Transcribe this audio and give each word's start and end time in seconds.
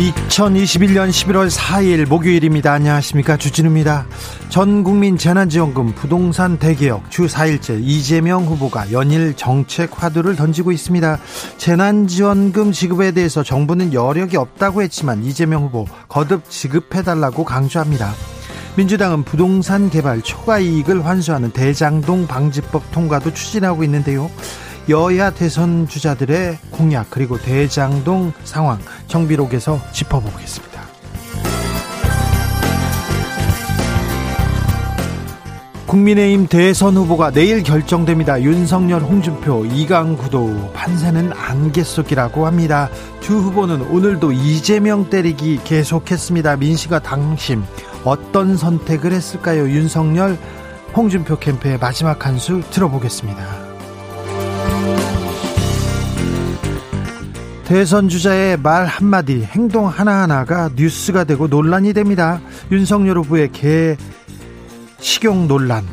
2021년 0.00 1.10
11월 1.10 1.50
4일 1.50 2.08
목요일입니다. 2.08 2.72
안녕하십니까. 2.72 3.36
주진우입니다. 3.36 4.06
전 4.48 4.82
국민 4.82 5.18
재난지원금 5.18 5.94
부동산 5.94 6.58
대개혁 6.58 7.10
주 7.10 7.26
4일째 7.26 7.80
이재명 7.82 8.46
후보가 8.46 8.92
연일 8.92 9.34
정책 9.36 10.02
화두를 10.02 10.36
던지고 10.36 10.72
있습니다. 10.72 11.18
재난지원금 11.58 12.72
지급에 12.72 13.10
대해서 13.12 13.42
정부는 13.42 13.92
여력이 13.92 14.38
없다고 14.38 14.80
했지만 14.82 15.22
이재명 15.22 15.64
후보 15.64 15.84
거듭 16.08 16.48
지급해달라고 16.48 17.44
강조합니다. 17.44 18.14
민주당은 18.76 19.24
부동산 19.24 19.90
개발 19.90 20.22
초과 20.22 20.60
이익을 20.60 21.04
환수하는 21.04 21.50
대장동 21.50 22.26
방지법 22.26 22.90
통과도 22.92 23.34
추진하고 23.34 23.84
있는데요. 23.84 24.30
여야 24.88 25.30
대선 25.30 25.86
주자들의 25.86 26.58
공약 26.70 27.10
그리고 27.10 27.38
대장동 27.38 28.32
상황 28.44 28.78
정비록에서 29.06 29.80
짚어보겠습니다. 29.92 30.80
국민의힘 35.86 36.46
대선 36.46 36.96
후보가 36.96 37.32
내일 37.32 37.64
결정됩니다. 37.64 38.40
윤석열, 38.42 39.02
홍준표, 39.02 39.64
이강구도 39.64 40.70
판세는 40.72 41.32
안개 41.32 41.82
속이라고 41.82 42.46
합니다. 42.46 42.88
두 43.20 43.38
후보는 43.38 43.82
오늘도 43.82 44.30
이재명 44.30 45.10
때리기 45.10 45.60
계속했습니다. 45.64 46.56
민심과 46.58 47.00
당심 47.00 47.64
어떤 48.04 48.56
선택을 48.56 49.10
했을까요? 49.10 49.68
윤석열, 49.68 50.38
홍준표 50.94 51.40
캠프의 51.40 51.78
마지막 51.78 52.24
한 52.24 52.38
수 52.38 52.62
들어보겠습니다. 52.70 53.59
대선 57.70 58.08
주자의 58.08 58.56
말 58.56 58.84
한마디, 58.84 59.42
행동 59.44 59.86
하나하나가 59.86 60.70
뉴스가 60.74 61.22
되고 61.22 61.46
논란이 61.46 61.92
됩니다. 61.92 62.40
윤석열 62.72 63.18
후보의 63.18 63.52
개 63.52 63.96
식용 64.98 65.46
논란, 65.46 65.86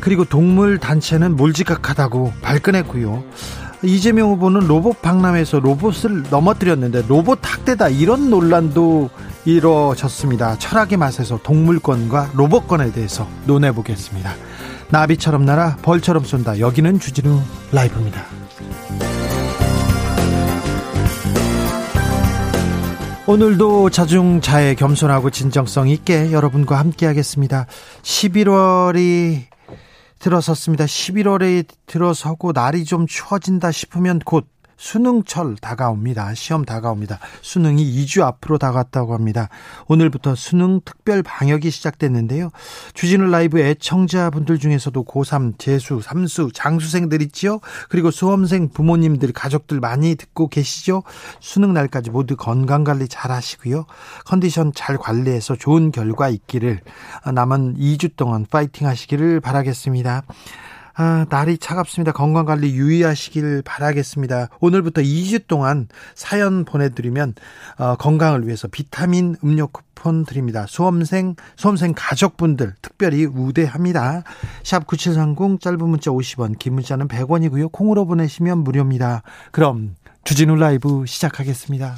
그리고 0.00 0.24
동물 0.24 0.78
단체는 0.78 1.36
몰지각하다고 1.36 2.32
발끈했고요. 2.42 3.22
이재명 3.84 4.30
후보는 4.30 4.66
로봇 4.66 5.02
박람회에서 5.02 5.60
로봇을 5.60 6.24
넘어뜨렸는데 6.30 7.04
로봇 7.06 7.38
학대다 7.42 7.90
이런 7.90 8.28
논란도 8.28 9.08
이루어졌습니다. 9.44 10.58
철학의 10.58 10.98
맛에서 10.98 11.38
동물권과 11.44 12.30
로봇권에 12.34 12.90
대해서 12.90 13.28
논해보겠습니다. 13.46 14.34
나비처럼 14.90 15.44
날아 15.44 15.76
벌처럼 15.80 16.24
쏜다. 16.24 16.58
여기는 16.58 16.98
주진우 16.98 17.40
라이브입니다. 17.70 18.43
오늘도 23.26 23.88
자중자애 23.88 24.74
겸손하고 24.74 25.30
진정성 25.30 25.88
있게 25.88 26.30
여러분과 26.30 26.78
함께 26.78 27.06
하겠습니다. 27.06 27.66
11월이 28.02 29.44
들어섰습니다. 30.18 30.84
11월에 30.84 31.66
들어서고 31.86 32.52
날이 32.52 32.84
좀 32.84 33.06
추워진다 33.06 33.72
싶으면 33.72 34.18
곧 34.18 34.46
수능철 34.76 35.56
다가옵니다. 35.56 36.34
시험 36.34 36.64
다가옵니다. 36.64 37.18
수능이 37.42 37.84
2주 37.84 38.22
앞으로 38.22 38.58
다가왔다고 38.58 39.14
합니다. 39.14 39.48
오늘부터 39.86 40.34
수능 40.34 40.80
특별 40.84 41.22
방역이 41.22 41.70
시작됐는데요. 41.70 42.50
주진우 42.94 43.30
라이브 43.30 43.60
애청자분들 43.60 44.58
중에서도 44.58 45.04
고3, 45.04 45.58
재수, 45.58 46.00
삼수, 46.02 46.50
장수생들 46.52 47.22
있지요. 47.22 47.60
그리고 47.88 48.10
수험생 48.10 48.70
부모님들, 48.70 49.32
가족들 49.32 49.80
많이 49.80 50.14
듣고 50.14 50.48
계시죠. 50.48 51.02
수능 51.40 51.72
날까지 51.72 52.10
모두 52.10 52.36
건강 52.36 52.84
관리 52.84 53.08
잘 53.08 53.30
하시고요. 53.30 53.86
컨디션 54.24 54.72
잘 54.74 54.96
관리해서 54.98 55.56
좋은 55.56 55.92
결과 55.92 56.28
있기를 56.28 56.80
남은 57.32 57.76
2주 57.76 58.16
동안 58.16 58.46
파이팅 58.48 58.86
하시기를 58.86 59.40
바라겠습니다. 59.40 60.22
아, 60.96 61.26
날이 61.28 61.58
차갑습니다. 61.58 62.12
건강 62.12 62.44
관리 62.44 62.74
유의하시길 62.74 63.62
바라겠습니다. 63.64 64.48
오늘부터 64.60 65.02
2주 65.02 65.46
동안 65.48 65.88
사연 66.14 66.64
보내드리면 66.64 67.34
어, 67.78 67.96
건강을 67.96 68.46
위해서 68.46 68.68
비타민 68.68 69.36
음료 69.42 69.66
쿠폰 69.66 70.24
드립니다. 70.24 70.66
수험생, 70.68 71.34
수험생 71.56 71.94
가족분들 71.96 72.74
특별히 72.80 73.24
우대합니다. 73.24 74.22
샵 74.62 74.86
9730 74.86 75.60
짧은 75.60 75.88
문자 75.88 76.10
50원, 76.12 76.58
긴 76.58 76.74
문자는 76.74 77.08
100원이고요. 77.08 77.72
콩으로 77.72 78.06
보내시면 78.06 78.58
무료입니다. 78.58 79.22
그럼 79.50 79.96
주진우 80.22 80.54
라이브 80.54 81.04
시작하겠습니다. 81.06 81.96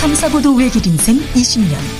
탐사보도 0.00 0.54
외길 0.56 0.84
인생 0.86 1.16
20년. 1.34 1.99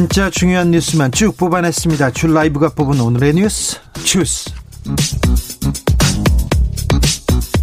진짜 0.00 0.30
중요한 0.30 0.70
뉴스만 0.70 1.12
쭉 1.12 1.36
뽑아냈습니다. 1.36 2.12
줄 2.12 2.32
라이브가 2.32 2.70
뽑은 2.70 3.02
오늘의 3.02 3.34
뉴스 3.34 3.78
주스. 4.02 4.50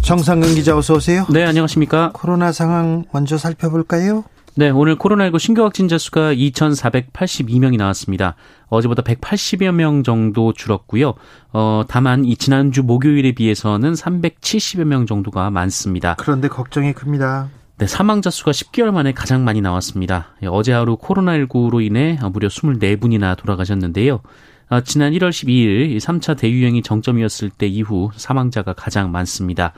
정상근 0.02 0.54
기자 0.54 0.76
어서 0.76 0.94
오세요. 0.94 1.26
네, 1.30 1.44
안녕하십니까? 1.44 2.12
코로나 2.14 2.52
상황 2.52 3.06
먼저 3.10 3.36
살펴볼까요? 3.38 4.22
네, 4.54 4.70
오늘 4.70 4.96
코로나19 4.96 5.40
신규 5.40 5.64
확진자 5.64 5.98
수가 5.98 6.32
2,482명이 6.34 7.76
나왔습니다. 7.76 8.36
어제보다 8.68 9.02
180여 9.02 9.72
명 9.72 10.04
정도 10.04 10.52
줄었고요. 10.52 11.14
어, 11.52 11.82
다만 11.88 12.24
이 12.24 12.36
지난주 12.36 12.84
목요일에 12.84 13.32
비해서는 13.32 13.94
370여 13.94 14.84
명 14.84 15.06
정도가 15.06 15.50
많습니다. 15.50 16.14
그런데 16.16 16.46
걱정이 16.46 16.92
큽니다. 16.92 17.48
네, 17.78 17.86
사망자 17.86 18.28
수가 18.28 18.50
10개월 18.50 18.90
만에 18.90 19.12
가장 19.12 19.44
많이 19.44 19.60
나왔습니다. 19.60 20.34
예, 20.42 20.48
어제 20.48 20.72
하루 20.72 20.96
코로나19로 20.96 21.80
인해 21.80 22.18
무려 22.32 22.48
24분이나 22.48 23.36
돌아가셨는데요. 23.36 24.20
아, 24.68 24.80
지난 24.80 25.12
1월 25.12 25.30
12일 25.30 25.96
3차 25.98 26.36
대유행이 26.36 26.82
정점이었을 26.82 27.50
때 27.50 27.68
이후 27.68 28.10
사망자가 28.16 28.72
가장 28.72 29.12
많습니다. 29.12 29.74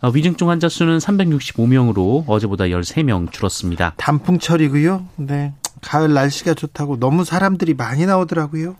아, 0.00 0.10
위중증 0.12 0.50
환자 0.50 0.68
수는 0.68 0.98
365명으로 0.98 2.24
어제보다 2.26 2.64
13명 2.64 3.30
줄었습니다. 3.30 3.94
단풍철이고요. 3.96 5.06
네. 5.16 5.52
가을 5.80 6.12
날씨가 6.12 6.54
좋다고 6.54 6.98
너무 6.98 7.24
사람들이 7.24 7.74
많이 7.74 8.04
나오더라고요. 8.04 8.74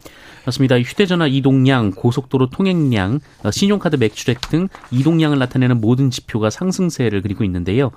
맞습니다. 0.47 0.81
휴대전화 0.81 1.29
이동량, 1.29 1.93
고속도로 1.93 2.51
통행량, 2.51 3.21
어, 3.45 3.51
신용카드 3.53 3.97
매출액 3.97 4.41
등 4.41 4.69
이동량을 4.91 5.39
나타내는 5.39 5.81
모든 5.81 6.11
지표가 6.11 6.51
상승세를 6.51 7.23
그리고 7.23 7.45
있는데요. 7.45 7.93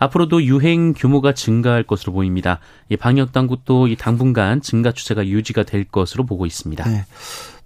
앞으로도 0.00 0.42
유행 0.42 0.92
규모가 0.92 1.34
증가할 1.34 1.84
것으로 1.84 2.12
보입니다. 2.12 2.58
방역 2.98 3.32
당국도 3.32 3.86
이 3.86 3.94
당분간 3.94 4.60
증가 4.60 4.90
추세가 4.90 5.24
유지가 5.24 5.62
될 5.62 5.84
것으로 5.84 6.26
보고 6.26 6.46
있습니다. 6.46 6.88
네. 6.88 7.04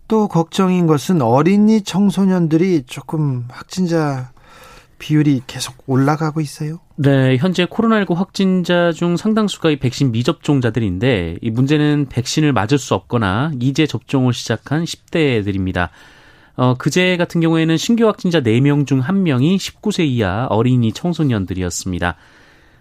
또 0.06 0.28
걱정인 0.28 0.86
것은 0.86 1.22
어린이 1.22 1.80
청소년들이 1.80 2.82
조금 2.86 3.46
확진자 3.48 4.32
비율이 4.98 5.42
계속 5.46 5.76
올라가고 5.86 6.40
있어요. 6.40 6.78
네, 6.96 7.36
현재 7.36 7.66
코로나19 7.66 8.14
확진자 8.14 8.92
중 8.92 9.16
상당수가 9.16 9.70
이 9.70 9.76
백신 9.78 10.12
미접종자들인데 10.12 11.38
이 11.40 11.50
문제는 11.50 12.06
백신을 12.08 12.52
맞을 12.52 12.78
수 12.78 12.94
없거나 12.94 13.52
이제 13.60 13.86
접종을 13.86 14.32
시작한 14.32 14.84
10대들입니다. 14.84 15.88
어, 16.56 16.74
그제 16.74 17.16
같은 17.16 17.40
경우에는 17.40 17.76
신규 17.76 18.06
확진자 18.06 18.40
4명 18.40 18.86
중 18.86 19.00
1명이 19.00 19.56
19세 19.56 20.06
이하 20.06 20.46
어린이 20.46 20.92
청소년들이었습니다. 20.92 22.16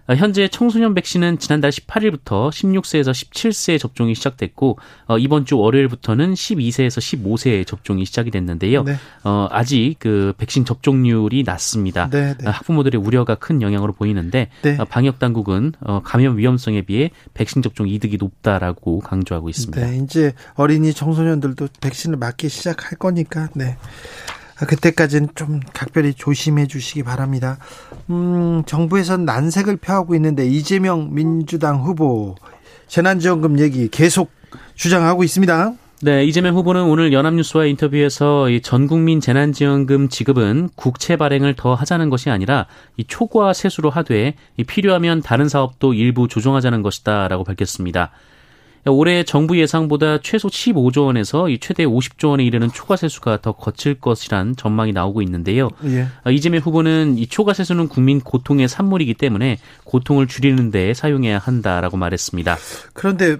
어, 0.06 0.14
현재 0.14 0.48
청소년 0.48 0.94
백신은 0.94 1.38
지난달 1.38 1.70
18일부터 1.70 2.50
16세에서 2.50 3.12
17세 3.12 3.78
접종이 3.78 4.14
시작됐고 4.14 4.78
어, 5.06 5.18
이번 5.18 5.46
주 5.46 5.58
월요일부터는 5.58 6.34
12세에서 6.34 6.98
15세 6.98 7.66
접종이 7.66 8.04
시작이 8.04 8.30
됐는데요. 8.30 8.82
네. 8.82 8.96
어, 9.24 9.48
아직 9.50 9.96
그 9.98 10.34
백신 10.36 10.64
접종률이 10.64 11.42
낮습니다. 11.44 12.10
네, 12.10 12.34
네. 12.36 12.50
학부모들의 12.50 13.00
우려가 13.00 13.34
큰 13.34 13.62
영향으로 13.62 13.92
보이는데 13.94 14.50
네. 14.62 14.76
어, 14.78 14.84
방역 14.84 15.18
당국은 15.18 15.72
어, 15.80 16.00
감염 16.04 16.36
위험성에 16.36 16.82
비해 16.82 17.10
백신 17.32 17.62
접종 17.62 17.88
이득이 17.88 18.18
높다라고 18.18 19.00
강조하고 19.00 19.48
있습니다. 19.48 19.86
네, 19.86 19.96
이제 19.98 20.34
어린이 20.54 20.92
청소년들도 20.92 21.68
백신을 21.80 22.18
맞기 22.18 22.48
시작할 22.50 22.98
거니까 22.98 23.48
네. 23.54 23.76
그때까지는 24.56 25.28
좀 25.34 25.60
각별히 25.72 26.14
조심해 26.14 26.66
주시기 26.66 27.02
바랍니다. 27.02 27.58
음, 28.10 28.62
정부에선 28.66 29.24
난색을 29.24 29.78
표하고 29.78 30.14
있는데 30.14 30.46
이재명 30.46 31.12
민주당 31.12 31.82
후보 31.82 32.36
재난지원금 32.86 33.58
얘기 33.58 33.88
계속 33.88 34.30
주장하고 34.74 35.24
있습니다. 35.24 35.74
네, 36.02 36.24
이재명 36.24 36.54
후보는 36.54 36.82
오늘 36.82 37.12
연합뉴스와 37.12 37.64
인터뷰에서 37.64 38.50
이 38.50 38.60
전국민 38.60 39.20
재난지원금 39.20 40.10
지급은 40.10 40.68
국채 40.74 41.16
발행을 41.16 41.54
더 41.54 41.74
하자는 41.74 42.10
것이 42.10 42.28
아니라 42.28 42.66
이 42.96 43.04
초과 43.04 43.52
세수로 43.54 43.88
하되 43.88 44.34
이 44.58 44.64
필요하면 44.64 45.22
다른 45.22 45.48
사업도 45.48 45.94
일부 45.94 46.28
조정하자는 46.28 46.82
것이다라고 46.82 47.44
밝혔습니다. 47.44 48.10
올해 48.86 49.24
정부 49.24 49.58
예상보다 49.58 50.18
최소 50.18 50.48
15조 50.48 51.06
원에서 51.06 51.46
최대 51.60 51.84
50조 51.84 52.30
원에 52.30 52.44
이르는 52.44 52.70
초과 52.70 52.96
세수가 52.96 53.40
더 53.40 53.52
거칠 53.52 53.94
것이란 53.94 54.56
전망이 54.56 54.92
나오고 54.92 55.22
있는데요. 55.22 55.70
예. 55.86 56.06
어, 56.24 56.30
이재명 56.30 56.60
후보는 56.60 57.16
이 57.16 57.26
초과 57.26 57.54
세수는 57.54 57.88
국민 57.88 58.20
고통의 58.20 58.68
산물이기 58.68 59.14
때문에 59.14 59.58
고통을 59.84 60.26
줄이는 60.26 60.70
데 60.70 60.92
사용해야 60.92 61.38
한다라고 61.38 61.96
말했습니다. 61.96 62.56
그런데 62.92 63.36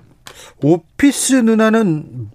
오피스 0.62 1.34
누나는 1.34 2.30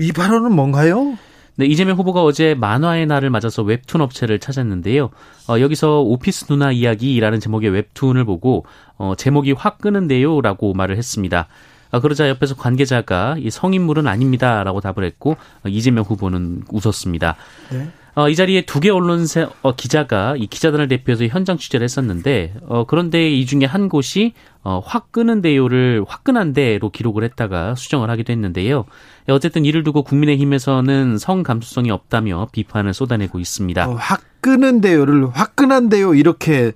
이 0.00 0.12
발언은 0.12 0.52
뭔가요? 0.52 1.18
네, 1.56 1.66
이재명 1.66 1.96
후보가 1.98 2.22
어제 2.22 2.54
만화의 2.54 3.06
날을 3.06 3.30
맞아서 3.30 3.64
웹툰 3.64 4.00
업체를 4.00 4.38
찾았는데요. 4.38 5.10
어, 5.48 5.60
여기서 5.60 6.02
오피스 6.02 6.46
누나 6.46 6.70
이야기라는 6.70 7.40
제목의 7.40 7.70
웹툰을 7.70 8.24
보고 8.24 8.64
어, 8.96 9.14
제목이 9.16 9.52
확 9.52 9.78
끄는데요라고 9.78 10.72
말을 10.74 10.96
했습니다. 10.96 11.48
아, 11.90 12.00
그러자 12.00 12.28
옆에서 12.28 12.54
관계자가 12.56 13.36
이 13.38 13.50
성인물은 13.50 14.06
아닙니다라고 14.06 14.80
답을 14.80 15.04
했고 15.04 15.32
어, 15.64 15.68
이재명 15.68 16.04
후보는 16.04 16.62
웃었습니다. 16.70 17.36
네. 17.72 17.88
어, 18.14 18.28
이 18.28 18.34
자리에 18.34 18.62
두 18.62 18.80
개 18.80 18.90
언론사 18.90 19.48
어, 19.62 19.76
기자가 19.76 20.34
이 20.36 20.48
기자단을 20.48 20.88
대표해서 20.88 21.24
현장 21.26 21.56
취재를 21.56 21.84
했었는데 21.84 22.54
어, 22.66 22.84
그런데 22.84 23.30
이 23.30 23.46
중에 23.46 23.64
한 23.64 23.88
곳이 23.88 24.32
어, 24.64 24.80
화끈한데요를 24.84 26.04
화끈한데로 26.06 26.90
기록을 26.90 27.22
했다가 27.24 27.76
수정을 27.76 28.10
하기도 28.10 28.32
했는데요. 28.32 28.86
어쨌든 29.28 29.64
이를 29.64 29.84
두고 29.84 30.02
국민의힘에서는 30.02 31.18
성 31.18 31.42
감수성이 31.44 31.92
없다며 31.92 32.48
비판을 32.50 32.92
쏟아내고 32.92 33.38
있습니다. 33.38 33.88
어, 33.88 33.94
화끈한데요를 33.94 35.28
화끈한데요 35.32 36.14
이렇게 36.14 36.72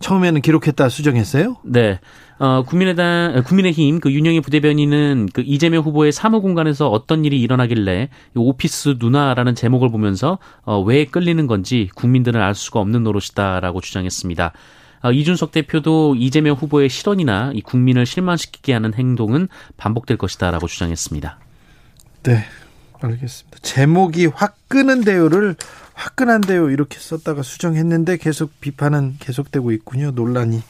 처음에는 0.00 0.40
기록했다 0.40 0.88
수정했어요? 0.88 1.58
네. 1.64 2.00
어, 2.42 2.64
국민의당, 2.64 3.40
국민의힘 3.46 4.00
그 4.00 4.10
윤영희 4.10 4.40
부대변인은 4.40 5.28
그 5.32 5.44
이재명 5.46 5.84
후보의 5.84 6.10
사무 6.10 6.42
공간에서 6.42 6.90
어떤 6.90 7.24
일이 7.24 7.40
일어나길래 7.40 8.08
오피스 8.34 8.96
누나라는 8.98 9.54
제목을 9.54 9.92
보면서 9.92 10.38
어, 10.64 10.80
왜 10.80 11.04
끌리는 11.04 11.46
건지 11.46 11.88
국민들은 11.94 12.40
알 12.40 12.56
수가 12.56 12.80
없는 12.80 13.04
노릇이다라고 13.04 13.80
주장했습니다. 13.80 14.52
어, 15.04 15.12
이준석 15.12 15.52
대표도 15.52 16.16
이재명 16.16 16.56
후보의 16.56 16.88
실언이나 16.88 17.52
이 17.54 17.60
국민을 17.60 18.06
실망시키게 18.06 18.72
하는 18.72 18.92
행동은 18.92 19.46
반복될 19.76 20.16
것이다라고 20.16 20.66
주장했습니다. 20.66 21.38
네, 22.24 22.44
알겠습니다. 23.00 23.58
제목이 23.62 24.26
화끈한데요를 24.26 25.54
화끈한데요 25.94 26.70
이렇게 26.70 26.98
썼다가 26.98 27.42
수정했는데 27.42 28.16
계속 28.16 28.50
비판은 28.60 29.18
계속되고 29.20 29.70
있군요. 29.70 30.10
논란이. 30.10 30.60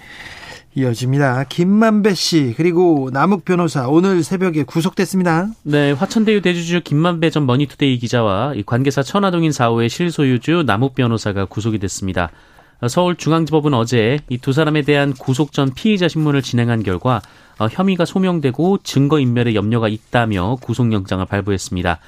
이어집니다. 0.75 1.45
김만배 1.45 2.15
씨 2.15 2.55
그리고 2.57 3.11
남욱 3.13 3.45
변호사 3.45 3.89
오늘 3.89 4.23
새벽에 4.23 4.63
구속됐습니다. 4.63 5.49
네, 5.65 5.93
화천대유 5.93 6.41
대주주 6.41 6.81
김만배 6.83 7.29
전 7.31 7.45
머니투데이 7.45 7.99
기자와 7.99 8.55
관계사 8.65 9.03
천화동인 9.03 9.51
4호의 9.51 9.91
실소유주 9.91 10.65
남욱 10.67 10.95
변호사가 10.95 11.45
구속이 11.45 11.79
됐습니다. 11.79 12.31
서울중앙지법은 12.89 13.75
어제 13.75 14.19
이 14.29 14.39
두 14.39 14.53
사람에 14.53 14.83
대한 14.83 15.13
구속 15.13 15.53
전 15.53 15.73
피의자 15.73 16.09
신문을 16.09 16.43
진행한 16.43 16.83
결과 16.83 17.21
어, 17.59 17.69
혐의가 17.71 18.05
소명되고 18.07 18.79
증거 18.83 19.21
인멸의 19.21 19.55
염려가 19.55 19.89
있다며 19.89 20.57
구속영장을 20.63 21.25
발부했습니다. 21.27 21.99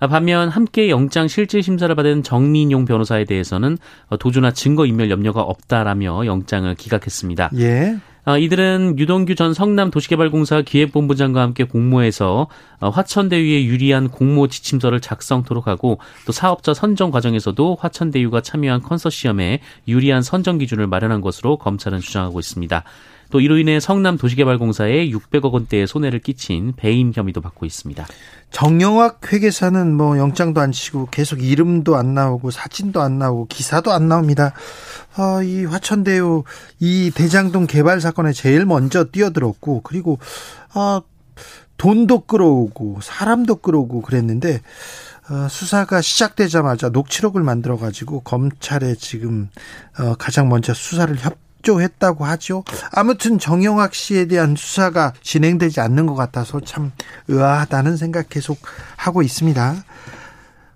반면 0.00 0.48
함께 0.48 0.90
영장 0.90 1.28
실질 1.28 1.62
심사를 1.62 1.94
받은 1.94 2.22
정민용 2.22 2.84
변호사에 2.84 3.24
대해서는 3.24 3.78
도주나 4.18 4.52
증거 4.52 4.86
인멸 4.86 5.10
염려가 5.10 5.42
없다라며 5.42 6.26
영장을 6.26 6.74
기각했습니다. 6.74 7.50
예. 7.58 7.96
어, 8.26 8.36
이들은 8.38 8.96
유동규 8.98 9.36
전 9.36 9.54
성남도시개발공사 9.54 10.62
기획본부장과 10.62 11.40
함께 11.40 11.62
공모해서 11.62 12.48
어, 12.80 12.88
화천대유에 12.90 13.64
유리한 13.66 14.08
공모 14.08 14.48
지침서를 14.48 15.00
작성토록 15.00 15.68
하고 15.68 16.00
또 16.26 16.32
사업자 16.32 16.74
선정 16.74 17.12
과정에서도 17.12 17.78
화천대유가 17.80 18.40
참여한 18.40 18.82
컨소시엄에 18.82 19.60
유리한 19.86 20.22
선정 20.22 20.58
기준을 20.58 20.88
마련한 20.88 21.20
것으로 21.20 21.56
검찰은 21.56 22.00
주장하고 22.00 22.40
있습니다. 22.40 22.82
또 23.30 23.40
이로 23.40 23.58
인해 23.58 23.80
성남 23.80 24.18
도시개발공사에 24.18 25.08
600억 25.10 25.52
원대의 25.52 25.86
손해를 25.86 26.20
끼친 26.20 26.74
배임 26.76 27.12
혐의도 27.14 27.40
받고 27.40 27.66
있습니다. 27.66 28.06
정영학 28.50 29.32
회계사는 29.32 29.94
뭐 29.94 30.16
영장도 30.18 30.60
안 30.60 30.72
치고 30.72 31.08
계속 31.10 31.42
이름도 31.42 31.96
안 31.96 32.14
나오고 32.14 32.50
사진도 32.50 33.02
안 33.02 33.18
나오고 33.18 33.46
기사도 33.48 33.92
안 33.92 34.08
나옵니다. 34.08 34.52
어, 35.18 35.42
이 35.42 35.64
화천대유 35.64 36.44
이 36.80 37.10
대장동 37.14 37.66
개발 37.66 38.00
사건에 38.00 38.32
제일 38.32 38.64
먼저 38.64 39.04
뛰어들었고 39.04 39.82
그리고 39.82 40.18
어, 40.74 41.00
돈도 41.76 42.20
끌어오고 42.20 43.00
사람도 43.02 43.56
끌어오고 43.56 44.02
그랬는데 44.02 44.60
어, 45.28 45.48
수사가 45.48 46.00
시작되자마자 46.00 46.88
녹취록을 46.90 47.42
만들어 47.42 47.76
가지고 47.76 48.20
검찰에 48.20 48.94
지금 48.94 49.48
어, 49.98 50.14
가장 50.14 50.48
먼저 50.48 50.72
수사를 50.72 51.14
협 51.18 51.45
협조했다고 51.66 52.24
하죠. 52.24 52.64
아무튼 52.92 53.38
정영학 53.38 53.94
씨에 53.94 54.26
대한 54.26 54.54
수사가 54.56 55.12
진행되지 55.20 55.80
않는 55.80 56.06
것 56.06 56.14
같아서 56.14 56.60
참 56.60 56.92
의아하다는 57.28 57.96
생각 57.96 58.28
계속 58.28 58.58
하고 58.96 59.22
있습니다. 59.22 59.74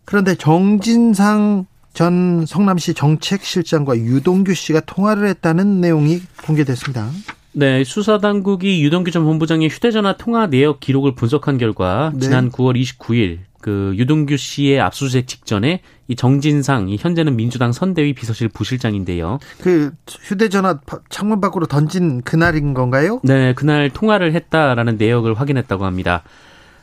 그런데 0.04 0.34
정진상 0.34 1.66
전 1.94 2.44
성남시 2.46 2.94
정책실장과 2.94 3.96
유동규 3.96 4.54
씨가 4.54 4.80
통화를 4.80 5.28
했다는 5.28 5.80
내용이 5.80 6.22
공개됐습니다. 6.44 7.08
네, 7.52 7.82
수사당국이 7.82 8.82
유동규 8.82 9.10
전 9.10 9.24
본부장의 9.24 9.68
휴대전화 9.68 10.16
통화 10.16 10.46
내역 10.46 10.78
기록을 10.80 11.14
분석한 11.14 11.58
결과 11.58 12.12
네. 12.14 12.20
지난 12.20 12.50
9월 12.50 12.80
29일 12.80 13.38
그 13.60 13.92
유동규 13.96 14.36
씨의 14.36 14.80
압수수색 14.80 15.26
직전에 15.26 15.82
이 16.08 16.16
정진상 16.16 16.88
이 16.88 16.96
현재는 16.98 17.36
민주당 17.36 17.72
선대위 17.72 18.14
비서실 18.14 18.48
부실장인데요. 18.48 19.38
그 19.60 19.92
휴대전화 20.06 20.80
창문 21.08 21.40
밖으로 21.40 21.66
던진 21.66 22.22
그날인 22.22 22.74
건가요? 22.74 23.20
네, 23.22 23.52
그날 23.54 23.90
통화를 23.90 24.34
했다라는 24.34 24.96
내역을 24.96 25.34
확인했다고 25.34 25.84
합니다. 25.84 26.22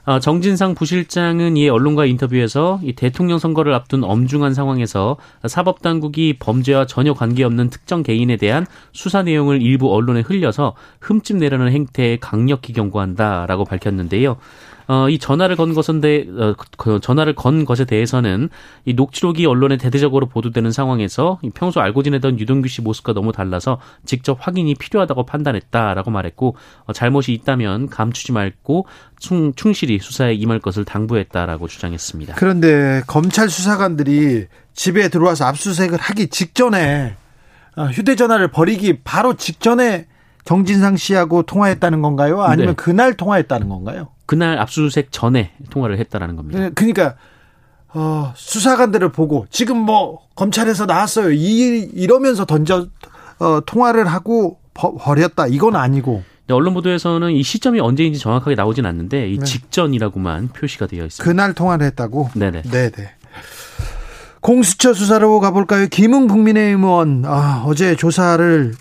어, 0.08 0.20
정진상 0.20 0.74
부실장은 0.74 1.58
이에 1.58 1.68
언론과 1.68 2.06
인터뷰에서 2.06 2.80
이 2.82 2.94
대통령 2.94 3.40
선거를 3.40 3.74
앞둔 3.74 4.06
엄중한 4.06 4.54
상황에서 4.54 5.18
사법당국이 5.46 6.38
범죄와 6.40 6.86
전혀 6.86 7.14
관계없는 7.14 7.70
특정 7.70 8.04
개인에 8.04 8.38
대한 8.38 8.66
수사 8.94 9.22
내용을 9.22 9.62
일부 9.62 9.94
언론에 9.94 10.22
흘려서 10.22 10.76
흠집 11.02 11.36
내려는 11.36 11.74
행태에 11.74 12.20
강력히 12.22 12.72
경고한다라고 12.72 13.66
밝혔는데요. 13.66 14.38
어, 14.88 15.10
이 15.10 15.20
전화를 15.20 15.56
건 15.56 15.74
것은 15.74 16.00
대, 16.00 16.26
어, 16.38 16.56
그 16.78 17.00
전화를 17.02 17.36
건 17.36 17.66
것에 17.66 17.86
대해서는 17.86 18.50
이 18.86 18.94
녹취록이 18.94 19.46
언론에 19.46 19.78
대대적으로 19.78 20.28
보도되는 20.28 20.72
상황에서 20.72 21.40
평소 21.54 21.82
알고 21.82 22.04
지내던 22.04 22.40
유동규 22.40 22.70
씨 22.70 22.82
모습과 22.82 23.14
너무 23.14 23.32
달라서 23.32 23.80
직접 24.06 24.38
확인이 24.40 24.76
필요하다고 24.76 25.26
판단했다라고 25.26 26.12
말했고 26.12 26.56
어, 26.86 26.94
잘못이 26.94 27.34
있다면 27.34 27.90
감추지 27.90 28.32
말고 28.32 28.86
충, 29.20 29.54
충실히 29.54 30.00
수사에 30.00 30.34
임할 30.34 30.60
것을 30.60 30.86
당부했다라고 30.86 31.68
주장했습니다. 31.68 32.36
그런데 32.36 33.02
검찰 33.08 33.50
수사관들이 33.50 34.48
집에 34.74 35.10
들어와서 35.10 35.46
압수수색을 35.46 36.00
하기 36.00 36.28
직전에 36.28 37.16
어, 37.76 37.86
휴대전화를 37.86 38.50
버리기 38.50 39.02
바로 39.04 39.36
직전에 39.36 40.08
정진상 40.46 40.96
씨하고 40.96 41.44
통화했다는 41.44 42.02
건가요? 42.02 42.42
아니면 42.42 42.70
네. 42.70 42.74
그날 42.76 43.16
통화했다는 43.16 43.68
건가요? 43.68 44.08
그날 44.28 44.60
압수수색 44.60 45.12
전에 45.12 45.54
통화를 45.72 45.98
했다라는 45.98 46.36
겁니다. 46.36 46.60
네, 46.60 46.70
그러니까 46.76 47.16
어, 47.94 48.34
수사관들을 48.36 49.12
보고 49.12 49.48
지금 49.50 49.78
뭐 49.78 50.20
검찰에서 50.36 50.86
나왔어요. 50.86 51.32
이 51.32 51.90
이러면서 51.94 52.46
던져 52.46 52.88
어, 53.40 53.62
통화를 53.66 54.06
하고 54.06 54.60
버, 54.76 54.94
버렸다. 54.94 55.48
이건 55.48 55.76
아니고. 55.76 56.24
네, 56.48 56.54
언론 56.54 56.74
보도에서는 56.74 57.32
이 57.32 57.42
시점이 57.42 57.80
언제인지 57.80 58.20
정확하게 58.20 58.56
나오진 58.56 58.86
않는데 58.86 59.30
이 59.30 59.38
네. 59.40 59.46
직전이라고만 59.46 60.50
표시가 60.50 60.88
되어 60.88 61.06
있습니다. 61.06 61.24
그날 61.24 61.54
통화를 61.54 61.86
했다고? 61.88 62.30
네네. 62.36 62.62
네네. 62.64 62.92
공수처 64.42 64.94
수사로 64.94 65.40
가볼까요? 65.40 65.88
김웅 65.88 66.28
국민의힘 66.28 66.84
의원 66.84 67.24
아, 67.26 67.64
어제 67.66 67.96
조사를 67.96 68.76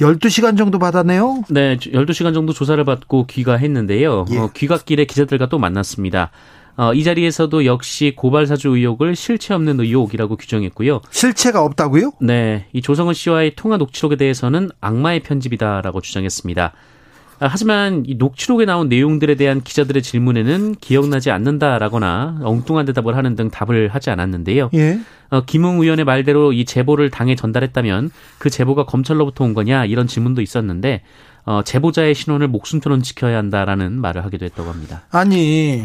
12시간 0.00 0.56
정도 0.56 0.78
받았네요? 0.78 1.44
네, 1.50 1.76
12시간 1.76 2.34
정도 2.34 2.52
조사를 2.52 2.82
받고 2.84 3.26
귀가했는데요. 3.26 4.26
예. 4.30 4.38
어, 4.38 4.50
귀갓길에 4.54 5.04
기자들과 5.04 5.48
또 5.48 5.58
만났습니다. 5.58 6.30
어, 6.76 6.94
이 6.94 7.02
자리에서도 7.02 7.64
역시 7.64 8.12
고발사주 8.16 8.68
의혹을 8.68 9.16
실체 9.16 9.52
없는 9.52 9.80
의혹이라고 9.80 10.36
규정했고요. 10.36 11.00
실체가 11.10 11.62
없다고요? 11.64 12.12
네, 12.20 12.66
이 12.72 12.80
조성은 12.80 13.14
씨와의 13.14 13.56
통화 13.56 13.76
녹취록에 13.76 14.14
대해서는 14.14 14.70
악마의 14.80 15.20
편집이다라고 15.20 16.00
주장했습니다. 16.00 16.72
아, 17.40 17.46
하지만 17.48 18.02
이 18.06 18.14
녹취록에 18.14 18.64
나온 18.64 18.88
내용들에 18.88 19.36
대한 19.36 19.62
기자들의 19.62 20.02
질문에는 20.02 20.74
기억나지 20.80 21.30
않는다라거나 21.30 22.40
엉뚱한 22.42 22.86
대답을 22.86 23.16
하는 23.16 23.36
등 23.36 23.50
답을 23.50 23.88
하지 23.88 24.10
않았는데요. 24.10 24.70
예. 24.74 24.98
어, 25.30 25.42
김웅 25.44 25.80
의원의 25.80 26.04
말대로 26.04 26.52
이 26.52 26.64
제보를 26.64 27.10
당에 27.10 27.34
전달했다면 27.36 28.10
그 28.38 28.50
제보가 28.50 28.86
검찰로부터 28.86 29.44
온 29.44 29.54
거냐 29.54 29.84
이런 29.84 30.06
질문도 30.06 30.40
있었는데 30.40 31.02
어, 31.44 31.62
제보자의 31.64 32.14
신원을 32.14 32.48
목숨처럼 32.48 33.02
지켜야 33.02 33.38
한다라는 33.38 34.00
말을 34.00 34.24
하기도 34.24 34.44
했다고 34.46 34.70
합니다. 34.70 35.02
아니 35.10 35.84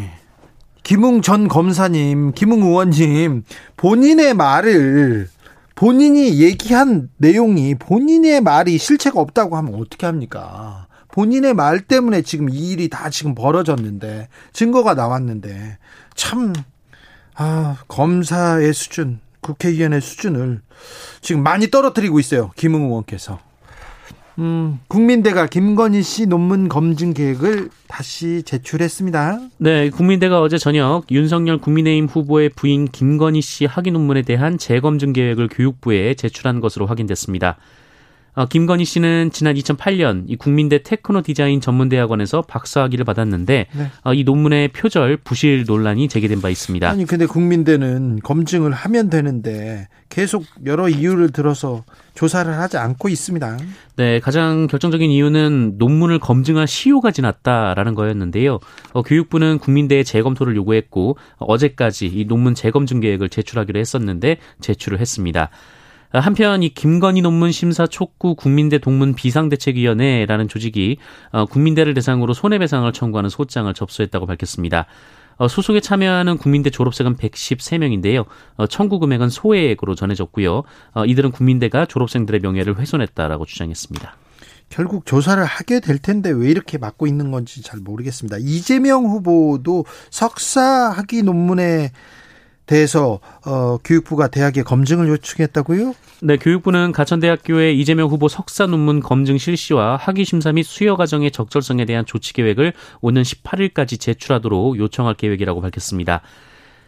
김웅 0.82 1.22
전 1.22 1.48
검사님, 1.48 2.32
김웅 2.32 2.62
의원님 2.62 3.44
본인의 3.76 4.34
말을 4.34 5.28
본인이 5.74 6.40
얘기한 6.40 7.10
내용이 7.16 7.74
본인의 7.76 8.40
말이 8.40 8.78
실체가 8.78 9.20
없다고 9.20 9.56
하면 9.56 9.74
어떻게 9.74 10.06
합니까? 10.06 10.83
본인의 11.14 11.54
말 11.54 11.80
때문에 11.80 12.22
지금 12.22 12.50
이 12.50 12.70
일이 12.72 12.88
다 12.88 13.08
지금 13.08 13.36
벌어졌는데 13.36 14.26
증거가 14.52 14.94
나왔는데 14.94 15.78
참 16.16 16.52
아, 17.36 17.76
검사의 17.86 18.74
수준, 18.74 19.20
국회의원의 19.40 20.00
수준을 20.00 20.60
지금 21.20 21.44
많이 21.44 21.70
떨어뜨리고 21.70 22.18
있어요. 22.18 22.50
김웅 22.56 22.86
의원께서. 22.86 23.38
음, 24.40 24.80
국민대가 24.88 25.46
김건희 25.46 26.02
씨 26.02 26.26
논문 26.26 26.68
검증 26.68 27.14
계획을 27.14 27.70
다시 27.86 28.42
제출했습니다. 28.42 29.38
네, 29.58 29.90
국민대가 29.90 30.40
어제 30.40 30.58
저녁 30.58 31.04
윤석열 31.12 31.58
국민의힘 31.58 32.06
후보의 32.06 32.48
부인 32.48 32.86
김건희 32.86 33.40
씨 33.40 33.66
학위 33.66 33.92
논문에 33.92 34.22
대한 34.22 34.58
재검증 34.58 35.12
계획을 35.12 35.46
교육부에 35.46 36.14
제출한 36.14 36.60
것으로 36.60 36.86
확인됐습니다. 36.86 37.58
어, 38.34 38.46
김건희 38.46 38.84
씨는 38.84 39.30
지난 39.32 39.54
2008년 39.54 40.24
이 40.26 40.36
국민대 40.36 40.82
테크노 40.82 41.22
디자인 41.22 41.60
전문대학원에서 41.60 42.42
박사학위를 42.42 43.04
받았는데 43.04 43.66
네. 43.72 43.90
어, 44.02 44.12
이 44.12 44.24
논문의 44.24 44.68
표절 44.68 45.18
부실 45.18 45.64
논란이 45.66 46.08
제기된 46.08 46.40
바 46.40 46.50
있습니다. 46.50 46.88
아니 46.88 47.06
근데 47.06 47.26
국민대는 47.26 48.20
검증을 48.22 48.72
하면 48.72 49.08
되는데 49.08 49.88
계속 50.08 50.44
여러 50.66 50.88
이유를 50.88 51.30
들어서 51.30 51.84
조사를 52.14 52.52
하지 52.58 52.76
않고 52.76 53.08
있습니다. 53.08 53.58
네, 53.96 54.20
가장 54.20 54.66
결정적인 54.66 55.10
이유는 55.10 55.74
논문을 55.78 56.18
검증할 56.18 56.66
시효가 56.66 57.12
지났다라는 57.12 57.94
거였는데요. 57.94 58.58
어, 58.92 59.02
교육부는 59.02 59.58
국민대에 59.58 60.02
재검토를 60.02 60.56
요구했고 60.56 61.16
어제까지 61.38 62.06
이 62.06 62.24
논문 62.26 62.54
재검증 62.54 63.00
계획을 63.00 63.28
제출하기로 63.28 63.78
했었는데 63.78 64.38
제출을 64.60 65.00
했습니다. 65.00 65.50
한편 66.20 66.62
이 66.62 66.68
김건희 66.68 67.22
논문 67.22 67.50
심사 67.50 67.86
촉구 67.86 68.36
국민대 68.36 68.78
동문 68.78 69.14
비상대책위원회라는 69.14 70.48
조직이 70.48 70.98
어, 71.32 71.44
국민대를 71.46 71.94
대상으로 71.94 72.34
손해배상을 72.34 72.92
청구하는 72.92 73.30
소장을 73.30 73.72
접수했다고 73.74 74.26
밝혔습니다. 74.26 74.86
어, 75.36 75.48
소송에 75.48 75.80
참여하는 75.80 76.38
국민대 76.38 76.70
졸업생은 76.70 77.16
113명인데요. 77.16 78.26
어, 78.56 78.66
청구 78.66 79.00
금액은 79.00 79.28
소액으로 79.28 79.94
전해졌고요. 79.96 80.62
이들은 81.06 81.32
국민대가 81.32 81.86
졸업생들의 81.86 82.40
명예를 82.40 82.78
훼손했다라고 82.78 83.44
주장했습니다. 83.44 84.16
결국 84.68 85.06
조사를 85.06 85.44
하게 85.44 85.80
될 85.80 85.98
텐데 85.98 86.30
왜 86.30 86.48
이렇게 86.48 86.78
막고 86.78 87.06
있는 87.06 87.30
건지 87.30 87.62
잘 87.62 87.80
모르겠습니다. 87.80 88.38
이재명 88.40 89.04
후보도 89.06 89.84
석사 90.10 90.62
학위 90.90 91.22
논문에 91.22 91.92
대해서 92.66 93.20
어, 93.44 93.78
교육부가 93.84 94.28
대학에 94.28 94.62
검증을 94.62 95.08
요청했다고요? 95.08 95.94
네, 96.22 96.36
교육부는 96.38 96.92
가천대학교의 96.92 97.78
이재명 97.78 98.08
후보 98.08 98.28
석사 98.28 98.66
논문 98.66 99.00
검증 99.00 99.36
실시와 99.36 99.96
학위 99.96 100.24
심사 100.24 100.52
및 100.52 100.62
수여 100.62 100.96
과정의 100.96 101.30
적절성에 101.30 101.84
대한 101.84 102.06
조치 102.06 102.32
계획을 102.32 102.72
오는 103.00 103.22
18일까지 103.22 104.00
제출하도록 104.00 104.78
요청할 104.78 105.14
계획이라고 105.14 105.60
밝혔습니다. 105.60 106.22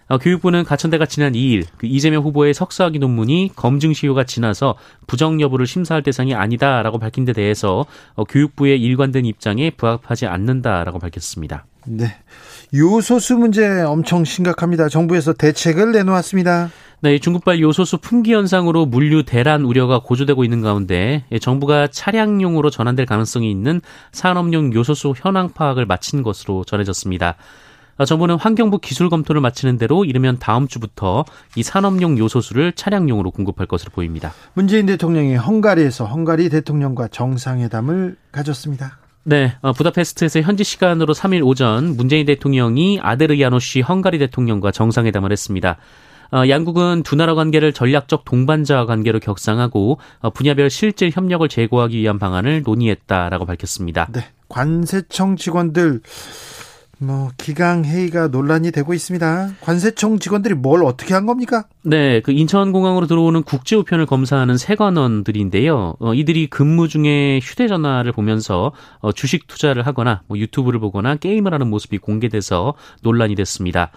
어, 0.08 0.18
교육부는 0.18 0.64
가천대가 0.64 1.04
지난 1.04 1.32
2일 1.32 1.66
그 1.76 1.86
이재명 1.86 2.22
후보의 2.22 2.54
석사학위 2.54 2.98
논문이 2.98 3.52
검증 3.56 3.92
시효가 3.92 4.24
지나서 4.24 4.76
부정 5.06 5.40
여부를 5.40 5.66
심사할 5.66 6.02
대상이 6.02 6.34
아니다라고 6.34 6.98
밝힌 6.98 7.24
데 7.24 7.32
대해서 7.32 7.86
어, 8.14 8.24
교육부의 8.24 8.80
일관된 8.80 9.26
입장에 9.26 9.70
부합하지 9.70 10.26
않는다라고 10.26 11.00
밝혔습니다. 11.00 11.66
네. 11.86 12.16
요소수 12.74 13.36
문제 13.36 13.82
엄청 13.82 14.24
심각합니다. 14.24 14.88
정부에서 14.88 15.32
대책을 15.32 15.92
내놓았습니다. 15.92 16.70
네, 17.00 17.18
중국발 17.18 17.60
요소수 17.60 17.98
품귀 17.98 18.32
현상으로 18.32 18.86
물류 18.86 19.22
대란 19.22 19.62
우려가 19.62 20.00
고조되고 20.00 20.42
있는 20.44 20.62
가운데 20.62 21.24
예, 21.30 21.38
정부가 21.38 21.88
차량용으로 21.88 22.70
전환될 22.70 23.06
가능성이 23.06 23.50
있는 23.50 23.80
산업용 24.12 24.72
요소수 24.72 25.14
현황 25.16 25.50
파악을 25.52 25.86
마친 25.86 26.22
것으로 26.22 26.64
전해졌습니다. 26.64 27.36
어, 27.98 28.04
정부는 28.04 28.36
환경부 28.36 28.78
기술 28.78 29.08
검토를 29.08 29.40
마치는 29.40 29.78
대로 29.78 30.04
이르면 30.04 30.38
다음 30.38 30.68
주부터 30.68 31.24
이 31.54 31.62
산업용 31.62 32.18
요소수를 32.18 32.72
차량용으로 32.72 33.30
공급할 33.30 33.66
것으로 33.66 33.90
보입니다. 33.92 34.32
문재인 34.54 34.86
대통령이 34.86 35.36
헝가리에서 35.36 36.04
헝가리 36.06 36.48
대통령과 36.48 37.08
정상회담을 37.08 38.16
가졌습니다. 38.32 38.98
네, 39.28 39.56
어, 39.60 39.72
부다페스트에서 39.72 40.40
현지 40.40 40.62
시간으로 40.62 41.12
3일 41.12 41.44
오전 41.44 41.96
문재인 41.96 42.26
대통령이 42.26 43.00
아데르야노시 43.02 43.80
헝가리 43.80 44.18
대통령과 44.18 44.70
정상회담을 44.70 45.32
했습니다. 45.32 45.78
어, 46.30 46.48
양국은 46.48 47.02
두 47.02 47.16
나라 47.16 47.34
관계를 47.34 47.72
전략적 47.72 48.24
동반자 48.24 48.84
관계로 48.84 49.18
격상하고 49.18 49.98
어, 50.20 50.30
분야별 50.30 50.70
실질 50.70 51.10
협력을 51.12 51.48
제고하기 51.48 51.98
위한 51.98 52.20
방안을 52.20 52.62
논의했다라고 52.64 53.46
밝혔습니다. 53.46 54.06
네, 54.12 54.28
관세청 54.48 55.34
직원들 55.34 56.02
뭐 56.98 57.30
기강 57.36 57.84
회의가 57.84 58.28
논란이 58.28 58.70
되고 58.72 58.94
있습니다. 58.94 59.50
관세청 59.60 60.18
직원들이 60.18 60.54
뭘 60.54 60.82
어떻게 60.82 61.12
한 61.12 61.26
겁니까? 61.26 61.64
네, 61.82 62.20
그 62.20 62.32
인천공항으로 62.32 63.06
들어오는 63.06 63.42
국제 63.42 63.76
우편을 63.76 64.06
검사하는 64.06 64.56
세관원들인데요. 64.56 65.96
어, 65.98 66.14
이들이 66.14 66.46
근무 66.46 66.88
중에 66.88 67.40
휴대전화를 67.42 68.12
보면서 68.12 68.72
어, 69.00 69.12
주식 69.12 69.46
투자를 69.46 69.86
하거나 69.86 70.22
뭐 70.26 70.38
유튜브를 70.38 70.80
보거나 70.80 71.16
게임을 71.16 71.52
하는 71.52 71.68
모습이 71.68 71.98
공개돼서 71.98 72.74
논란이 73.02 73.34
됐습니다. 73.34 73.90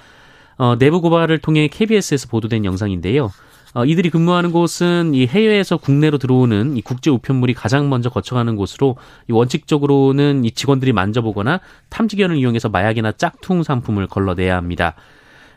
어, 0.58 0.77
내부 0.77 1.00
고발을 1.00 1.39
통해 1.39 1.70
KBS에서 1.70 2.27
보도된 2.27 2.65
영상인데요. 2.65 3.32
어, 3.76 3.86
이들이 3.86 4.10
근무하는 4.10 4.52
곳은 4.52 5.14
이 5.14 5.28
해외에서 5.28 5.78
국내로 5.78 6.18
들어오는 6.18 6.76
이 6.76 6.82
국제 6.82 7.12
우편물이 7.12 7.54
가장 7.54 7.88
먼저 7.90 8.10
거쳐가는 8.10 8.56
곳으로 8.56 8.98
이 9.30 9.32
원칙적으로는 9.32 10.44
이 10.44 10.52
직원들이 10.52 10.92
만져보거나 10.92 11.60
탐지견을 11.90 12.38
이용해서 12.38 12.70
마약이나 12.70 13.12
짝퉁 13.12 13.62
상품을 13.62 14.08
걸러내야 14.08 14.56
합니다. 14.56 14.96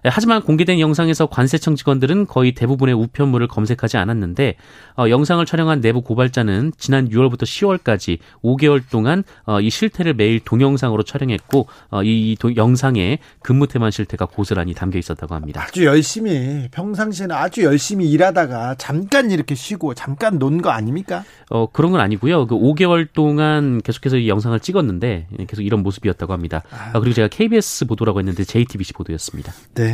예, 0.04 0.08
하지만 0.10 0.42
공개된 0.42 0.80
영상에서 0.80 1.26
관세청 1.26 1.76
직원들은 1.76 2.26
거의 2.26 2.52
대부분의 2.52 2.94
우편물을 2.94 3.46
검색하지 3.48 3.96
않았는데 3.98 4.56
어, 4.96 5.08
영상을 5.08 5.44
촬영한 5.44 5.80
내부 5.80 6.02
고발자는 6.02 6.72
지난 6.76 7.08
6월부터 7.08 7.42
10월까지 7.42 8.18
5개월 8.42 8.82
동안 8.90 9.22
어, 9.44 9.60
이 9.60 9.70
실태를 9.70 10.14
매일 10.14 10.40
동영상으로 10.40 11.02
촬영했고 11.02 11.66
어, 11.90 12.02
이 12.02 12.36
도, 12.40 12.56
영상에 12.56 13.18
근무태만 13.42 13.90
실태가 13.90 14.26
고스란히 14.26 14.74
담겨 14.74 14.98
있었다고 14.98 15.34
합니다. 15.34 15.62
아주 15.62 15.84
열심히 15.84 16.68
평상시에는 16.70 17.34
아주 17.36 17.62
열심히 17.64 18.10
일하다가 18.10 18.76
잠깐 18.76 19.30
이렇게 19.30 19.54
쉬고 19.54 19.94
잠깐 19.94 20.38
논 20.38 20.62
거 20.62 20.70
아닙니까? 20.70 21.24
어 21.50 21.66
그런 21.66 21.90
건 21.90 22.00
아니고요. 22.00 22.46
그 22.46 22.54
5개월 22.54 23.08
동안 23.12 23.80
계속해서 23.82 24.16
이 24.18 24.28
영상을 24.28 24.58
찍었는데 24.60 25.26
계속 25.48 25.62
이런 25.62 25.82
모습이었다고 25.82 26.32
합니다. 26.32 26.62
아, 26.70 27.00
그리고 27.00 27.14
제가 27.14 27.26
KBS 27.28 27.86
보도라고 27.86 28.20
했는데 28.20 28.44
JTBC 28.44 28.92
보도였습니다. 28.92 29.52
네. 29.74 29.91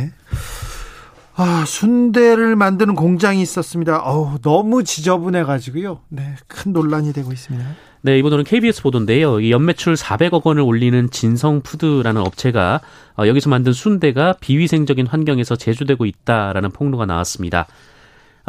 아, 1.35 1.63
순대를 1.65 2.57
만드는 2.57 2.95
공장이 2.95 3.41
있었습니다. 3.41 4.01
어우, 4.03 4.39
너무 4.41 4.83
지저분해 4.83 5.43
가지고요. 5.43 6.01
네, 6.09 6.35
큰 6.47 6.73
논란이 6.73 7.13
되고 7.13 7.31
있습니다. 7.31 7.65
네, 8.01 8.19
이번에는 8.19 8.43
KBS 8.43 8.81
보도인데요. 8.81 9.39
이 9.39 9.51
연매출 9.51 9.95
400억 9.95 10.45
원을 10.45 10.61
올리는 10.61 11.09
진성푸드라는 11.09 12.21
업체가 12.21 12.81
어, 13.17 13.27
여기서 13.27 13.49
만든 13.49 13.71
순대가 13.73 14.33
비위생적인 14.39 15.07
환경에서 15.07 15.55
제조되고 15.55 16.05
있다라는 16.05 16.71
폭로가 16.71 17.05
나왔습니다. 17.05 17.67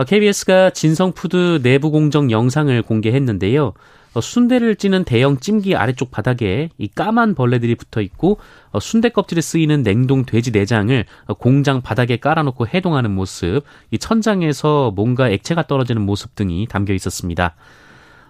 KBS가 0.06 0.66
어, 0.66 0.70
진성푸드 0.70 1.60
내부 1.62 1.90
공정 1.90 2.30
영상을 2.30 2.82
공개했는데요. 2.82 3.72
어, 4.14 4.20
순대를 4.20 4.76
찌는 4.76 5.04
대형 5.04 5.38
찜기 5.38 5.76
아래쪽 5.76 6.10
바닥에 6.10 6.70
이 6.78 6.88
까만 6.88 7.34
벌레들이 7.34 7.74
붙어 7.74 8.00
있고 8.00 8.38
어, 8.72 8.80
순대 8.80 9.08
껍질에 9.08 9.40
쓰이는 9.40 9.82
냉동 9.82 10.24
돼지 10.24 10.50
내장을 10.50 11.04
어, 11.26 11.34
공장 11.34 11.80
바닥에 11.80 12.16
깔아놓고 12.16 12.66
해동하는 12.66 13.10
모습, 13.12 13.62
이 13.90 13.98
천장에서 13.98 14.92
뭔가 14.94 15.28
액체가 15.28 15.66
떨어지는 15.66 16.02
모습 16.02 16.34
등이 16.34 16.66
담겨 16.68 16.92
있었습니다. 16.94 17.54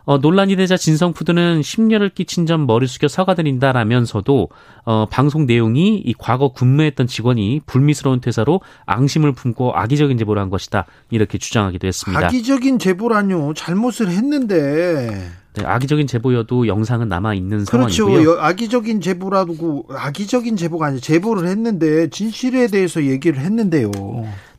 어, 0.04 0.18
논란이 0.18 0.56
되자 0.56 0.76
진성푸드는 0.76 1.62
심려를 1.62 2.08
끼친 2.08 2.46
점 2.46 2.66
머리 2.66 2.86
숙여 2.86 3.06
사과드린다라면서도 3.06 4.48
어, 4.84 5.06
방송 5.10 5.46
내용이 5.46 5.98
이 5.98 6.14
과거 6.18 6.52
근무했던 6.52 7.06
직원이 7.06 7.60
불미스러운 7.66 8.20
퇴사로 8.20 8.60
앙심을 8.86 9.32
품고 9.32 9.74
악의적인 9.74 10.18
제보를 10.18 10.42
한 10.42 10.50
것이다 10.50 10.86
이렇게 11.10 11.38
주장하기도 11.38 11.86
했습니다. 11.86 12.26
악의적인 12.26 12.78
제보라뇨 12.78 13.54
잘못을 13.54 14.10
했는데 14.10 15.10
네, 15.10 15.30
악의적인 15.64 16.06
제보여도 16.06 16.66
영상은 16.66 17.08
남아 17.08 17.34
있는 17.34 17.64
그렇죠. 17.64 18.06
상황이고요. 18.06 18.40
악의적인 18.40 19.00
제보라고 19.00 19.86
악의적인 19.90 20.56
제보가 20.56 20.86
아니라 20.86 21.00
제보를 21.00 21.48
했는데 21.48 22.08
진실에 22.10 22.66
대해서 22.68 23.02
얘기를 23.04 23.38
했는데요. 23.40 23.90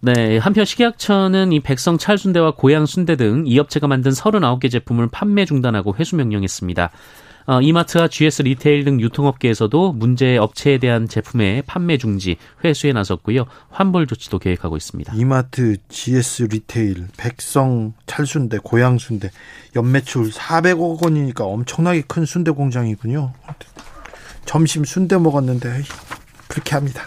네, 0.02 0.38
한편 0.40 0.66
식약처는 0.66 1.52
이 1.52 1.60
백성 1.60 1.98
찰순대와 1.98 2.56
고양 2.56 2.86
순대 2.86 3.16
등 3.16 3.44
이 3.46 3.60
업체가 3.60 3.88
만든 3.88 4.12
39개 4.12 4.72
제품을 4.72 5.08
판매 5.12 5.46
중단하고 5.46 5.96
회수 6.00 6.16
명령했습니다. 6.16 6.90
어, 7.46 7.62
이마트와 7.62 8.08
GS 8.08 8.44
리테일 8.44 8.84
등 8.84 9.00
유통업계에서도 9.02 9.94
문제 9.94 10.38
업체에 10.38 10.78
대한 10.78 11.08
제품의 11.08 11.64
판매 11.64 11.98
중지, 11.98 12.38
회수에 12.64 12.94
나섰고요. 12.94 13.46
환불 13.70 14.08
조치도 14.08 14.40
계획하고 14.40 14.78
있습니다. 14.78 15.14
이마트, 15.16 15.78
GS 15.90 16.44
리테일, 16.44 17.08
백성 17.18 17.94
찰순대, 18.06 18.60
고양 18.64 18.98
순대 18.98 19.32
연매출 19.76 20.30
400억 20.30 21.04
원이니까 21.04 21.46
엄청나게 21.46 22.04
큰 22.08 22.26
순대 22.26 22.52
공장이군요. 22.52 23.34
점심 24.46 24.84
순대 24.84 25.18
먹었는데 25.18 25.84
그렇게 26.48 26.76
합니다. 26.76 27.04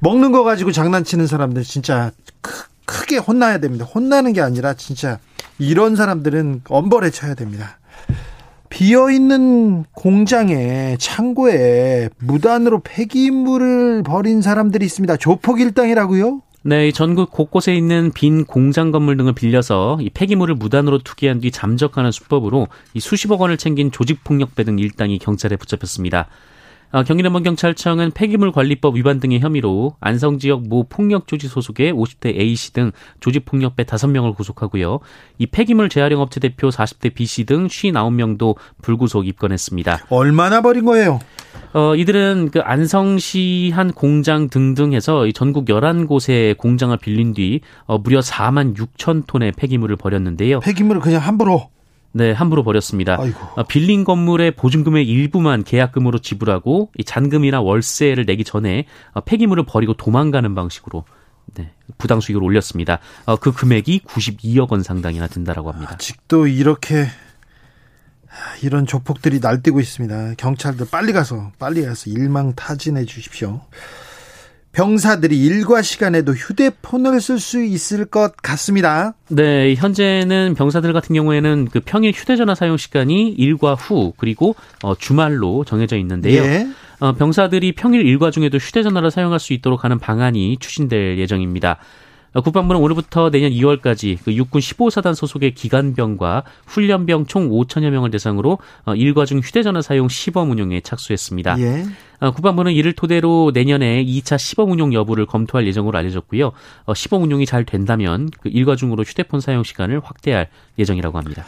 먹는 0.00 0.32
거 0.32 0.42
가지고 0.42 0.72
장난치는 0.72 1.26
사람들 1.26 1.62
진짜 1.62 2.10
크게 2.84 3.16
혼나야 3.16 3.58
됩니다. 3.58 3.84
혼나는 3.84 4.32
게 4.32 4.40
아니라 4.40 4.74
진짜 4.74 5.18
이런 5.58 5.96
사람들은 5.96 6.62
엄벌에 6.68 7.10
쳐야 7.10 7.34
됩니다. 7.34 7.78
비어 8.72 9.10
있는 9.10 9.84
공장에 9.92 10.96
창고에 10.98 12.08
무단으로 12.18 12.80
폐기물을 12.82 14.02
버린 14.02 14.40
사람들이 14.40 14.86
있습니다. 14.86 15.18
조폭 15.18 15.60
일당이라고요? 15.60 16.40
네, 16.62 16.90
전국 16.90 17.30
곳곳에 17.30 17.74
있는 17.74 18.12
빈 18.14 18.46
공장 18.46 18.90
건물 18.90 19.18
등을 19.18 19.34
빌려서 19.34 19.98
이 20.00 20.08
폐기물을 20.08 20.54
무단으로 20.54 21.00
투기한 21.00 21.40
뒤 21.40 21.50
잠적하는 21.50 22.12
수법으로 22.12 22.68
이 22.94 23.00
수십억 23.00 23.42
원을 23.42 23.58
챙긴 23.58 23.90
조직폭력배 23.92 24.64
등 24.64 24.78
일당이 24.78 25.18
경찰에 25.18 25.56
붙잡혔습니다. 25.56 26.28
어, 26.92 27.02
경기남원경찰청은 27.02 28.10
폐기물 28.10 28.52
관리법 28.52 28.96
위반 28.96 29.18
등의 29.18 29.40
혐의로 29.40 29.96
안성 30.00 30.38
지역 30.38 30.68
모 30.68 30.84
폭력 30.84 31.26
조직 31.26 31.48
소속의 31.48 31.94
50대 31.94 32.38
A씨 32.38 32.74
등 32.74 32.92
조직 33.18 33.46
폭력배 33.46 33.84
5명을 33.84 34.36
구속하고요. 34.36 35.00
이 35.38 35.46
폐기물 35.46 35.88
재활용 35.88 36.20
업체 36.20 36.38
대표 36.38 36.68
40대 36.68 37.14
B씨 37.14 37.44
등 37.44 37.66
59명도 37.66 38.56
불구속 38.82 39.26
입건했습니다. 39.26 40.06
얼마나 40.10 40.60
버린 40.60 40.84
거예요? 40.84 41.18
어, 41.72 41.96
이들은 41.96 42.50
그 42.52 42.60
안성시 42.60 43.72
한 43.74 43.92
공장 43.92 44.50
등등 44.50 44.92
해서 44.92 45.26
전국 45.34 45.64
11곳의 45.64 46.58
공장을 46.58 46.94
빌린 46.98 47.32
뒤 47.32 47.60
어, 47.86 47.96
무려 47.96 48.20
4만 48.20 48.76
6천 48.76 49.26
톤의 49.26 49.52
폐기물을 49.52 49.96
버렸는데요. 49.96 50.60
폐기물을 50.60 51.00
그냥 51.00 51.22
함부로 51.22 51.70
네, 52.12 52.32
함부로 52.32 52.62
버렸습니다. 52.62 53.16
아이고. 53.18 53.38
어, 53.56 53.62
빌린 53.64 54.04
건물의 54.04 54.52
보증금의 54.52 55.06
일부만 55.06 55.64
계약금으로 55.64 56.18
지불하고 56.18 56.90
이 56.98 57.04
잔금이나 57.04 57.60
월세를 57.60 58.24
내기 58.26 58.44
전에 58.44 58.86
어, 59.12 59.20
폐기물을 59.22 59.64
버리고 59.64 59.94
도망가는 59.94 60.54
방식으로 60.54 61.04
네, 61.54 61.72
부당 61.98 62.20
수익을 62.20 62.42
올렸습니다. 62.42 62.98
어, 63.24 63.36
그 63.36 63.52
금액이 63.52 64.02
92억 64.06 64.70
원 64.70 64.82
상당이나 64.82 65.26
든다라고 65.26 65.72
합니다. 65.72 65.94
아직도 65.94 66.46
이렇게 66.46 67.06
이런 68.62 68.86
조폭들이 68.86 69.40
날뛰고 69.40 69.80
있습니다. 69.80 70.34
경찰들 70.36 70.86
빨리 70.90 71.12
가서 71.12 71.52
빨리 71.58 71.84
가서 71.84 72.10
일망타진해 72.10 73.04
주십시오. 73.04 73.60
병사들이 74.72 75.38
일과 75.38 75.82
시간에도 75.82 76.32
휴대폰을 76.32 77.20
쓸 77.20 77.38
수 77.38 77.62
있을 77.62 78.06
것 78.06 78.36
같습니다. 78.38 79.14
네, 79.28 79.74
현재는 79.74 80.54
병사들 80.54 80.92
같은 80.92 81.14
경우에는 81.14 81.68
그 81.70 81.80
평일 81.80 82.12
휴대전화 82.12 82.54
사용 82.54 82.76
시간이 82.78 83.30
일과 83.30 83.74
후 83.74 84.14
그리고 84.16 84.56
어, 84.82 84.94
주말로 84.94 85.64
정해져 85.64 85.96
있는데요. 85.98 86.42
예. 86.42 86.66
어, 87.00 87.12
병사들이 87.12 87.72
평일 87.72 88.06
일과 88.06 88.30
중에도 88.30 88.56
휴대전화를 88.58 89.10
사용할 89.10 89.40
수 89.40 89.52
있도록 89.52 89.84
하는 89.84 89.98
방안이 89.98 90.56
추진될 90.58 91.18
예정입니다. 91.18 91.78
어, 92.34 92.40
국방부는 92.40 92.80
오늘부터 92.80 93.30
내년 93.30 93.50
2월까지 93.50 94.18
그 94.24 94.32
육군 94.34 94.60
15사단 94.60 95.14
소속의 95.14 95.54
기관병과 95.54 96.44
훈련병 96.66 97.26
총 97.26 97.50
5천여 97.50 97.90
명을 97.90 98.10
대상으로 98.10 98.58
어, 98.84 98.94
일과 98.94 99.24
중 99.24 99.38
휴대전화 99.40 99.82
사용 99.82 100.08
시범 100.08 100.50
운용에 100.50 100.80
착수했습니다. 100.80 101.58
예. 101.60 101.84
어, 102.20 102.30
국방부는 102.30 102.72
이를 102.72 102.94
토대로 102.94 103.50
내년에 103.52 104.04
2차 104.04 104.38
시범 104.38 104.70
운용 104.70 104.94
여부를 104.94 105.26
검토할 105.26 105.66
예정으로 105.66 105.98
알려졌고요. 105.98 106.52
시범 106.94 107.22
운용이 107.22 107.46
잘 107.46 107.64
된다면 107.64 108.30
그 108.40 108.48
일과 108.48 108.76
중으로 108.76 109.02
휴대폰 109.02 109.40
사용 109.40 109.62
시간을 109.62 110.00
확대할 110.02 110.48
예정이라고 110.78 111.18
합니다. 111.18 111.44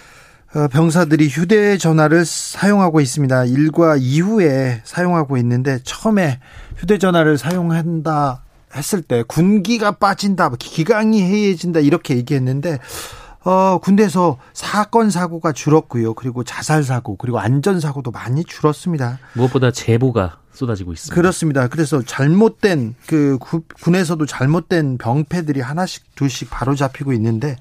병사들이 0.70 1.28
휴대전화를 1.28 2.24
사용하고 2.24 3.00
있습니다. 3.00 3.44
일과 3.46 3.96
이후에 3.96 4.82
사용하고 4.84 5.36
있는데 5.38 5.80
처음에 5.82 6.38
휴대전화를 6.76 7.38
사용한다 7.38 8.43
했을 8.74 9.02
때 9.02 9.22
군기가 9.26 9.92
빠진다, 9.92 10.50
기강이 10.58 11.22
해해진다 11.22 11.80
이렇게 11.80 12.16
얘기했는데 12.16 12.78
어, 13.44 13.78
군대에서 13.78 14.38
사건 14.54 15.10
사고가 15.10 15.52
줄었고요. 15.52 16.14
그리고 16.14 16.44
자살 16.44 16.82
사고, 16.82 17.16
그리고 17.16 17.38
안전 17.38 17.78
사고도 17.78 18.10
많이 18.10 18.42
줄었습니다. 18.42 19.18
무엇보다 19.34 19.70
제보가 19.70 20.38
쏟아지고 20.54 20.92
있습니다. 20.92 21.14
그렇습니다. 21.14 21.68
그래서 21.68 22.00
잘못된 22.02 22.94
그 23.06 23.38
군에서도 23.82 24.24
잘못된 24.24 24.98
병폐들이 24.98 25.60
하나씩 25.60 26.14
둘씩 26.14 26.48
바로 26.48 26.74
잡히고 26.74 27.12
있는데 27.12 27.56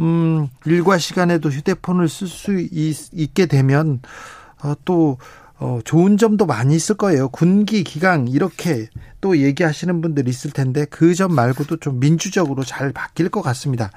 음, 0.00 0.48
일과 0.66 0.98
시간에도 0.98 1.48
휴대폰을 1.48 2.08
쓸 2.08 2.26
수 2.26 2.58
있게 2.60 3.46
되면 3.46 4.00
어, 4.62 4.74
또 4.84 5.18
어, 5.58 5.78
좋은 5.84 6.16
점도 6.16 6.46
많이 6.46 6.74
있을 6.74 6.96
거예요. 6.96 7.28
군기, 7.28 7.84
기강, 7.84 8.26
이렇게 8.28 8.88
또 9.20 9.38
얘기하시는 9.38 10.00
분들 10.00 10.28
있을 10.28 10.50
텐데, 10.50 10.84
그 10.86 11.14
점 11.14 11.32
말고도 11.34 11.76
좀 11.76 12.00
민주적으로 12.00 12.64
잘 12.64 12.92
바뀔 12.92 13.28
것 13.28 13.40
같습니다. 13.40 13.90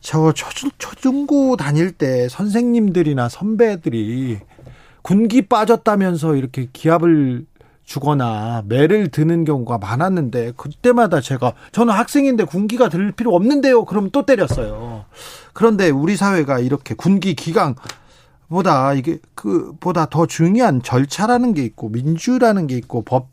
저 0.00 0.32
초, 0.32 0.48
초중고 0.78 1.56
다닐 1.56 1.92
때 1.92 2.28
선생님들이나 2.28 3.28
선배들이 3.28 4.40
군기 5.02 5.42
빠졌다면서 5.42 6.34
이렇게 6.34 6.68
기합을 6.72 7.46
주거나 7.84 8.64
매를 8.66 9.06
드는 9.08 9.44
경우가 9.44 9.78
많았는데, 9.78 10.54
그때마다 10.56 11.20
제가, 11.20 11.52
저는 11.70 11.94
학생인데 11.94 12.42
군기가 12.44 12.88
들 12.88 13.12
필요 13.12 13.32
없는데요. 13.36 13.84
그럼 13.84 14.10
또 14.10 14.26
때렸어요. 14.26 15.04
그런데 15.52 15.88
우리 15.90 16.16
사회가 16.16 16.58
이렇게 16.58 16.94
군기, 16.94 17.34
기강, 17.36 17.76
보다 18.48 18.92
이게 18.94 19.18
그 19.34 19.74
보다 19.80 20.06
더 20.06 20.26
중요한 20.26 20.82
절차라는 20.82 21.54
게 21.54 21.64
있고 21.64 21.88
민주라는 21.88 22.66
게 22.66 22.76
있고 22.76 23.02
법 23.02 23.28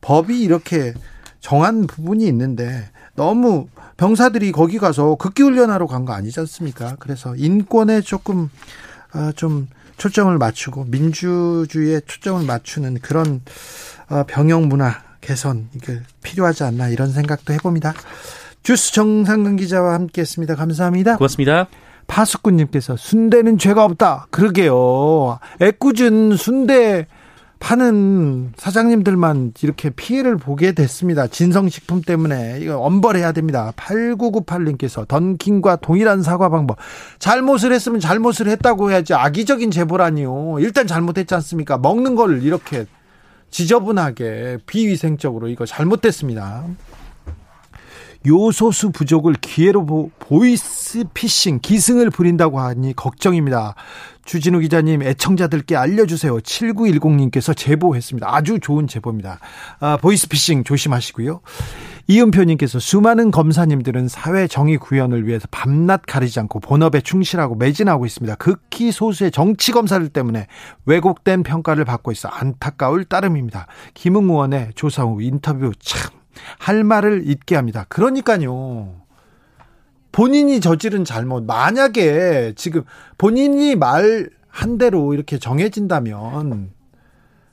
법이 0.00 0.40
이렇게 0.40 0.94
정한 1.40 1.86
부분이 1.86 2.26
있는데 2.26 2.90
너무 3.14 3.68
병사들이 3.96 4.52
거기 4.52 4.78
가서 4.78 5.16
극기 5.16 5.42
훈련하러 5.42 5.86
간 5.86 6.04
거 6.04 6.12
아니지 6.12 6.38
않습니까? 6.40 6.96
그래서 7.00 7.34
인권에 7.36 8.00
조금 8.00 8.48
어, 9.14 9.32
좀 9.32 9.66
초점을 9.96 10.36
맞추고 10.38 10.84
민주주의에 10.84 12.00
초점을 12.06 12.44
맞추는 12.46 12.98
그런 13.02 13.40
어, 14.08 14.22
병영 14.28 14.68
문화 14.68 15.02
개선 15.20 15.68
이게 15.74 16.00
필요하지 16.22 16.62
않나 16.64 16.88
이런 16.88 17.10
생각도 17.10 17.52
해봅니다. 17.52 17.92
주스 18.62 18.92
정상근 18.92 19.56
기자와 19.56 19.94
함께했습니다. 19.94 20.54
감사합니다. 20.54 21.16
고맙습니다. 21.16 21.66
파수꾼님께서 22.08 22.96
순대는 22.96 23.58
죄가 23.58 23.84
없다. 23.84 24.26
그러게요. 24.30 25.38
애꿎은 25.60 26.36
순대 26.36 27.06
파는 27.60 28.52
사장님들만 28.56 29.52
이렇게 29.62 29.90
피해를 29.90 30.36
보게 30.36 30.72
됐습니다. 30.72 31.26
진성식품 31.26 32.02
때문에 32.02 32.58
이거 32.60 32.78
엄벌해야 32.78 33.32
됩니다. 33.32 33.72
8998님께서 33.76 35.06
던킨과 35.06 35.76
동일한 35.76 36.22
사과 36.22 36.48
방법. 36.48 36.78
잘못을 37.18 37.72
했으면 37.72 38.00
잘못을 38.00 38.48
했다고 38.48 38.90
해야지 38.90 39.14
악의적인 39.14 39.70
제보라니요. 39.70 40.58
일단 40.60 40.86
잘못했지 40.86 41.34
않습니까? 41.34 41.78
먹는 41.78 42.14
걸 42.14 42.42
이렇게 42.42 42.86
지저분하게 43.50 44.58
비위생적으로 44.66 45.48
이거 45.48 45.66
잘못됐습니다. 45.66 46.64
요소수 48.26 48.90
부족을 48.90 49.34
기회로 49.34 49.86
보, 49.86 50.10
보이스 50.18 51.04
피싱 51.14 51.60
기승을 51.60 52.10
부린다고 52.10 52.60
하니 52.60 52.94
걱정입니다. 52.94 53.74
주진우 54.24 54.60
기자님 54.60 55.02
애청자들께 55.02 55.74
알려주세요. 55.74 56.38
7910님께서 56.38 57.56
제보했습니다. 57.56 58.26
아주 58.30 58.58
좋은 58.60 58.86
제보입니다. 58.86 59.38
아, 59.80 59.96
보이스피싱 59.96 60.64
조심하시고요. 60.64 61.40
이은표님께서 62.08 62.78
수많은 62.78 63.30
검사님들은 63.30 64.08
사회 64.08 64.46
정의 64.46 64.76
구현을 64.78 65.26
위해서 65.26 65.46
밤낮 65.50 66.02
가리지 66.06 66.40
않고 66.40 66.60
본업에 66.60 67.00
충실하고 67.00 67.54
매진하고 67.54 68.04
있습니다. 68.04 68.34
극히 68.36 68.92
소수의 68.92 69.30
정치 69.30 69.72
검사들 69.72 70.08
때문에 70.08 70.46
왜곡된 70.86 71.42
평가를 71.42 71.84
받고 71.84 72.12
있어 72.12 72.28
안타까울 72.28 73.04
따름입니다. 73.04 73.66
김웅 73.94 74.24
의원의 74.24 74.70
조사 74.74 75.04
후 75.04 75.22
인터뷰 75.22 75.72
참 75.78 76.10
할 76.58 76.84
말을 76.84 77.22
잊게 77.26 77.56
합니다. 77.56 77.86
그러니까요. 77.88 78.94
본인이 80.12 80.60
저지른 80.60 81.04
잘못 81.04 81.44
만약에 81.44 82.54
지금 82.56 82.82
본인이 83.18 83.76
말한 83.76 84.78
대로 84.78 85.14
이렇게 85.14 85.38
정해진다면 85.38 86.70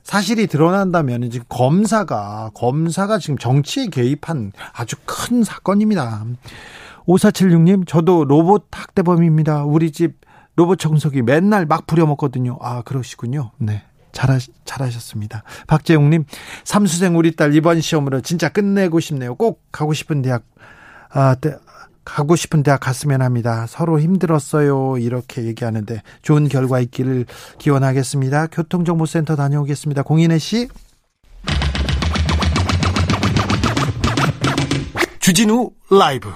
사실이 0.02 0.46
드러난다면 0.46 1.30
지금 1.30 1.46
검사가 1.48 2.52
검사가 2.54 3.18
지금 3.18 3.38
정치에 3.38 3.86
개입한 3.86 4.52
아주 4.72 4.96
큰 5.04 5.42
사건입니다. 5.42 6.24
5476님 7.06 7.86
저도 7.86 8.24
로봇 8.24 8.66
학대범입니다. 8.70 9.64
우리 9.64 9.90
집 9.90 10.20
로봇 10.56 10.78
청소기 10.78 11.22
맨날 11.22 11.66
막 11.66 11.86
부려먹거든요. 11.86 12.58
아 12.60 12.82
그러시군요. 12.82 13.50
네. 13.58 13.82
잘하, 14.16 14.38
잘하셨습니다. 14.64 15.42
박재웅님, 15.66 16.24
삼수생 16.64 17.18
우리 17.18 17.36
딸 17.36 17.54
이번 17.54 17.82
시험으로 17.82 18.22
진짜 18.22 18.48
끝내고 18.48 18.98
싶네요. 18.98 19.34
꼭 19.34 19.62
가고 19.70 19.92
싶은 19.92 20.22
대학, 20.22 20.42
아, 21.10 21.36
가고 22.02 22.34
싶은 22.34 22.62
대학 22.62 22.80
갔으면 22.80 23.20
합니다. 23.20 23.66
서로 23.68 24.00
힘들었어요. 24.00 24.96
이렇게 24.96 25.44
얘기하는데 25.44 26.00
좋은 26.22 26.48
결과 26.48 26.80
있기를 26.80 27.26
기원하겠습니다. 27.58 28.46
교통정보센터 28.46 29.36
다녀오겠습니다. 29.36 30.02
공인혜 30.02 30.38
씨. 30.38 30.68
주진우 35.20 35.72
라이브. 35.90 36.30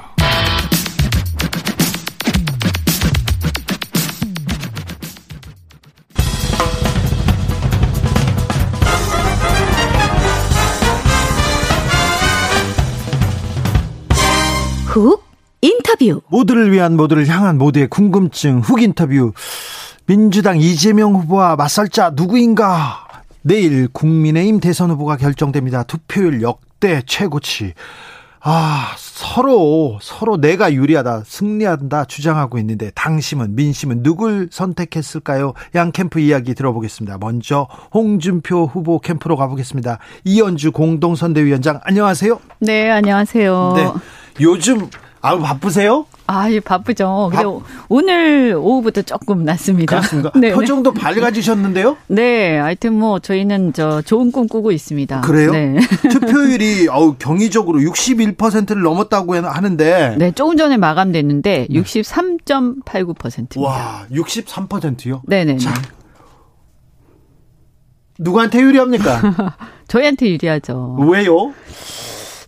훅 14.91 15.23
인터뷰. 15.61 16.21
모두를 16.29 16.73
위한 16.73 16.97
모두를 16.97 17.29
향한 17.29 17.59
모두의 17.59 17.87
궁금증 17.87 18.59
훅 18.59 18.83
인터뷰. 18.83 19.33
민주당 20.07 20.59
이재명 20.59 21.15
후보와 21.15 21.55
맞설자 21.55 22.11
누구인가? 22.17 23.07
내일 23.43 23.87
국민의힘 23.87 24.59
대선 24.59 24.91
후보가 24.91 25.17
결정됩니다. 25.17 25.85
투표율 25.85 26.43
역대 26.43 27.03
최고치. 27.07 27.75
아, 28.43 28.95
서로, 28.97 29.99
서로 30.03 30.39
내가 30.39 30.73
유리하다, 30.73 31.25
승리한다 31.27 32.07
주장하고 32.07 32.59
있는데, 32.59 32.91
당심은, 32.95 33.55
민심은 33.55 34.03
누굴 34.03 34.49
선택했을까요? 34.51 35.53
양 35.75 35.93
캠프 35.93 36.21
이야기 36.21 36.55
들어보겠습니다. 36.55 37.19
먼저, 37.19 37.69
홍준표 37.93 38.65
후보 38.65 38.99
캠프로 38.99 39.37
가보겠습니다. 39.37 39.99
이현주 40.25 40.73
공동선대위원장, 40.73 41.81
안녕하세요. 41.85 42.41
네, 42.61 42.91
안녕하세요. 42.91 43.73
네. 43.77 43.93
요즘 44.41 44.89
아 45.23 45.37
바쁘세요? 45.39 46.07
아, 46.27 46.51
예, 46.51 46.61
바쁘죠. 46.61 47.29
근데 47.31 47.45
바... 47.45 47.51
오늘 47.89 48.55
오후부터 48.57 49.03
조금 49.03 49.45
낫습니다. 49.45 49.97
그렇습니까? 49.97 50.33
네, 50.39 50.53
표정도 50.53 50.95
밝아지셨는데요? 50.95 51.97
네, 52.07 52.57
하여튼 52.57 52.95
뭐 52.95 53.19
저희는 53.19 53.73
저 53.73 54.01
좋은 54.01 54.31
꿈 54.33 54.49
꾸고 54.49 54.73
있습니다. 54.73 55.23
그래요? 55.23 55.51
네. 55.51 55.81
투표율이 56.09 56.89
어우 56.93 57.17
경이적으로 57.19 57.81
61%를 57.81 58.81
넘었다고 58.83 59.35
하는데 59.35 60.15
네, 60.19 60.31
조금 60.31 60.57
전에 60.57 60.77
마감됐는데 60.77 61.67
63.89%입니다. 61.69 63.61
와, 63.61 64.07
63%요? 64.11 65.23
네, 65.27 65.45
네. 65.45 65.59
자. 65.59 65.75
누구한테 68.19 68.61
유리합니까? 68.61 69.57
저희한테 69.89 70.31
유리하죠. 70.31 70.97
왜요? 71.11 71.53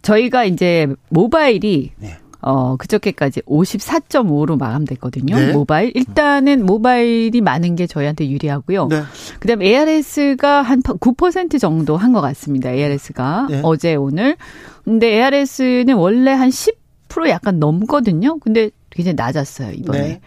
저희가 0.03 0.45
이제 0.45 0.89
모바일이 1.11 1.93
네. 1.99 2.17
어, 2.41 2.77
그저께까지 2.77 3.41
54.5로 3.43 4.59
마감됐거든요. 4.59 5.37
네. 5.37 5.53
모바일. 5.53 5.93
일단은 5.95 6.67
모바일이 6.67 7.41
많은 7.41 7.77
게 7.77 7.87
저희한테 7.87 8.29
유리하고요. 8.29 8.89
네. 8.89 9.03
그 9.39 9.47
다음에 9.47 9.65
ARS가 9.67 10.63
한 10.63 10.83
9% 10.83 11.61
정도 11.61 11.97
한 11.97 12.13
것 12.13 12.21
같습니다. 12.21 12.71
ARS가. 12.71 13.47
네. 13.49 13.61
어제, 13.63 13.95
오늘. 13.95 14.37
근데 14.85 15.07
ARS는 15.23 15.95
원래 15.95 16.33
한 16.33 16.49
10% 16.51 17.29
약간 17.29 17.61
넘거든요. 17.61 18.39
근데 18.41 18.71
굉장히 18.91 19.15
낮았어요, 19.15 19.71
이번에. 19.75 19.99
네. 20.01 20.21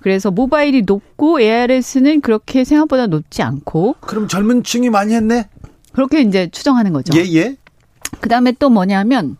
그래서 0.00 0.30
모바일이 0.30 0.82
높고 0.82 1.40
ARS는 1.40 2.20
그렇게 2.20 2.62
생각보다 2.62 3.08
높지 3.08 3.42
않고. 3.42 3.96
그럼 4.02 4.28
젊은 4.28 4.62
층이 4.62 4.88
많이 4.90 5.14
했네? 5.14 5.48
그렇게 5.92 6.20
이제 6.20 6.48
추정하는 6.48 6.92
거죠. 6.92 7.18
예, 7.18 7.24
예. 7.34 7.56
그 8.20 8.28
다음에 8.28 8.52
또 8.58 8.70
뭐냐면, 8.70 9.36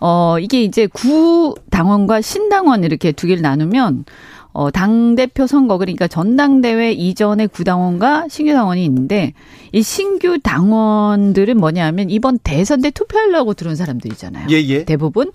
어, 0.00 0.38
이게 0.40 0.62
이제 0.62 0.86
구 0.86 1.54
당원과 1.70 2.20
신당원 2.20 2.84
이렇게 2.84 3.12
두 3.12 3.26
개를 3.26 3.42
나누면, 3.42 4.04
어, 4.52 4.70
당대표 4.70 5.46
선거, 5.46 5.78
그러니까 5.78 6.08
전당대회 6.08 6.92
이전에 6.92 7.46
구당원과 7.46 8.26
신규 8.28 8.52
당원이 8.52 8.84
있는데, 8.84 9.32
이 9.72 9.82
신규 9.82 10.38
당원들은 10.42 11.56
뭐냐면, 11.56 12.10
이번 12.10 12.38
대선 12.38 12.82
때 12.82 12.90
투표하려고 12.90 13.54
들어온 13.54 13.76
사람들이잖아요. 13.76 14.48
예, 14.50 14.56
예. 14.56 14.84
대부분. 14.84 15.30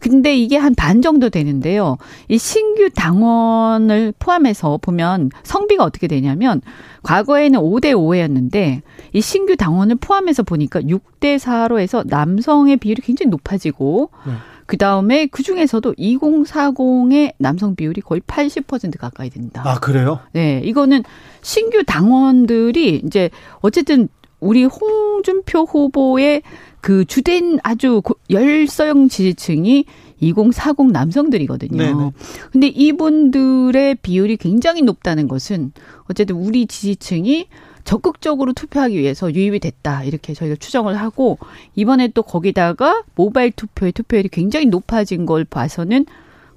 근데 0.00 0.36
이게 0.36 0.56
한 0.56 0.74
반 0.74 1.02
정도 1.02 1.28
되는데요. 1.28 1.98
이 2.28 2.38
신규 2.38 2.88
당원을 2.90 4.14
포함해서 4.18 4.78
보면 4.80 5.30
성비가 5.42 5.84
어떻게 5.84 6.06
되냐면 6.06 6.62
과거에는 7.02 7.60
5대 7.60 7.92
5였는데 7.94 8.80
이 9.12 9.20
신규 9.20 9.56
당원을 9.56 9.96
포함해서 9.96 10.42
보니까 10.42 10.80
6대 10.80 11.38
4로 11.38 11.78
해서 11.78 12.02
남성의 12.06 12.78
비율이 12.78 13.02
굉장히 13.02 13.30
높아지고 13.30 14.10
네. 14.26 14.32
그 14.66 14.76
다음에 14.76 15.26
그 15.26 15.42
중에서도 15.42 15.94
2040의 15.94 17.34
남성 17.38 17.74
비율이 17.74 18.00
거의 18.02 18.20
80% 18.20 18.98
가까이 18.98 19.28
된다. 19.28 19.62
아, 19.64 19.80
그래요? 19.80 20.20
네. 20.32 20.60
이거는 20.64 21.02
신규 21.42 21.82
당원들이 21.84 23.02
이제 23.04 23.30
어쨌든 23.60 24.08
우리 24.38 24.64
홍준표 24.64 25.64
후보의 25.64 26.42
그 26.80 27.04
주된 27.04 27.58
아주 27.62 28.02
열성 28.30 29.08
지지층이 29.08 29.84
2040 30.20 30.92
남성들이거든요. 30.92 31.78
네네. 31.78 32.12
근데 32.52 32.66
이분들의 32.68 33.96
비율이 33.96 34.36
굉장히 34.36 34.82
높다는 34.82 35.28
것은 35.28 35.72
어쨌든 36.10 36.36
우리 36.36 36.66
지지층이 36.66 37.46
적극적으로 37.84 38.52
투표하기 38.52 38.98
위해서 38.98 39.32
유입이 39.32 39.60
됐다. 39.60 40.04
이렇게 40.04 40.34
저희가 40.34 40.56
추정을 40.56 40.96
하고 41.00 41.38
이번에 41.74 42.08
또 42.08 42.22
거기다가 42.22 43.02
모바일 43.14 43.52
투표의 43.52 43.92
투표율이 43.92 44.28
굉장히 44.28 44.66
높아진 44.66 45.24
걸 45.24 45.44
봐서는 45.44 46.04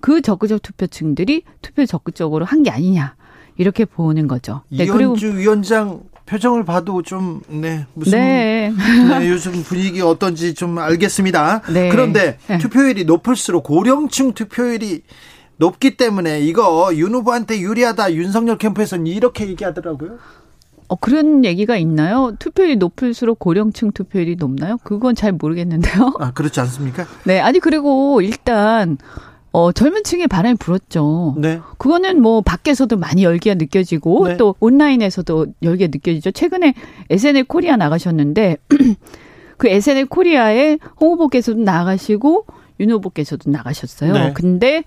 그 0.02 0.22
적극적 0.22 0.62
투표층들이 0.62 1.44
투표를 1.62 1.88
적극적으로 1.88 2.44
한 2.46 2.64
게 2.64 2.70
아니냐. 2.70 3.16
이렇게 3.56 3.86
보는 3.86 4.28
거죠. 4.28 4.62
네, 4.70 4.84
이현주 4.84 5.38
위원장 5.38 6.02
표정을 6.26 6.64
봐도 6.64 7.02
좀, 7.02 7.42
네, 7.48 7.86
무슨, 7.94 8.20
네. 8.20 8.74
네 9.20 9.30
요즘 9.30 9.52
분위기 9.64 10.02
어떤지 10.02 10.54
좀 10.54 10.78
알겠습니다. 10.78 11.62
네. 11.74 11.90
그런데 11.90 12.38
네. 12.48 12.58
투표율이 12.58 13.06
높을수록 13.06 13.64
고령층 13.64 14.34
투표율이 14.34 15.02
높기 15.58 15.98
때문에 15.98 16.42
이거 16.42 16.92
윤 16.96 17.14
후보한테 17.14 17.60
유리하다 17.60 18.14
윤석열 18.14 18.58
캠프에서는 18.58 19.08
이렇게 19.08 19.48
얘기하더라고요. 19.48 20.18
어, 20.88 20.96
그런 20.96 21.46
얘기가 21.46 21.76
있나요? 21.78 22.36
투표율이 22.40 22.76
높을수록 22.76 23.40
고령층 23.40 23.92
투표율이 23.92 24.36
높나요? 24.36 24.78
그건 24.84 25.16
잘 25.16 25.32
모르겠는데요. 25.32 26.14
아, 26.20 26.32
그렇지 26.34 26.60
않습니까? 26.60 27.06
네, 27.24 27.40
아니, 27.40 27.60
그리고 27.60 28.22
일단, 28.22 28.98
어, 29.54 29.72
젊은 29.72 30.04
층에 30.04 30.26
바람이 30.26 30.58
불었죠. 30.58 31.36
네. 31.38 31.62
그거는 31.78 32.22
뭐 32.22 32.42
밖에서도 32.42 32.98
많이 32.98 33.24
열기가 33.24 33.54
느껴지고 33.54 34.28
네. 34.30 34.38
또 34.38 34.56
온라인에서도 34.60 35.46
열기가 35.62 35.92
느껴지죠. 35.94 36.32
최근에 36.32 36.74
SNL 37.12 37.44
코리아 37.44 37.78
나가셨는데 37.78 38.58
그 39.58 39.68
SNL 39.68 40.08
코리아에 40.08 40.80
홍 41.00 41.12
후보께서도 41.14 41.62
나가시고 41.62 42.48
윤 42.80 42.92
후보께서도 42.92 43.52
나가셨어요. 43.52 44.14
네. 44.14 44.34
근데 44.34 44.84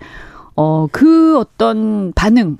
어, 0.57 0.87
그 0.91 1.39
어떤 1.39 2.11
반응 2.13 2.57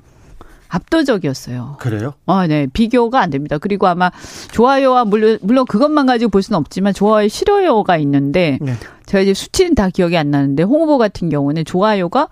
압도적이었어요. 0.68 1.76
그래요? 1.78 2.14
아, 2.26 2.46
네. 2.46 2.66
비교가 2.72 3.20
안 3.20 3.30
됩니다. 3.30 3.58
그리고 3.58 3.86
아마 3.86 4.10
좋아요와 4.52 5.04
물론, 5.04 5.38
물론 5.42 5.64
그것만 5.66 6.06
가지고 6.06 6.30
볼 6.30 6.42
수는 6.42 6.58
없지만 6.58 6.94
좋아요, 6.94 7.28
싫어요가 7.28 7.96
있는데 7.98 8.58
네. 8.60 8.74
제가 9.06 9.22
이제 9.22 9.34
수치는 9.34 9.74
다 9.74 9.88
기억이 9.88 10.16
안 10.16 10.30
나는데 10.30 10.62
홍 10.62 10.82
후보 10.82 10.98
같은 10.98 11.28
경우는 11.28 11.64
좋아요가 11.64 12.28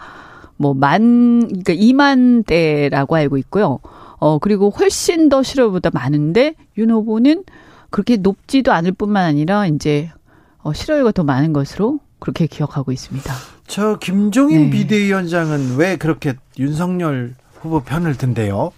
뭐 0.57 0.75
만, 0.75 1.41
그러니까 1.49 1.75
2만 1.75 2.47
대라고 2.47 3.17
알고 3.17 3.39
있고요. 3.39 3.81
어, 4.19 4.39
그리고 4.39 4.71
훨씬 4.71 5.29
더 5.29 5.43
싫어요보다 5.43 5.91
많은데 5.93 6.55
윤 6.79 6.91
후보는 6.91 7.45
그렇게 7.91 8.17
높지도 8.17 8.73
않을 8.73 8.93
뿐만 8.93 9.25
아니라 9.25 9.67
이제 9.67 10.11
어, 10.59 10.73
싫어요가 10.73 11.13
더 11.13 11.23
많은 11.23 11.53
것으로 11.53 12.01
그렇게 12.19 12.47
기억하고 12.47 12.93
있습니다. 12.93 13.33
저 13.67 13.99
김종인 13.99 14.65
네. 14.65 14.71
비대위원장은 14.71 15.77
왜 15.77 15.97
그렇게 15.97 16.35
윤석열 16.59 17.35
후보 17.61 17.81
편을 17.81 18.17
든대요? 18.17 18.71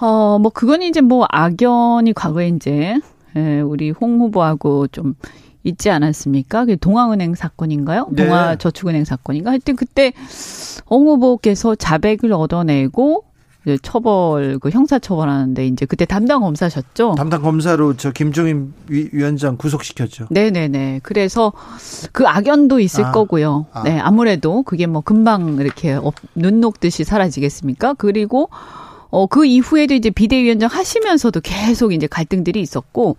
어, 0.00 0.38
뭐, 0.38 0.50
그건 0.50 0.82
이제 0.82 1.00
뭐, 1.00 1.26
악연이 1.28 2.12
과거에 2.12 2.48
이제, 2.48 3.00
예, 3.36 3.60
우리 3.60 3.90
홍 3.90 4.20
후보하고 4.20 4.86
좀 4.88 5.14
있지 5.64 5.90
않았습니까? 5.90 6.66
그 6.66 6.78
동아은행 6.78 7.34
사건인가요? 7.34 8.08
네. 8.12 8.24
동아저축은행 8.24 9.04
사건인가? 9.04 9.50
하여튼 9.50 9.76
그때 9.76 10.12
홍 10.88 11.08
후보께서 11.08 11.74
자백을 11.74 12.32
얻어내고, 12.32 13.24
처벌, 13.76 14.58
그 14.58 14.70
형사 14.70 14.98
처벌하는데 14.98 15.66
이제 15.66 15.84
그때 15.84 16.04
담당 16.06 16.40
검사셨죠? 16.40 17.14
담당 17.16 17.42
검사로 17.42 17.96
저 17.98 18.10
김종인 18.12 18.72
위, 18.88 19.08
위원장 19.12 19.56
구속시켰죠. 19.58 20.28
네 20.30 20.50
네 20.50 20.68
네. 20.68 21.00
그래서 21.02 21.52
그 22.12 22.26
악연도 22.26 22.80
있을 22.80 23.04
아, 23.04 23.12
거고요. 23.12 23.66
아. 23.72 23.82
네, 23.82 23.98
아무래도 23.98 24.62
그게 24.62 24.86
뭐 24.86 25.02
금방 25.02 25.56
이렇게 25.60 25.92
업- 25.92 26.14
눈 26.34 26.60
녹듯이 26.60 27.04
사라지겠습니까? 27.04 27.94
그리고 27.94 28.48
어, 29.10 29.26
그 29.26 29.44
이후에도 29.46 29.94
이제 29.94 30.10
비대위원장 30.10 30.68
하시면서도 30.70 31.40
계속 31.40 31.92
이제 31.94 32.06
갈등들이 32.06 32.60
있었고, 32.60 33.16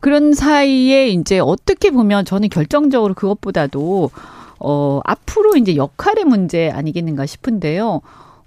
그런 0.00 0.32
사이에 0.32 1.08
이제 1.08 1.38
어떻게 1.38 1.90
보면 1.90 2.24
저는 2.24 2.48
결정적으로 2.48 3.12
그것보다도, 3.12 4.10
어, 4.58 5.00
앞으로 5.04 5.56
이제 5.56 5.76
역할의 5.76 6.24
문제 6.24 6.70
아니겠는가 6.70 7.26
싶은데요. 7.26 8.00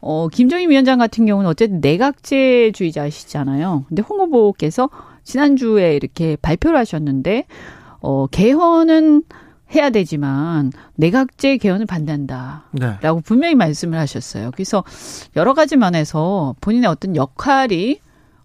어, 0.07 0.27
김정인 0.27 0.69
위원장 0.69 0.99
같은 0.99 1.25
경우는 1.25 1.49
어쨌든 1.49 1.81
내각제주의자시잖아요. 1.81 3.85
근데 3.87 4.03
홍 4.03 4.19
후보께서 4.19 4.91
지난주에 5.23 5.95
이렇게 5.95 6.37
발표를 6.43 6.77
하셨는데, 6.77 7.45
어, 8.01 8.27
개헌은 8.27 9.23
해야 9.73 9.89
되지만 9.89 10.71
내각제 10.93 11.57
개헌을 11.57 11.87
반대한다. 11.87 12.65
네. 12.73 12.97
라고 13.01 13.19
분명히 13.19 13.55
말씀을 13.55 13.97
하셨어요. 13.97 14.51
그래서 14.53 14.83
여러 15.35 15.55
가지 15.55 15.75
면에서 15.75 16.53
본인의 16.61 16.87
어떤 16.87 17.15
역할이 17.15 17.99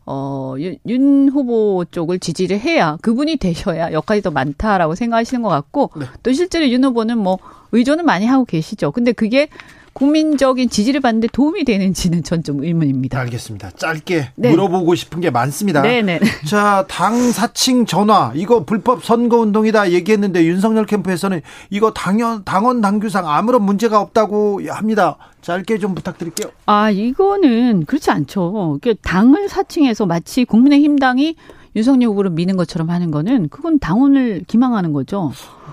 어, 0.06 0.54
윤, 0.58 0.78
윤 0.88 1.28
후보 1.28 1.84
쪽을 1.90 2.20
지지를 2.20 2.58
해야 2.58 2.96
그분이 3.02 3.36
되셔야 3.36 3.92
역할이 3.92 4.22
더 4.22 4.30
많다라고 4.30 4.94
생각하시는 4.94 5.42
것 5.42 5.50
같고 5.50 5.90
네. 5.94 6.06
또 6.22 6.32
실제로 6.32 6.66
윤 6.70 6.82
후보는 6.84 7.18
뭐 7.18 7.38
의존은 7.72 8.06
많이 8.06 8.24
하고 8.24 8.46
계시죠. 8.46 8.92
근데 8.92 9.12
그게 9.12 9.50
국민적인 9.92 10.68
지지를 10.70 11.00
받는데 11.00 11.28
도움이 11.32 11.64
되는지는 11.64 12.22
전 12.22 12.40
좀 12.42 12.64
의문입니다. 12.64 13.18
알겠습니다. 13.20 13.70
짧게 13.72 14.30
네. 14.36 14.50
물어보고 14.50 14.94
싶은 14.94 15.20
게 15.20 15.30
많습니다. 15.30 15.82
네네. 15.82 16.20
자, 16.48 16.86
당 16.88 17.30
사칭 17.32 17.84
전화 17.84 18.32
이거 18.34 18.64
불법 18.64 19.04
선거 19.04 19.36
운동이다 19.38 19.90
얘기했는데 19.92 20.44
윤석열 20.46 20.86
캠프에서는 20.86 21.42
이거 21.68 21.92
당연 21.92 22.42
당원 22.44 22.80
당규상 22.80 23.28
아무런 23.28 23.62
문제가 23.62 24.00
없다고 24.00 24.62
합니다. 24.70 25.16
짧게 25.42 25.78
좀 25.78 25.94
부탁드릴게요. 25.94 26.50
아, 26.66 26.90
이거는 26.90 27.84
그렇지 27.84 28.10
않죠. 28.10 28.78
이게 28.78 28.94
당을 28.94 29.48
사칭해서 29.50 30.06
마치 30.06 30.44
국민의힘 30.46 30.98
당이 30.98 31.36
윤석열 31.76 32.08
후보를 32.08 32.30
미는 32.30 32.56
것처럼 32.56 32.88
하는 32.90 33.10
거는 33.10 33.48
그건 33.50 33.78
당원을 33.78 34.44
기망하는 34.46 34.92
거죠. 34.92 35.32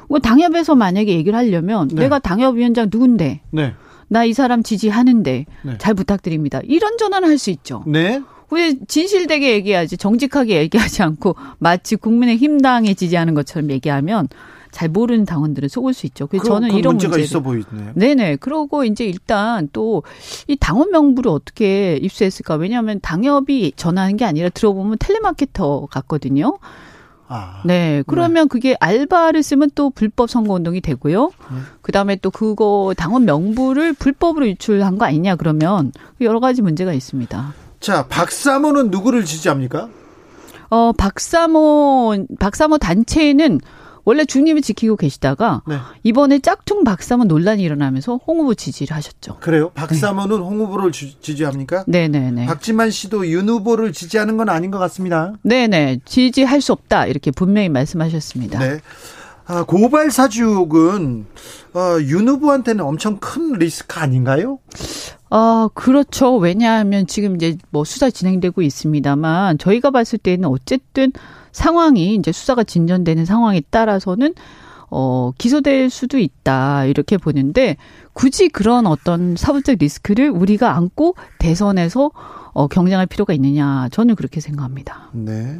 뭐 0.09 0.19
당협에서 0.19 0.75
만약에 0.75 1.11
얘기를 1.13 1.37
하려면 1.37 1.87
네. 1.89 2.03
내가 2.03 2.19
당협위원장 2.19 2.89
누군데 2.91 3.41
네. 3.51 3.73
나 4.09 4.25
이 4.25 4.33
사람 4.33 4.63
지지하는데 4.63 5.45
네. 5.63 5.77
잘 5.77 5.93
부탁드립니다. 5.93 6.61
이런 6.63 6.97
전화는 6.97 7.29
할수 7.29 7.49
있죠. 7.51 7.83
네. 7.87 8.21
왜 8.49 8.75
진실되게 8.87 9.51
얘기하지 9.53 9.97
정직하게 9.97 10.57
얘기하지 10.57 11.03
않고 11.03 11.35
마치 11.59 11.95
국민의힘 11.97 12.59
당에 12.61 12.93
지지하는 12.93 13.33
것처럼 13.33 13.69
얘기하면 13.71 14.29
잘 14.71 14.89
모르는 14.89 15.25
당원들은 15.25 15.69
속을 15.69 15.93
수 15.93 16.05
있죠. 16.05 16.27
그래서 16.27 16.43
그, 16.43 16.49
저는 16.49 16.69
그 16.69 16.77
이런 16.77 16.93
문제가 16.95 17.17
있어 17.17 17.41
보이네요. 17.41 17.91
네네. 17.95 18.37
그러고 18.37 18.83
이제 18.85 19.05
일단 19.05 19.67
또 19.73 20.03
이 20.47 20.55
당원 20.55 20.91
명부를 20.91 21.31
어떻게 21.31 21.97
입수했을까? 21.97 22.55
왜냐하면 22.55 22.99
당협이 23.01 23.73
전화하는 23.75 24.17
게 24.17 24.25
아니라 24.25 24.49
들어보면 24.49 24.97
텔레마케터 24.99 25.87
같거든요. 25.89 26.59
아. 27.27 27.61
네. 27.65 28.03
그러면 28.07 28.47
그게 28.47 28.75
알바를 28.79 29.43
쓰면 29.43 29.71
또 29.75 29.89
불법 29.89 30.29
선거운동이 30.29 30.81
되고요. 30.81 31.25
네. 31.25 31.57
그 31.81 31.91
다음에 31.91 32.15
또 32.15 32.31
그거 32.31 32.93
당원 32.97 33.25
명부를 33.25 33.93
불법으로 33.93 34.47
유출한 34.47 34.97
거 34.97 35.05
아니냐 35.05 35.35
그러면 35.35 35.91
여러 36.21 36.39
가지 36.39 36.61
문제가 36.61 36.93
있습니다. 36.93 37.53
자, 37.79 38.07
박사모는 38.07 38.91
누구를 38.91 39.25
지지합니까? 39.25 39.89
어, 40.69 40.91
박사모, 40.97 42.25
박사모 42.39 42.77
단체는 42.77 43.61
원래 44.07 44.23
중립을 44.23 44.61
지키고 44.61 44.95
계시다가 44.95 45.63
네. 45.67 45.75
이번에 46.01 46.39
짝퉁 46.39 46.85
박사모 46.85 47.25
논란이 47.25 47.61
일어나면서 47.61 48.21
홍 48.25 48.39
후보 48.39 48.53
지지를 48.55 48.95
하셨죠. 48.95 49.35
그래요? 49.41 49.69
박사모는 49.71 50.37
홍 50.37 50.59
후보를 50.61 50.93
주- 50.93 51.19
지지합니까? 51.19 51.83
네네네. 51.87 52.45
박지만 52.45 52.89
씨도 52.89 53.27
윤 53.27 53.49
후보를 53.49 53.91
지지하는 53.91 54.37
건 54.37 54.47
아닌 54.47 54.71
것 54.71 54.77
같습니다. 54.79 55.33
네네. 55.41 55.99
지지할 56.05 56.61
수 56.61 56.71
없다. 56.71 57.05
이렇게 57.07 57.31
분명히 57.31 57.67
말씀하셨습니다. 57.67 58.59
네. 58.59 58.79
아, 59.45 59.63
고발 59.63 60.09
사주옥은 60.09 61.25
어, 61.73 61.97
윤 62.03 62.29
후보한테는 62.29 62.85
엄청 62.85 63.17
큰 63.19 63.53
리스크 63.59 63.99
아닌가요? 63.99 64.59
아, 65.29 65.67
그렇죠. 65.73 66.37
왜냐하면 66.37 67.07
지금 67.07 67.35
이제 67.35 67.57
뭐 67.71 67.83
수사 67.83 68.09
진행되고 68.09 68.61
있습니다만 68.61 69.57
저희가 69.57 69.91
봤을 69.91 70.17
때는 70.17 70.47
어쨌든 70.47 71.11
상황이 71.57 72.13
이제 72.13 72.31
수사가 72.31 72.63
진전되는 72.63 73.25
상황에 73.25 73.61
따라서는 73.71 74.35
어, 74.91 75.31
기소될 75.39 75.89
수도 75.89 76.19
있다. 76.19 76.85
이렇게 76.85 77.17
보는데 77.17 77.77
굳이 78.13 78.47
그런 78.47 78.85
어떤 78.85 79.35
사법적 79.35 79.77
리스크를 79.79 80.29
우리가 80.29 80.75
안고 80.75 81.15
대선에서 81.39 82.11
어, 82.53 82.67
경쟁할 82.67 83.07
필요가 83.07 83.33
있느냐. 83.33 83.89
저는 83.91 84.15
그렇게 84.15 84.39
생각합니다. 84.39 85.09
네. 85.13 85.59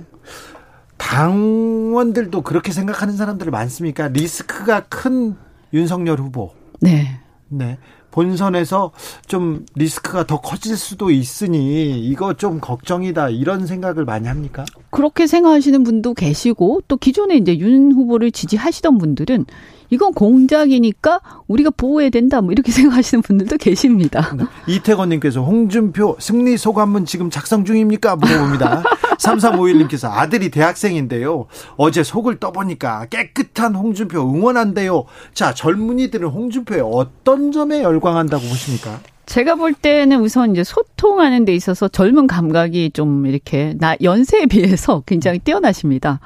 당원들도 0.98 2.44
그렇게 2.44 2.72
생각하는 2.72 3.18
사람들 3.18 3.50
많습니까? 3.50 4.08
리스크가 4.08 4.82
큰 4.82 5.36
윤석열 5.74 6.20
후보. 6.20 6.52
네. 6.80 7.20
네. 7.50 7.80
본선에서 8.18 8.92
좀 9.28 9.64
리스크가 9.76 10.26
더 10.26 10.42
커질 10.42 10.76
수도 10.76 11.12
있으니 11.12 12.00
이거 12.00 12.34
좀 12.34 12.60
걱정이다 12.60 13.30
이런 13.30 13.68
생각을 13.68 14.06
많이 14.06 14.28
합니까? 14.28 14.66
그렇게 14.90 15.28
생각하시는 15.28 15.84
분도 15.84 16.16
계시고 16.16 16.82
또 16.88 16.98
기존에 16.98 17.36
이제 17.36 17.60
윤 17.60 17.92
후보를 17.92 18.32
지지하시던 18.32 18.98
분들은 18.98 19.46
이건 19.89 20.13
공작이니까 20.13 21.21
우리가 21.47 21.71
보호해야 21.71 22.10
된다 22.10 22.41
뭐 22.41 22.52
이렇게 22.52 22.71
생각하시는 22.73 23.21
분들도 23.21 23.58
계십니다. 23.58 24.36
네. 24.36 24.45
이태건님께서 24.67 25.41
홍준표 25.41 26.17
승리 26.19 26.58
소감문 26.58 27.06
지금 27.06 27.30
작성 27.30 27.65
중입니까? 27.65 28.15
물어봅니다. 28.17 28.84
3351님께서 29.17 30.10
아들이 30.12 30.50
대학생인데요. 30.50 31.47
어제 31.76 32.04
속을 32.04 32.39
떠보니까 32.39 33.08
깨끗한 33.08 33.76
홍준표 33.76 34.21
응원한대요. 34.21 35.06
자, 35.34 35.54
젊은이들은 35.54 36.28
홍준표에 36.30 36.82
어떤 36.84 37.52
점에 37.52 37.82
열광한다고 37.82 38.43
보십니까? 38.43 39.00
제가 39.26 39.56
볼 39.56 39.73
때는 39.73 40.21
우선 40.21 40.52
이제 40.52 40.63
소통하는 40.63 41.43
데 41.45 41.54
있어서 41.54 41.88
젊은 41.89 42.28
감각이 42.28 42.91
좀 42.93 43.26
이렇게 43.26 43.73
나 43.78 43.95
연세에 44.02 44.45
비해서 44.45 45.04
굉장히 45.06 45.39
뛰어나십니다. 45.39 46.21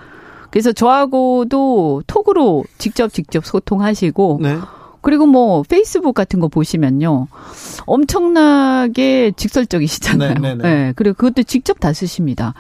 그래서 0.51 0.71
저하고도 0.71 2.03
톡으로 2.07 2.65
직접 2.77 3.11
직접 3.11 3.45
소통하시고 3.45 4.39
네. 4.41 4.57
그리고 5.01 5.25
뭐 5.25 5.63
페이스북 5.63 6.13
같은 6.13 6.39
거 6.39 6.47
보시면요. 6.47 7.27
엄청나게 7.85 9.31
직설적이시잖아요. 9.35 10.33
네, 10.35 10.39
네, 10.39 10.55
네. 10.55 10.63
네, 10.63 10.93
그리고 10.95 11.15
그것도 11.15 11.43
직접 11.43 11.79
다 11.79 11.91
쓰십니다. 11.93 12.53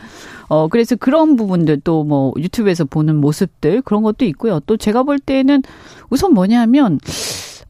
어, 0.47 0.67
그래서 0.67 0.95
그런 0.95 1.35
부분들 1.35 1.81
또 1.81 2.03
뭐 2.03 2.33
유튜브에서 2.37 2.83
보는 2.85 3.17
모습들 3.17 3.83
그런 3.83 4.01
것도 4.01 4.25
있고요. 4.25 4.59
또 4.65 4.75
제가 4.75 5.03
볼 5.03 5.19
때는 5.19 5.61
우선 6.09 6.33
뭐냐면 6.33 6.99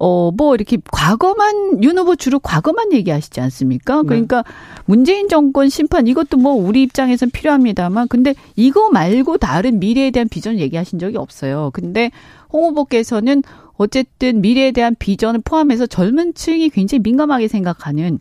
어, 0.04 0.32
뭐, 0.32 0.56
이렇게 0.56 0.80
과거만, 0.92 1.84
윤 1.84 1.96
후보 2.00 2.16
주로 2.16 2.40
과거만 2.40 2.92
얘기하시지 2.92 3.40
않습니까? 3.40 3.98
네. 3.98 4.08
그러니까 4.08 4.44
문재인 4.86 5.30
정권 5.30 5.70
심판 5.70 6.08
이것도 6.08 6.38
뭐 6.38 6.54
우리 6.54 6.82
입장에선 6.82 7.30
필요합니다만, 7.30 8.08
근데 8.08 8.34
이거 8.56 8.90
말고 8.90 9.38
다른 9.38 9.78
미래에 9.78 10.10
대한 10.10 10.28
비전 10.28 10.58
얘기하신 10.58 10.98
적이 10.98 11.18
없어요. 11.18 11.70
근데 11.72 12.10
홍 12.52 12.66
후보께서는 12.70 13.44
어쨌든 13.78 14.42
미래에 14.42 14.72
대한 14.72 14.96
비전을 14.98 15.42
포함해서 15.46 15.86
젊은 15.86 16.34
층이 16.34 16.70
굉장히 16.72 17.02
민감하게 17.04 17.48
생각하는 17.48 18.18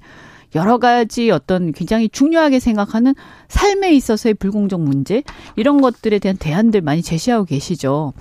여러 0.54 0.78
가지 0.78 1.30
어떤 1.30 1.72
굉장히 1.72 2.08
중요하게 2.08 2.60
생각하는 2.60 3.14
삶에 3.48 3.92
있어서의 3.94 4.34
불공정 4.34 4.84
문제 4.84 5.22
이런 5.56 5.80
것들에 5.80 6.18
대한 6.18 6.36
대안들 6.36 6.80
많이 6.80 7.02
제시하고 7.02 7.44
계시죠. 7.44 8.12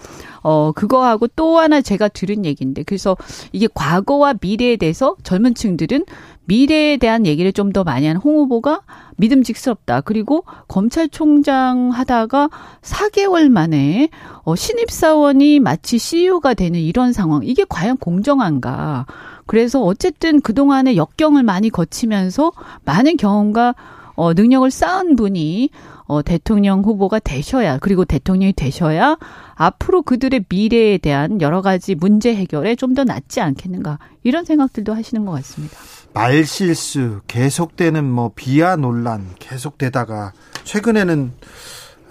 어 0.42 0.72
그거하고 0.74 1.28
또 1.36 1.60
하나 1.60 1.82
제가 1.82 2.08
들은 2.08 2.46
얘기인데 2.46 2.84
그래서 2.84 3.18
이게 3.52 3.68
과거와 3.74 4.36
미래에 4.42 4.78
대해서 4.78 5.16
젊은 5.24 5.54
층들은 5.56 6.06
미래에 6.46 6.98
대한 6.98 7.26
얘기를 7.28 7.54
좀 7.54 7.70
더 7.70 7.84
많이 7.84 8.08
하는 8.08 8.20
홍 8.20 8.38
후보가 8.38 8.82
믿음직스럽다. 9.18 10.02
그리고 10.02 10.44
검찰총장 10.68 11.92
하다가 11.92 12.50
4개월 12.82 13.50
만에 13.50 14.10
어 14.44 14.56
신입사원이 14.56 15.60
마치 15.60 16.00
CEO가 16.00 16.56
되는 16.56 16.80
이런 16.80 17.14
상황. 17.14 17.42
이게 17.44 17.64
과연 17.70 17.98
공정한가? 17.98 19.06
그래서 19.50 19.82
어쨌든 19.82 20.42
그동안의 20.42 20.96
역경을 20.96 21.42
많이 21.42 21.72
거치면서 21.72 22.52
많은 22.86 23.18
경험과 23.18 23.74
어, 24.14 24.34
능력을 24.34 24.70
쌓은 24.70 25.16
분이 25.16 25.72
어, 26.06 26.22
대통령 26.22 26.84
후보가 26.84 27.18
되셔야 27.18 27.80
그리고 27.80 28.06
대통령이 28.06 28.54
되셔야 28.54 29.18
앞으로 29.56 30.04
그들의 30.04 30.46
미래에 30.50 31.00
대한 31.00 31.42
여러 31.42 31.64
가지 31.64 31.96
문제 31.96 32.36
해결에 32.36 32.76
좀 32.76 32.94
더 32.94 33.04
낫지 33.04 33.42
않겠는가 33.42 33.98
이런 34.22 34.46
생각들도 34.46 34.94
하시는 34.94 35.26
것 35.26 35.32
같습니다. 35.32 35.76
말실수 36.14 37.22
계속되는 37.26 38.06
뭐 38.06 38.32
비하 38.36 38.76
논란 38.76 39.30
계속되다가 39.40 40.32
최근에는 40.64 41.32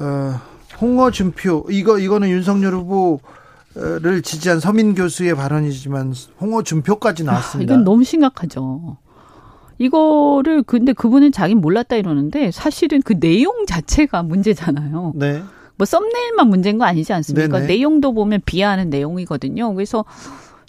어, 0.01 0.41
홍어 0.81 1.13
준표 1.13 1.65
이거 1.71 2.01
이거는 2.01 2.31
윤석열 2.31 2.75
후보 2.75 3.21
를 3.75 4.23
지지한 4.23 4.61
서민 4.61 4.95
교수의 4.95 5.37
발언이지만 5.37 6.15
홍어 6.41 6.63
준표까지 6.63 7.25
나왔습니다. 7.25 7.75
아, 7.75 7.77
이건 7.77 7.85
너무 7.85 8.03
심각하죠. 8.03 8.97
이거를 9.79 10.65
근데 10.65 10.93
그분은 10.93 11.31
자긴 11.31 11.61
몰랐다 11.61 11.97
이러는데 11.97 12.51
사실은 12.51 13.03
그 13.03 13.21
내용 13.21 13.67
자체가 13.67 14.25
문제잖아요. 14.25 15.13
네. 15.15 15.43
뭐 15.77 15.85
썸네일만 15.85 16.49
문제인 16.49 16.79
거 16.79 16.85
아니지 16.85 17.13
않습니까? 17.13 17.61
네네. 17.61 17.67
내용도 17.67 18.13
보면 18.13 18.41
비하하는 18.45 18.91
내용이거든요. 18.91 19.73
그래서 19.75 20.05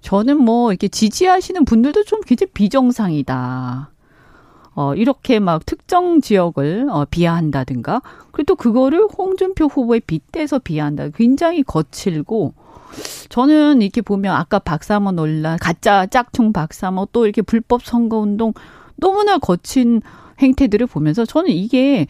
저는 0.01 0.37
뭐 0.37 0.71
이렇게 0.71 0.87
지지하시는 0.87 1.65
분들도 1.65 2.03
좀 2.03 2.21
굉장히 2.21 2.51
비정상이다. 2.53 3.89
어, 4.75 4.95
이렇게 4.95 5.39
막 5.39 5.65
특정 5.65 6.21
지역을 6.21 6.87
어, 6.89 7.05
비하한다든가, 7.09 8.01
그리고 8.31 8.45
또 8.45 8.55
그거를 8.55 9.07
홍준표 9.17 9.65
후보에 9.65 9.99
빗대서 9.99 10.59
비하한다. 10.59 11.09
굉장히 11.09 11.63
거칠고, 11.63 12.53
저는 13.29 13.81
이렇게 13.81 14.01
보면 14.01 14.35
아까 14.35 14.59
박사모 14.59 15.11
논란, 15.11 15.57
가짜 15.59 16.05
짝퉁 16.07 16.53
박사모 16.53 17.09
또 17.11 17.25
이렇게 17.25 17.41
불법 17.41 17.83
선거 17.83 18.17
운동 18.17 18.53
너무나 18.95 19.37
거친 19.37 20.01
행태들을 20.39 20.87
보면서 20.87 21.25
저는 21.25 21.51
이게 21.51 22.07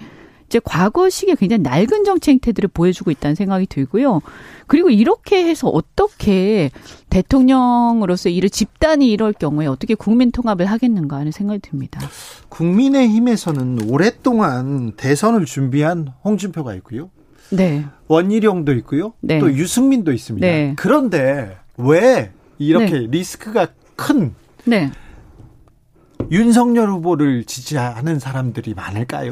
이제 0.49 0.59
과거식의 0.63 1.35
굉장히 1.35 1.61
낡은 1.61 2.03
정치 2.05 2.31
행태들을 2.31 2.69
보여주고 2.73 3.11
있다는 3.11 3.35
생각이 3.35 3.67
들고요. 3.67 4.21
그리고 4.65 4.89
이렇게 4.89 5.47
해서 5.47 5.67
어떻게 5.67 6.71
대통령으로서 7.11 8.29
이를 8.29 8.49
집단이 8.49 9.11
이럴 9.11 9.31
경우에 9.31 9.67
어떻게 9.67 9.93
국민 9.93 10.31
통합을 10.31 10.65
하겠는가 10.65 11.17
하는 11.17 11.31
생각이 11.31 11.59
듭니다. 11.59 12.01
국민의힘에서는 12.49 13.91
오랫동안 13.91 14.93
대선을 14.93 15.45
준비한 15.45 16.13
홍준표가 16.23 16.73
있고요. 16.75 17.11
네. 17.51 17.85
원희룡도 18.07 18.73
있고요. 18.73 19.13
네. 19.21 19.39
또 19.39 19.51
유승민도 19.51 20.11
있습니다. 20.11 20.45
네. 20.45 20.73
그런데 20.77 21.57
왜 21.77 22.31
이렇게 22.57 22.91
네. 22.91 23.07
리스크가 23.09 23.67
큰 23.95 24.33
네. 24.65 24.91
윤석열 26.31 26.89
후보를 26.89 27.43
지지하는 27.45 28.19
사람들이 28.19 28.73
많을까요? 28.73 29.31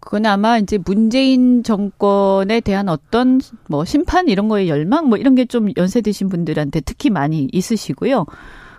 그건 0.00 0.26
아마 0.26 0.58
이제 0.58 0.78
문재인 0.82 1.62
정권에 1.62 2.60
대한 2.60 2.88
어떤 2.88 3.40
뭐 3.68 3.84
심판 3.84 4.28
이런 4.28 4.48
거에 4.48 4.68
열망 4.68 5.08
뭐 5.08 5.18
이런 5.18 5.34
게 5.34 5.44
좀 5.44 5.68
연세 5.76 6.00
드신 6.00 6.28
분들한테 6.28 6.80
특히 6.80 7.10
많이 7.10 7.48
있으시고요. 7.52 8.24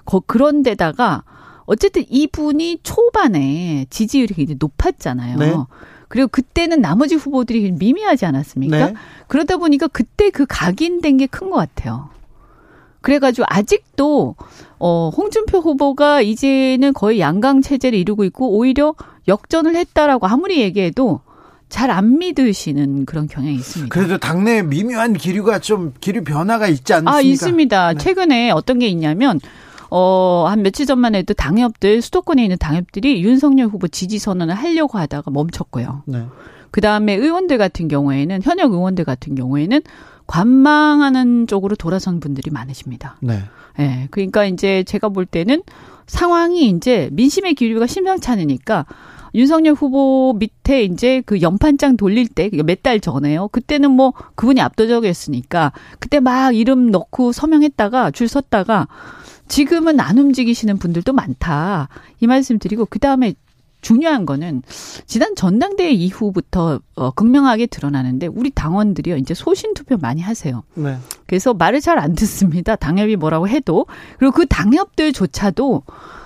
거, 0.05 0.19
그런데다가 0.25 1.23
어쨌든 1.65 2.03
이분이 2.09 2.79
초반에 2.81 3.85
지지율이 3.89 4.33
굉장히 4.33 4.57
높았잖아요. 4.59 5.37
네. 5.37 5.53
그리고 6.09 6.27
그때는 6.27 6.81
나머지 6.81 7.15
후보들이 7.15 7.71
미미하지 7.71 8.25
않았습니까? 8.25 8.77
네. 8.87 8.93
그러다 9.27 9.55
보니까 9.57 9.87
그때 9.87 10.29
그 10.31 10.45
각인된 10.47 11.17
게 11.17 11.27
큰 11.27 11.49
것 11.49 11.55
같아요. 11.57 12.09
그래가지고 13.01 13.45
아직도 13.47 14.35
어 14.79 15.09
홍준표 15.15 15.59
후보가 15.59 16.21
이제는 16.21 16.91
거의 16.93 17.19
양강 17.21 17.61
체제를 17.61 17.97
이루고 17.97 18.25
있고 18.25 18.57
오히려 18.57 18.93
역전을 19.27 19.75
했다라고 19.75 20.27
아무리 20.27 20.59
얘기해도 20.59 21.21
잘 21.69 21.91
안 21.91 22.17
믿으시는 22.17 23.05
그런 23.05 23.27
경향이 23.27 23.55
있습니다. 23.55 23.93
그래도 23.93 24.17
당내 24.17 24.63
미묘한 24.63 25.13
기류가 25.13 25.59
좀 25.59 25.93
기류 26.01 26.23
변화가 26.23 26.67
있지 26.67 26.91
않습니까? 26.93 27.15
아 27.15 27.21
있습니다. 27.21 27.93
네. 27.93 27.99
최근에 27.99 28.49
어떤 28.51 28.79
게 28.79 28.87
있냐면 28.87 29.39
어, 29.89 30.45
한 30.47 30.61
며칠 30.61 30.85
전만 30.85 31.15
해도 31.15 31.33
당협들, 31.33 32.01
수도권에 32.01 32.43
있는 32.43 32.57
당협들이 32.57 33.23
윤석열 33.23 33.67
후보 33.67 33.87
지지 33.87 34.19
선언을 34.19 34.55
하려고 34.55 34.97
하다가 34.97 35.31
멈췄고요. 35.31 36.03
네. 36.05 36.25
그 36.71 36.81
다음에 36.81 37.15
의원들 37.15 37.57
같은 37.57 37.87
경우에는, 37.87 38.41
현역 38.43 38.71
의원들 38.73 39.05
같은 39.05 39.35
경우에는 39.35 39.81
관망하는 40.27 41.47
쪽으로 41.47 41.75
돌아선 41.75 42.19
분들이 42.19 42.51
많으십니다. 42.51 43.17
네. 43.21 43.43
예. 43.79 43.83
네, 43.83 44.07
그러니까 44.11 44.45
이제 44.45 44.83
제가 44.83 45.09
볼 45.09 45.25
때는 45.25 45.63
상황이 46.05 46.69
이제 46.69 47.09
민심의 47.13 47.55
기류가 47.55 47.87
심상치 47.87 48.29
않으니까 48.29 48.85
윤석열 49.35 49.73
후보 49.73 50.33
밑에 50.37 50.83
이제 50.83 51.21
그 51.25 51.41
연판장 51.41 51.97
돌릴 51.97 52.27
때 52.27 52.49
몇 52.51 52.81
달 52.83 52.99
전에요. 52.99 53.49
그때는 53.49 53.91
뭐 53.91 54.13
그분이 54.35 54.61
압도적이었으니까 54.61 55.71
그때 55.99 56.19
막 56.19 56.55
이름 56.55 56.91
넣고 56.91 57.31
서명했다가 57.31 58.11
줄 58.11 58.27
섰다가 58.27 58.87
지금은 59.47 59.99
안 59.99 60.17
움직이시는 60.17 60.77
분들도 60.77 61.11
많다. 61.13 61.89
이 62.19 62.27
말씀 62.27 62.59
드리고 62.59 62.85
그다음에 62.85 63.33
중요한 63.81 64.25
거는 64.25 64.61
지난 65.07 65.35
전당대회 65.35 65.91
이후부터 65.91 66.81
어, 66.95 67.11
극명하게 67.11 67.67
드러나는데 67.67 68.27
우리 68.27 68.49
당원들이요 68.49 69.15
이제 69.17 69.33
소신 69.33 69.73
투표 69.73 69.97
많이 69.97 70.21
하세요. 70.21 70.63
네. 70.75 70.97
그래서 71.27 71.53
말을 71.53 71.79
잘 71.81 71.97
안 71.97 72.13
듣습니다. 72.15 72.75
당협이 72.75 73.15
뭐라고 73.15 73.47
해도 73.47 73.85
그리고 74.17 74.33
그 74.33 74.45
당협들조차도 74.47 75.83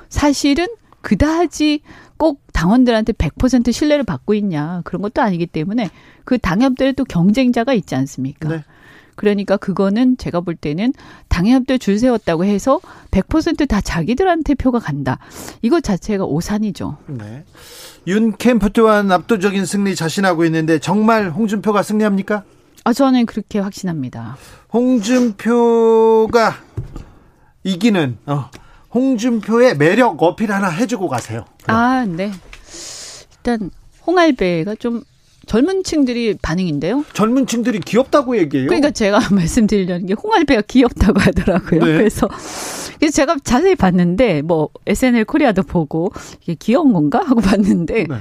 사실은 0.10 0.68
그다지 1.02 1.82
꼭 2.18 2.42
당원들한테 2.54 3.14
100% 3.14 3.72
신뢰를 3.72 4.04
받고 4.04 4.34
있냐 4.36 4.82
그런 4.84 5.02
것도 5.02 5.22
아니기 5.22 5.46
때문에 5.46 5.90
그 6.24 6.38
당협들의 6.38 6.94
또 6.94 7.04
경쟁자가 7.04 7.74
있지 7.74 7.96
않습니까? 7.96 8.50
네. 8.50 8.64
그러니까 9.16 9.58
그거는 9.58 10.18
제가 10.18 10.42
볼 10.42 10.56
때는 10.56 10.94
당협들 11.28 11.80
줄 11.80 12.00
세웠다고 12.00 12.46
해서 12.46 12.80
100%다 13.12 13.82
자기들한테 13.82 14.56
표가 14.56 14.80
간다. 14.80 15.20
이것 15.62 15.84
자체가 15.84 16.26
오산이죠. 16.26 16.98
네. 17.08 17.44
윤 18.08 18.36
캠프 18.36 18.72
또한 18.72 19.12
압도적인 19.12 19.66
승리 19.66 19.96
자신하고 19.96 20.46
있는데 20.46 20.80
정말 20.80 21.30
홍준표가 21.30 21.84
승리합니까? 21.84 22.44
아 22.86 22.92
저는 22.92 23.26
그렇게 23.26 23.60
확신합니다. 23.60 24.36
홍준표가 24.74 26.56
이기는 27.64 28.18
어, 28.26 28.50
홍준표의 28.94 29.78
매력 29.78 30.22
어필 30.22 30.52
하나 30.52 30.70
해주고 30.70 31.08
가세요. 31.08 31.46
그럼. 31.64 31.78
아 31.78 32.06
네. 32.06 32.32
일단 33.38 33.72
홍알배가 34.06 34.76
좀 34.76 35.04
젊은 35.46 35.84
층들이 35.84 36.38
반응인데요. 36.42 37.04
젊은 37.14 37.48
층들이 37.48 37.80
귀엽다고 37.82 38.38
얘기해요. 38.38 38.68
그러니까 38.68 38.92
제가 38.92 39.20
말씀드리려는 39.32 40.06
게 40.06 40.14
홍알배가 40.14 40.64
귀엽다고 40.68 41.20
하더라고요. 41.20 41.84
네. 41.84 41.98
그래서 41.98 42.28
그래서 43.00 43.16
제가 43.16 43.38
자세히 43.44 43.76
봤는데 43.76 44.42
뭐 44.42 44.70
SNL 44.86 45.26
코리아도 45.26 45.64
보고 45.64 46.12
이게 46.42 46.56
귀여운 46.56 46.94
건가 46.94 47.22
하고 47.26 47.42
봤는데 47.42 48.06
네. 48.08 48.16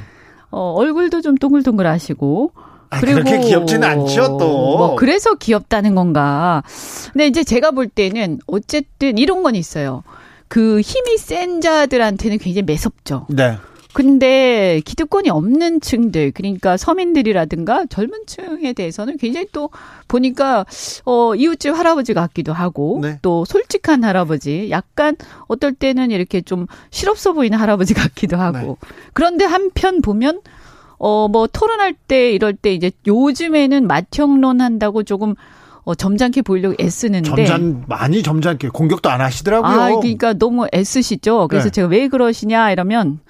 어, 0.50 0.72
얼굴도 0.76 1.20
좀 1.20 1.36
동글동글 1.36 1.86
하시고 1.86 2.52
아, 2.90 3.00
그리고 3.00 3.22
그렇게 3.22 3.40
귀엽지는 3.40 3.84
않죠 3.88 4.36
또. 4.38 4.76
뭐 4.76 4.96
그래서 4.96 5.34
귀엽다는 5.34 5.94
건가. 5.94 6.62
근데 7.12 7.26
이제 7.26 7.42
제가 7.42 7.70
볼 7.70 7.88
때는 7.88 8.38
어쨌든 8.46 9.16
이런 9.16 9.42
건 9.42 9.54
있어요. 9.54 10.02
그 10.52 10.82
힘이 10.82 11.16
센 11.16 11.62
자들한테는 11.62 12.36
굉장히 12.36 12.66
매섭죠. 12.66 13.26
네. 13.30 13.56
근데 13.94 14.82
기득권이 14.84 15.30
없는 15.30 15.80
층들 15.80 16.32
그러니까 16.32 16.76
서민들이라든가 16.76 17.86
젊은 17.86 18.26
층에 18.26 18.74
대해서는 18.74 19.16
굉장히 19.16 19.46
또 19.50 19.70
보니까 20.08 20.66
어 21.06 21.34
이웃집 21.34 21.74
할아버지 21.74 22.12
같기도 22.12 22.52
하고 22.52 22.98
네. 23.00 23.18
또 23.22 23.46
솔직한 23.46 24.04
할아버지 24.04 24.68
약간 24.68 25.16
어떨 25.48 25.72
때는 25.72 26.10
이렇게 26.10 26.42
좀 26.42 26.66
실없어 26.90 27.32
보이는 27.32 27.58
할아버지 27.58 27.94
같기도 27.94 28.36
하고 28.36 28.58
네. 28.58 28.88
그런데 29.14 29.46
한편 29.46 30.02
보면 30.02 30.42
어 30.98 31.28
뭐 31.28 31.46
토론할 31.46 31.94
때 31.94 32.30
이럴 32.30 32.52
때 32.52 32.74
이제 32.74 32.90
요즘에는 33.06 33.86
맏형론 33.86 34.60
한다고 34.60 35.02
조금 35.02 35.34
어 35.84 35.94
점잖게 35.94 36.42
보이려고 36.42 36.76
애쓰는데 36.80 37.28
점잖 37.28 37.84
많이 37.88 38.22
점잖게 38.22 38.68
공격도 38.68 39.10
안 39.10 39.20
하시더라고요. 39.20 39.70
아, 39.70 39.88
그러니까 39.88 40.32
너무 40.32 40.66
애쓰시죠. 40.72 41.48
그래서 41.48 41.64
네. 41.66 41.70
제가 41.70 41.88
왜 41.88 42.08
그러시냐 42.08 42.70
이러면 42.70 43.20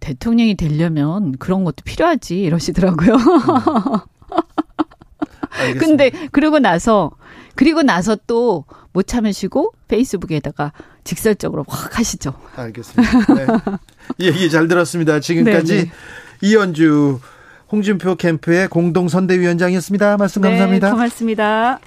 대통령이 0.00 0.54
되려면 0.54 1.32
그런 1.38 1.64
것도 1.64 1.82
필요하지 1.84 2.40
이러시더라고요. 2.40 3.16
알겠습니다. 5.50 5.80
근데 5.86 6.10
그러고 6.30 6.60
나서 6.60 7.10
그리고 7.54 7.82
나서 7.82 8.16
또 8.26 8.64
못 8.98 9.06
참으시고 9.06 9.74
페이스북에다가 9.86 10.72
직설적으로 11.04 11.64
확 11.68 11.98
하시죠. 12.00 12.34
알겠습니다. 12.56 13.34
네. 13.34 13.46
이 14.18 14.26
얘기 14.26 14.50
잘 14.50 14.66
들었습니다. 14.66 15.20
지금까지 15.20 15.74
네, 15.76 15.84
네. 15.84 15.90
이현주 16.40 17.20
홍준표 17.70 18.14
캠프의 18.14 18.68
공동 18.68 19.08
선대위원장이었습니다. 19.08 20.16
말씀 20.16 20.42
감사합니다. 20.42 20.86
네, 20.86 20.92
고맙습니다. 20.92 21.78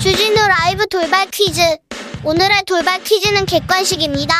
주진우 0.00 0.34
라이브 0.34 0.86
돌발 0.86 1.26
퀴즈. 1.30 1.60
오늘의 2.24 2.62
돌발 2.66 3.02
퀴즈는 3.02 3.44
객관식입니다. 3.44 4.34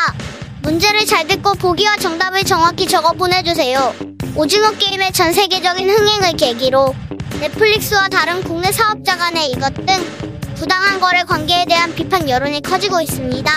문제를 0.63 1.05
잘 1.05 1.27
듣고 1.27 1.53
보기와 1.53 1.97
정답을 1.97 2.43
정확히 2.43 2.87
적어 2.87 3.13
보내주세요. 3.13 3.93
오징어 4.35 4.71
게임의 4.71 5.11
전 5.13 5.33
세계적인 5.33 5.89
흥행을 5.89 6.37
계기로 6.37 6.95
넷플릭스와 7.39 8.07
다른 8.09 8.43
국내 8.43 8.71
사업자 8.71 9.17
간의 9.17 9.51
이것 9.51 9.73
등 9.73 10.30
부당한 10.61 10.99
거래 10.99 11.23
관계에 11.23 11.65
대한 11.65 11.91
비판 11.95 12.29
여론이 12.29 12.61
커지고 12.61 13.01
있습니다. 13.01 13.51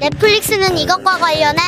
넷플릭스는 0.00 0.76
이것과 0.76 1.18
관련해 1.18 1.60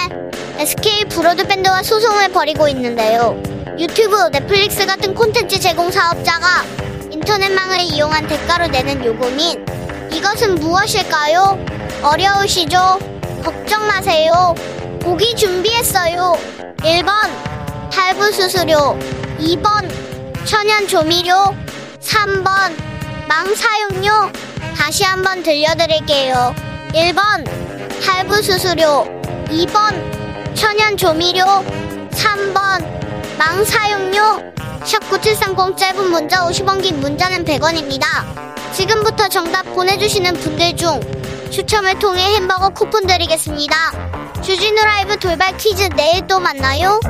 SK 0.58 1.04
브로드밴드와 1.10 1.84
소송을 1.84 2.32
벌이고 2.32 2.66
있는데요. 2.66 3.40
유튜브, 3.78 4.16
넷플릭스 4.32 4.84
같은 4.84 5.14
콘텐츠 5.14 5.60
제공 5.60 5.92
사업자가 5.92 6.64
인터넷망을 7.12 7.82
이용한 7.82 8.26
대가로 8.26 8.66
내는 8.66 9.04
요금인 9.04 9.64
이것은 10.12 10.56
무엇일까요? 10.56 11.64
어려우시죠? 12.02 12.98
걱정 13.44 13.86
마세요. 13.86 14.56
보기 15.02 15.36
준비했어요. 15.36 16.36
1번 16.78 17.12
탈부 17.92 18.32
수수료 18.32 18.98
2번 19.38 19.88
천연 20.44 20.88
조미료 20.88 21.54
3번 22.00 22.74
망사용료 23.28 24.53
다시 24.76 25.04
한번 25.04 25.42
들려드릴게요. 25.42 26.54
1번 26.92 27.44
탈부 28.04 28.42
수수료 28.42 29.06
2번 29.46 30.54
천연 30.54 30.96
조미료 30.96 31.44
3번 32.10 33.38
망사용료 33.38 34.52
샵9730 34.80 35.76
짧은 35.76 36.10
문자 36.10 36.46
50원 36.46 36.82
긴 36.82 37.00
문자는 37.00 37.44
100원입니다. 37.44 38.04
지금부터 38.72 39.28
정답 39.28 39.62
보내주시는 39.74 40.34
분들 40.34 40.76
중 40.76 41.00
추첨을 41.50 41.98
통해 41.98 42.34
햄버거 42.34 42.68
쿠폰 42.68 43.06
드리겠습니다. 43.06 43.76
주진우 44.42 44.74
라이브 44.84 45.16
돌발 45.18 45.56
퀴즈 45.56 45.88
내일 45.96 46.26
또 46.26 46.38
만나요. 46.40 47.00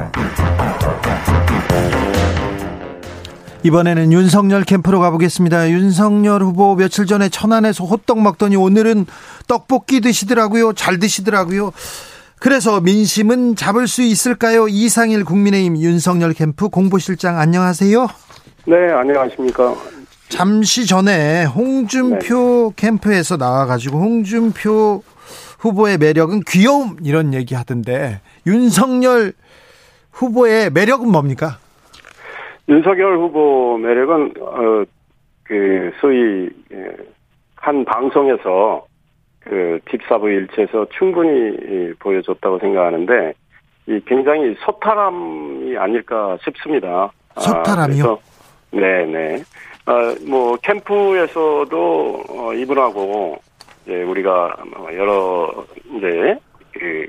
이번에는 3.64 4.12
윤석열 4.12 4.62
캠프로 4.62 5.00
가보겠습니다. 5.00 5.70
윤석열 5.70 6.42
후보 6.42 6.76
며칠 6.76 7.06
전에 7.06 7.30
천안에서 7.30 7.84
호떡 7.84 8.20
먹더니 8.20 8.56
오늘은 8.56 9.06
떡볶이 9.48 10.02
드시더라고요. 10.02 10.74
잘 10.74 10.98
드시더라고요. 10.98 11.72
그래서 12.38 12.82
민심은 12.82 13.56
잡을 13.56 13.88
수 13.88 14.02
있을까요? 14.02 14.68
이상일 14.68 15.24
국민의힘 15.24 15.78
윤석열 15.78 16.34
캠프 16.34 16.68
공보실장 16.68 17.38
안녕하세요. 17.38 18.06
네, 18.66 18.92
안녕하십니까. 18.92 19.74
잠시 20.28 20.86
전에 20.86 21.44
홍준표 21.46 22.74
캠프에서 22.76 23.38
나와가지고 23.38 23.98
홍준표 23.98 25.02
후보의 25.60 25.96
매력은 25.96 26.42
귀여움 26.46 26.98
이런 27.02 27.32
얘기 27.32 27.54
하던데 27.54 28.20
윤석열 28.46 29.32
후보의 30.12 30.68
매력은 30.68 31.10
뭡니까? 31.10 31.58
윤석열 32.68 33.18
후보 33.18 33.76
매력은, 33.78 34.34
어, 34.40 34.84
그, 35.42 35.92
소위, 36.00 36.48
예, 36.72 36.96
한 37.56 37.84
방송에서 37.84 38.86
그 39.40 39.78
딥사부 39.90 40.30
일체에서 40.30 40.86
충분히 40.96 41.54
이, 41.54 41.92
보여줬다고 41.98 42.58
생각하는데, 42.60 43.34
이 43.86 44.00
굉장히 44.06 44.54
소탈함이 44.64 45.76
아닐까 45.76 46.38
싶습니다. 46.42 47.12
소탈함이요? 47.38 48.04
아, 48.04 48.16
그래서 48.70 49.04
네네. 49.06 49.42
어, 49.86 50.14
뭐, 50.26 50.56
캠프에서도, 50.56 52.24
어, 52.30 52.54
이분하고, 52.54 53.36
이제 53.82 54.02
우리가 54.02 54.56
뭐 54.74 54.94
여러, 54.94 55.52
이제, 55.94 56.38
그, 56.72 57.06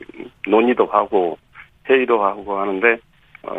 논의도 0.50 0.86
하고, 0.88 1.38
회의도 1.90 2.22
하고 2.22 2.60
하는데, 2.60 2.88
어, 2.94 2.98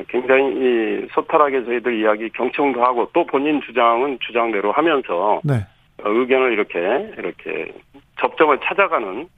굉장히 0.08 0.44
이 0.54 1.08
소탈하게 1.12 1.64
저희들 1.64 2.00
이야기 2.00 2.28
경청도 2.30 2.82
하고, 2.84 3.08
또 3.12 3.24
본인 3.26 3.60
주장은 3.62 4.18
주장대로 4.26 4.72
하면서, 4.72 5.40
네. 5.44 5.54
어, 6.02 6.10
의견을 6.10 6.52
이렇게, 6.52 6.78
이렇게 7.18 7.72
접점을 8.20 8.58
찾아가는 8.64 9.28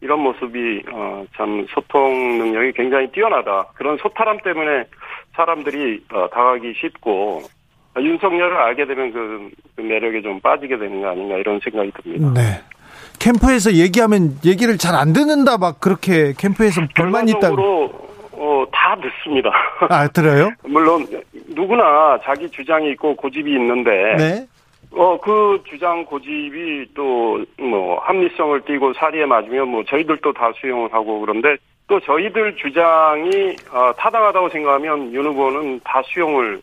이런 0.00 0.20
모습이, 0.20 0.82
어, 0.92 1.24
참 1.36 1.66
소통 1.70 2.38
능력이 2.38 2.72
굉장히 2.72 3.10
뛰어나다. 3.12 3.66
그런 3.74 3.96
소탈함 3.98 4.38
때문에 4.44 4.84
사람들이, 5.34 6.04
어, 6.12 6.28
다가기 6.30 6.74
쉽고, 6.80 7.42
어, 7.96 8.00
윤석열을 8.00 8.56
알게 8.56 8.86
되면 8.86 9.12
그, 9.12 9.50
그 9.76 9.82
매력에 9.82 10.22
좀 10.22 10.40
빠지게 10.40 10.78
되는 10.78 11.00
거 11.00 11.08
아닌가 11.08 11.36
이런 11.36 11.58
생각이 11.60 11.90
듭니다. 12.02 12.32
네. 12.34 12.60
캠프에서 13.18 13.72
얘기하면 13.72 14.38
얘기를 14.44 14.78
잘 14.78 14.94
안 14.94 15.12
듣는다 15.12 15.58
막 15.58 15.80
그렇게 15.80 16.32
캠프에서 16.38 16.82
불만 16.94 17.28
있다. 17.28 17.50
어, 17.52 18.07
다 18.72 18.96
듣습니다. 18.96 19.50
아 19.88 20.08
들어요? 20.08 20.50
물론, 20.64 21.06
누구나 21.48 22.18
자기 22.22 22.48
주장이 22.50 22.90
있고 22.92 23.16
고집이 23.16 23.50
있는데, 23.52 24.16
네. 24.16 24.46
어, 24.92 25.18
그 25.20 25.62
주장 25.68 26.04
고집이 26.04 26.86
또, 26.94 27.44
뭐, 27.58 27.98
합리성을 28.00 28.60
띠고 28.62 28.94
사리에 28.94 29.26
맞으면 29.26 29.68
뭐, 29.68 29.84
저희들도 29.84 30.32
다 30.32 30.50
수용을 30.60 30.92
하고 30.92 31.20
그런데 31.20 31.56
또 31.86 32.00
저희들 32.00 32.56
주장이, 32.56 33.56
어, 33.70 33.92
타당하다고 33.96 34.48
생각하면 34.48 35.12
윤 35.12 35.26
후보는 35.26 35.80
다 35.84 36.02
수용을 36.06 36.60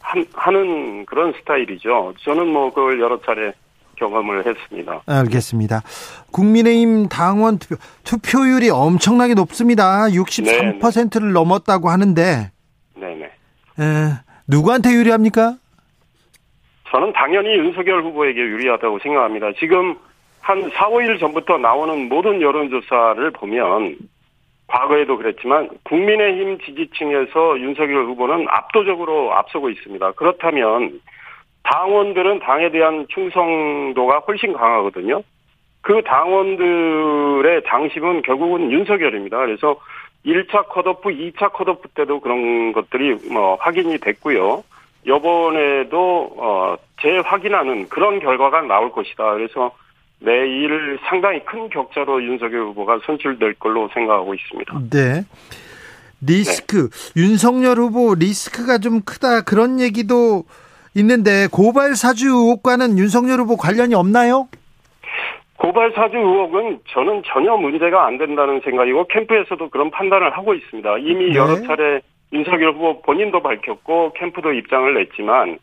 한, 0.00 0.24
하는 0.34 1.06
그런 1.06 1.32
스타일이죠. 1.32 2.14
저는 2.20 2.48
뭐, 2.48 2.70
그걸 2.70 3.00
여러 3.00 3.18
차례 3.20 3.52
경험을 4.02 4.44
했습니다. 4.44 5.02
알겠습니다. 5.06 5.82
국민의힘 6.32 7.08
당원 7.08 7.58
투표, 7.58 7.76
투표율이 8.04 8.70
엄청나게 8.70 9.34
높습니다. 9.34 10.06
63%를 10.08 11.32
넘었다고 11.32 11.88
하는데 11.88 12.50
네네. 12.96 13.24
에, 13.24 13.30
누구한테 14.48 14.90
유리합니까? 14.90 15.56
저는 16.90 17.12
당연히 17.12 17.50
윤석열 17.56 18.02
후보에게 18.02 18.40
유리하다고 18.40 18.98
생각합니다. 18.98 19.52
지금 19.58 19.96
한 20.40 20.60
4, 20.70 20.88
5일 20.88 21.20
전부터 21.20 21.58
나오는 21.58 22.08
모든 22.08 22.42
여론조사를 22.42 23.30
보면 23.30 23.96
과거에도 24.66 25.16
그랬지만 25.16 25.68
국민의힘 25.84 26.58
지지층에서 26.58 27.60
윤석열 27.60 28.06
후보는 28.06 28.46
압도적으로 28.48 29.34
앞서고 29.34 29.70
있습니다. 29.70 30.12
그렇다면 30.12 31.00
당원들은 31.64 32.40
당에 32.40 32.70
대한 32.70 33.06
충성도가 33.08 34.20
훨씬 34.20 34.52
강하거든요. 34.52 35.22
그 35.80 36.02
당원들의 36.04 37.62
당심은 37.64 38.22
결국은 38.22 38.70
윤석열입니다. 38.70 39.38
그래서 39.38 39.76
1차 40.24 40.68
컷오프, 40.68 41.08
2차 41.10 41.52
컷오프 41.52 41.88
때도 41.94 42.20
그런 42.20 42.72
것들이 42.72 43.16
뭐 43.32 43.56
확인이 43.56 43.98
됐고요. 43.98 44.62
이번에도 45.04 46.32
어 46.36 46.76
재확인하는 47.00 47.88
그런 47.88 48.20
결과가 48.20 48.62
나올 48.62 48.92
것이다. 48.92 49.34
그래서 49.34 49.72
내일 50.20 50.98
상당히 51.08 51.44
큰 51.44 51.68
격차로 51.68 52.22
윤석열 52.22 52.66
후보가 52.66 53.00
선출될 53.04 53.54
걸로 53.54 53.88
생각하고 53.92 54.34
있습니다. 54.34 54.80
네. 54.90 55.24
리스크 56.24 56.88
윤석열 57.16 57.78
후보 57.78 58.14
리스크가 58.14 58.78
좀 58.78 59.00
크다 59.00 59.40
그런 59.40 59.80
얘기도 59.80 60.44
있는데 60.94 61.46
고발 61.50 61.94
사주 61.94 62.28
의혹과는 62.28 62.98
윤석열 62.98 63.40
후보 63.40 63.56
관련이 63.56 63.94
없나요? 63.94 64.48
고발 65.56 65.92
사주 65.94 66.16
의혹은 66.16 66.80
저는 66.90 67.22
전혀 67.26 67.56
문제가 67.56 68.06
안 68.06 68.18
된다는 68.18 68.60
생각이고 68.64 69.06
캠프에서도 69.08 69.70
그런 69.70 69.90
판단을 69.90 70.36
하고 70.36 70.54
있습니다. 70.54 70.98
이미 70.98 71.30
네. 71.30 71.34
여러 71.36 71.60
차례 71.62 72.00
윤석열 72.32 72.72
후보 72.72 73.00
본인도 73.02 73.40
밝혔고 73.42 74.12
캠프도 74.14 74.52
입장을 74.52 74.92
냈지만 74.94 75.58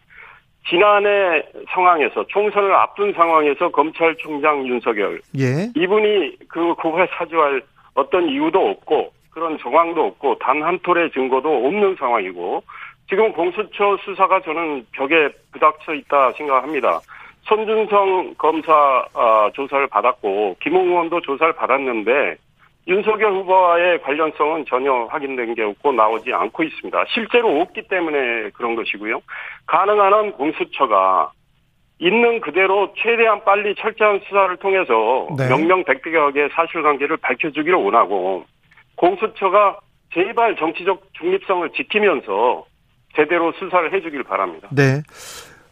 지난해 0.69 1.43
상황에서 1.69 2.25
총선을 2.27 2.73
앞둔 2.73 3.13
상황에서 3.13 3.69
검찰총장 3.69 4.67
윤석열 4.67 5.19
예. 5.37 5.69
이분이 5.75 6.37
그 6.47 6.73
고발 6.75 7.07
사주할 7.17 7.61
어떤 7.95 8.29
이유도 8.29 8.69
없고 8.69 9.11
그런 9.31 9.57
정황도 9.59 10.01
없고 10.05 10.37
단 10.39 10.61
한 10.61 10.79
톨의 10.83 11.11
증거도 11.11 11.65
없는 11.67 11.95
상황이고 11.99 12.63
지금 13.09 13.31
공수처 13.33 13.97
수사가 14.05 14.39
저는 14.41 14.85
벽에 14.91 15.29
부닥쳐 15.51 15.95
있다 15.95 16.31
생각합니다. 16.33 17.01
손준성 17.41 18.35
검사 18.37 18.71
아, 19.13 19.49
조사를 19.55 19.87
받았고 19.87 20.57
김웅 20.61 20.89
의원도 20.89 21.21
조사를 21.21 21.53
받았는데 21.53 22.37
윤석열 22.87 23.33
후보와의 23.33 24.01
관련성은 24.03 24.65
전혀 24.65 25.05
확인된 25.05 25.55
게 25.55 25.63
없고 25.63 25.91
나오지 25.91 26.31
않고 26.33 26.63
있습니다. 26.63 27.05
실제로 27.09 27.59
없기 27.61 27.87
때문에 27.87 28.51
그런 28.53 28.75
것이고요. 28.75 29.21
가능한 29.65 30.13
한 30.13 30.31
공수처가 30.33 31.31
있는 31.99 32.39
그대로 32.41 32.93
최대한 32.95 33.43
빨리 33.43 33.75
철저한 33.75 34.21
수사를 34.27 34.55
통해서 34.57 35.27
네. 35.37 35.49
명명백백하게 35.49 36.49
사실관계를 36.53 37.17
밝혀주기를 37.17 37.77
원하고 37.77 38.45
공수처가 38.95 39.79
제발 40.13 40.55
정치적 40.55 41.01
중립성을 41.13 41.69
지키면서 41.71 42.65
제대로 43.19 43.51
수사를 43.59 43.93
해주길 43.93 44.23
바랍니다. 44.23 44.69
네. 44.71 45.03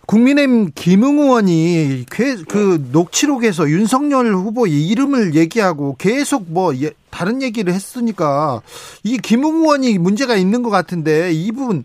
국민의힘 0.06 0.72
김웅 0.74 1.20
의원이 1.20 2.06
그, 2.10 2.44
그 2.46 2.88
녹취록에서 2.92 3.70
윤석열 3.70 4.34
후보 4.34 4.66
이름을 4.66 5.36
얘기하고 5.36 5.96
계속 5.98 6.46
뭐 6.48 6.74
예- 6.78 6.92
다른 7.10 7.42
얘기를 7.42 7.74
했으니까 7.74 8.62
이 9.04 9.18
김웅 9.18 9.64
의원이 9.64 9.98
문제가 9.98 10.36
있는 10.36 10.64
것 10.64 10.70
같은데 10.70 11.32
이 11.34 11.52
부분 11.52 11.84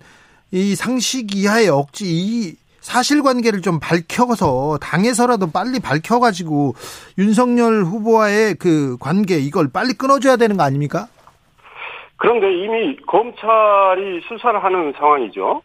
이 0.52 0.76
상식 0.76 1.34
이하의 1.34 1.68
억지 1.68 2.04
이 2.06 2.56
사실관계를 2.80 3.62
좀 3.62 3.80
밝혀서 3.80 4.78
당에서라도 4.80 5.50
빨리 5.50 5.80
밝혀가지고 5.80 6.74
윤석열 7.18 7.84
후보와의 7.84 8.56
그 8.56 8.96
관계 9.00 9.38
이걸 9.38 9.68
빨리 9.68 9.94
끊어줘야 9.94 10.36
되는 10.36 10.56
거 10.56 10.64
아닙니까? 10.64 11.08
그런데 12.22 12.52
이미 12.54 12.94
검찰이 12.98 14.20
수사를 14.28 14.62
하는 14.62 14.92
상황이죠. 14.92 15.60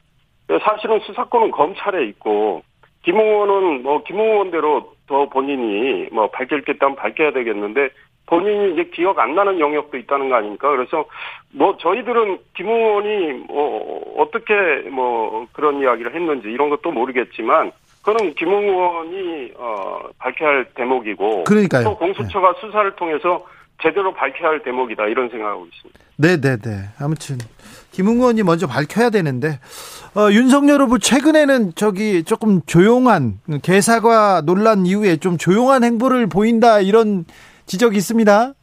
사실은 0.64 0.99
수사권은 1.01 1.51
검찰에 1.51 2.03
있고 2.05 2.64
김웅 3.03 3.24
의원은 3.24 3.84
뭐 3.84 4.01
김웅 4.03 4.26
의원대로 4.26 4.91
더 5.08 5.30
본인이 5.30 6.08
뭐 6.12 6.32
있다면 6.72 6.95
밝혀야 6.95 7.32
되겠는데 7.34 7.89
본인이 8.26 8.74
이제 8.74 8.86
기억 8.86 9.20
안 9.20 9.36
나는 9.36 9.60
영역도 9.60 9.97
있다는 9.97 10.30
거 10.30 10.36
아닙니까? 10.36 10.72
그래서 10.72 11.05
뭐 11.53 11.78
저희들은 11.78 12.39
김웅 12.55 12.76
의원이 12.76 13.34
뭐 13.47 14.16
어떻게 14.18 14.55
뭐 14.89 15.45
그런 15.53 15.80
이야기를 15.80 16.16
했는지 16.16 16.47
이런 16.47 16.72
것도 16.72 16.89
모르겠지만 16.89 17.72
그거는 18.03 18.34
김웅 18.34 18.64
의원이 18.64 19.51
어 19.58 20.10
밝혀야 20.18 20.49
할 20.49 20.66
대목이고 20.74 21.43
그러니까요. 21.43 21.84
또 21.84 21.97
공수처가 21.97 22.53
수사를 22.53 22.95
통해서 22.95 23.45
제대로 23.80 24.12
밝혀야 24.12 24.49
할 24.49 24.64
대목이다 24.64 25.05
이런 25.05 25.30
생각하고 25.30 25.68
있습니다. 25.68 26.07
네네네. 26.18 26.89
아무튼 26.99 27.38
김웅 27.91 28.18
의원이 28.18 28.43
먼저 28.43 28.68
밝혀야 28.68 29.09
되는데 29.09 29.59
어, 30.15 30.32
윤석열 30.32 30.82
후보 30.82 30.97
최근에는 30.97 31.74
저기 31.76 32.24
조금 32.24 32.61
조용한 32.65 33.39
개사과 33.61 34.41
논란 34.41 34.86
이후에 34.86 35.18
좀 35.18 35.38
조용한 35.38 35.84
행보를 35.84 36.28
보인다 36.28 36.80
이런 36.80 37.26
지적이 37.65 37.97
있습니다. 37.97 38.53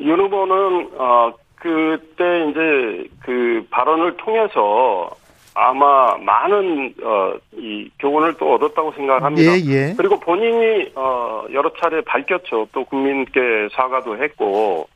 윤 0.00 0.20
후보는 0.20 0.90
어 0.98 1.32
그때 1.56 2.50
이제 2.50 3.08
그 3.20 3.66
발언을 3.70 4.16
통해서 4.18 5.10
아마 5.54 6.16
많은 6.18 6.94
어 7.02 7.32
이 7.58 7.88
교훈을 7.98 8.34
또 8.34 8.54
얻었다고 8.54 8.92
생각합니다. 8.92 9.52
예 9.52 9.64
예. 9.88 9.94
그리고 9.96 10.20
본인이 10.20 10.90
어 10.94 11.44
여러 11.52 11.72
차례 11.80 12.02
밝혔죠. 12.02 12.68
또 12.72 12.84
국민께 12.84 13.40
사과도 13.72 14.22
했고 14.22 14.86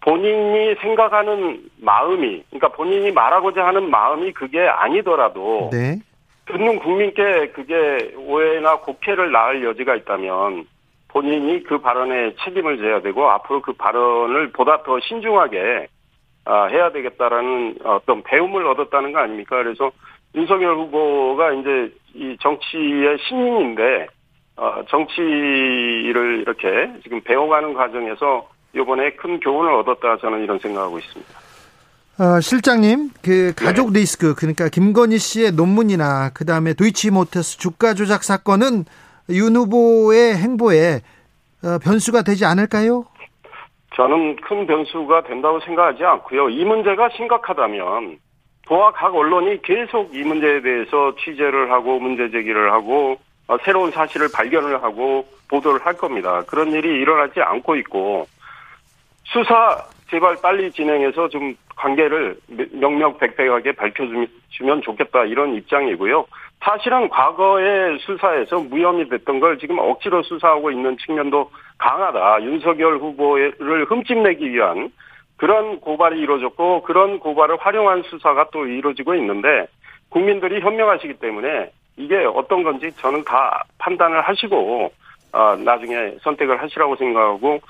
본인이 0.00 0.74
생각하는 0.80 1.62
마음이 1.80 2.42
그러니까 2.48 2.68
본인이 2.68 3.10
말하고자 3.12 3.66
하는 3.66 3.90
마음이 3.90 4.32
그게 4.32 4.66
아니더라도 4.66 5.70
네. 5.72 5.98
듣는 6.46 6.78
국민께 6.78 7.48
그게 7.48 8.14
오해나 8.16 8.76
곡해를 8.78 9.30
낳을 9.30 9.64
여지가 9.64 9.94
있다면 9.96 10.66
본인이 11.08 11.62
그 11.64 11.78
발언에 11.78 12.34
책임을 12.44 12.78
져야 12.78 13.00
되고 13.02 13.28
앞으로 13.30 13.60
그 13.60 13.72
발언을 13.74 14.52
보다 14.52 14.82
더 14.82 14.98
신중하게 15.00 15.88
아, 16.46 16.64
해야 16.66 16.90
되겠다라는 16.90 17.78
어떤 17.84 18.22
배움을 18.22 18.66
얻었다는 18.66 19.12
거 19.12 19.18
아닙니까? 19.18 19.62
그래서 19.62 19.90
윤석열 20.34 20.76
후보가 20.76 21.52
이제 21.52 21.92
이 22.14 22.36
정치의 22.40 23.18
신인인데 23.28 24.06
어, 24.56 24.82
정치를 24.88 26.40
이렇게 26.40 26.90
지금 27.02 27.20
배워가는 27.22 27.74
과정에서 27.74 28.48
이번에 28.74 29.10
큰 29.12 29.40
교훈을 29.40 29.72
얻었다 29.74 30.18
저는 30.18 30.42
이런 30.42 30.58
생각하고 30.58 30.98
있습니다. 30.98 31.40
어, 32.18 32.40
실장님, 32.40 33.10
그 33.22 33.54
가족 33.56 33.92
네. 33.92 34.00
리스크 34.00 34.34
그러니까 34.34 34.68
김건희 34.68 35.18
씨의 35.18 35.52
논문이나 35.52 36.30
그 36.34 36.44
다음에 36.44 36.74
도이치모터스 36.74 37.58
주가 37.58 37.94
조작 37.94 38.24
사건은 38.24 38.84
윤 39.30 39.56
후보의 39.56 40.36
행보에 40.36 41.00
어, 41.64 41.78
변수가 41.82 42.22
되지 42.22 42.44
않을까요? 42.44 43.06
저는 43.96 44.36
큰 44.36 44.66
변수가 44.66 45.24
된다고 45.24 45.60
생각하지 45.60 46.04
않고요. 46.04 46.50
이 46.50 46.64
문제가 46.64 47.08
심각하다면 47.16 48.18
도와 48.66 48.92
각 48.92 49.14
언론이 49.14 49.62
계속 49.62 50.14
이 50.14 50.22
문제에 50.22 50.60
대해서 50.62 51.14
취재를 51.16 51.72
하고 51.72 51.98
문제 51.98 52.30
제기를 52.30 52.72
하고 52.72 53.16
어, 53.48 53.56
새로운 53.64 53.90
사실을 53.90 54.28
발견을 54.32 54.82
하고 54.82 55.26
보도를 55.48 55.84
할 55.84 55.94
겁니다. 55.94 56.42
그런 56.46 56.70
일이 56.72 57.00
일어나지 57.00 57.40
않고 57.40 57.76
있고 57.76 58.28
수사 59.32 59.84
제발 60.10 60.36
빨리 60.42 60.70
진행해서 60.72 61.28
좀 61.28 61.54
관계를 61.76 62.36
명명백백하게 62.72 63.72
밝혀주면 63.72 64.82
좋겠다 64.82 65.24
이런 65.24 65.54
입장이고요. 65.54 66.26
사실은 66.62 67.08
과거의 67.08 67.98
수사에서 68.00 68.58
무혐의 68.58 69.08
됐던 69.08 69.40
걸 69.40 69.58
지금 69.58 69.78
억지로 69.78 70.22
수사하고 70.22 70.70
있는 70.70 70.96
측면도 70.98 71.50
강하다. 71.78 72.42
윤석열 72.42 72.98
후보를 72.98 73.86
흠집내기 73.88 74.52
위한 74.52 74.90
그런 75.36 75.80
고발이 75.80 76.20
이루어졌고 76.20 76.82
그런 76.82 77.18
고발을 77.18 77.56
활용한 77.60 78.02
수사가 78.02 78.48
또 78.52 78.66
이루어지고 78.66 79.14
있는데 79.14 79.66
국민들이 80.10 80.60
현명하시기 80.60 81.14
때문에 81.14 81.70
이게 81.96 82.16
어떤 82.34 82.62
건지 82.62 82.90
저는 82.98 83.24
다 83.24 83.62
판단을 83.78 84.20
하시고 84.22 84.92
아, 85.32 85.56
나중에 85.64 86.16
선택을 86.22 86.60
하시라고 86.60 86.96
생각하고 86.96 87.60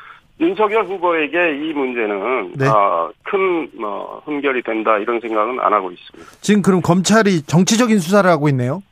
윤석열 0.40 0.84
후보에게 0.84 1.56
이 1.56 1.72
문제는 1.72 2.52
네. 2.56 2.66
아, 2.66 3.10
큰 3.24 3.68
뭐, 3.78 4.22
흠결이 4.24 4.62
된다 4.62 4.96
이런 4.98 5.20
생각은 5.20 5.60
안 5.60 5.72
하고 5.72 5.90
있습니다. 5.90 6.30
지금 6.40 6.62
그럼 6.62 6.80
검찰이 6.80 7.42
정치적인 7.42 7.98
수사를 7.98 8.28
하고 8.28 8.48
있네요. 8.48 8.82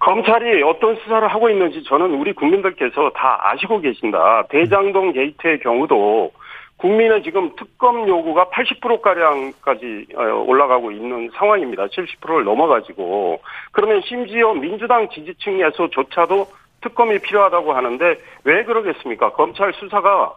검찰이 0.00 0.62
어떤 0.62 0.94
수사를 0.96 1.26
하고 1.26 1.50
있는지 1.50 1.82
저는 1.84 2.14
우리 2.14 2.32
국민들께서 2.32 3.10
다 3.14 3.40
아시고 3.42 3.80
계신다. 3.80 4.44
대장동 4.50 5.12
게이트의 5.12 5.60
경우도 5.60 6.30
국민의 6.76 7.24
지금 7.24 7.50
특검 7.56 8.06
요구가 8.08 8.46
80%가량까지 8.50 10.06
어, 10.14 10.22
올라가고 10.46 10.92
있는 10.92 11.30
상황입니다. 11.34 11.86
70%를 11.86 12.44
넘어가지고. 12.44 13.40
그러면 13.72 14.00
심지어 14.06 14.54
민주당 14.54 15.08
지지층에서조차도 15.08 16.46
특검이 16.80 17.18
필요하다고 17.18 17.72
하는데 17.72 18.18
왜 18.44 18.64
그러겠습니까? 18.64 19.32
검찰 19.32 19.72
수사가 19.72 20.34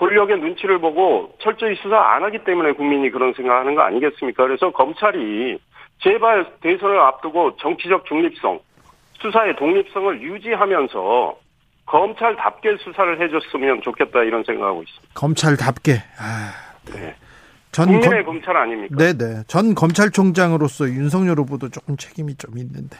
권력의 0.00 0.38
눈치를 0.38 0.78
보고 0.78 1.34
철저히 1.42 1.76
수사 1.76 1.98
안 1.98 2.24
하기 2.24 2.42
때문에 2.44 2.72
국민이 2.72 3.10
그런 3.10 3.34
생각하는 3.34 3.74
거 3.74 3.82
아니겠습니까? 3.82 4.44
그래서 4.44 4.70
검찰이 4.70 5.58
제발 6.02 6.50
대선을 6.62 6.98
앞두고 6.98 7.56
정치적 7.56 8.06
중립성, 8.06 8.60
수사의 9.20 9.56
독립성을 9.56 10.22
유지하면서 10.22 11.36
검찰답게 11.84 12.78
수사를 12.78 13.20
해줬으면 13.20 13.82
좋겠다 13.82 14.22
이런 14.22 14.42
생각하고 14.44 14.82
있습니다. 14.82 15.08
검찰답게. 15.14 15.92
아, 16.18 16.52
네. 16.94 17.14
전 17.72 17.86
국민의 17.86 18.24
검, 18.24 18.34
검찰 18.34 18.56
아닙니까? 18.56 18.96
네네. 18.96 19.44
전 19.46 19.74
검찰총장으로서 19.74 20.88
윤석열 20.88 21.38
후보도 21.38 21.68
조금 21.68 21.96
책임이 21.96 22.34
좀 22.36 22.58
있는데. 22.58 22.96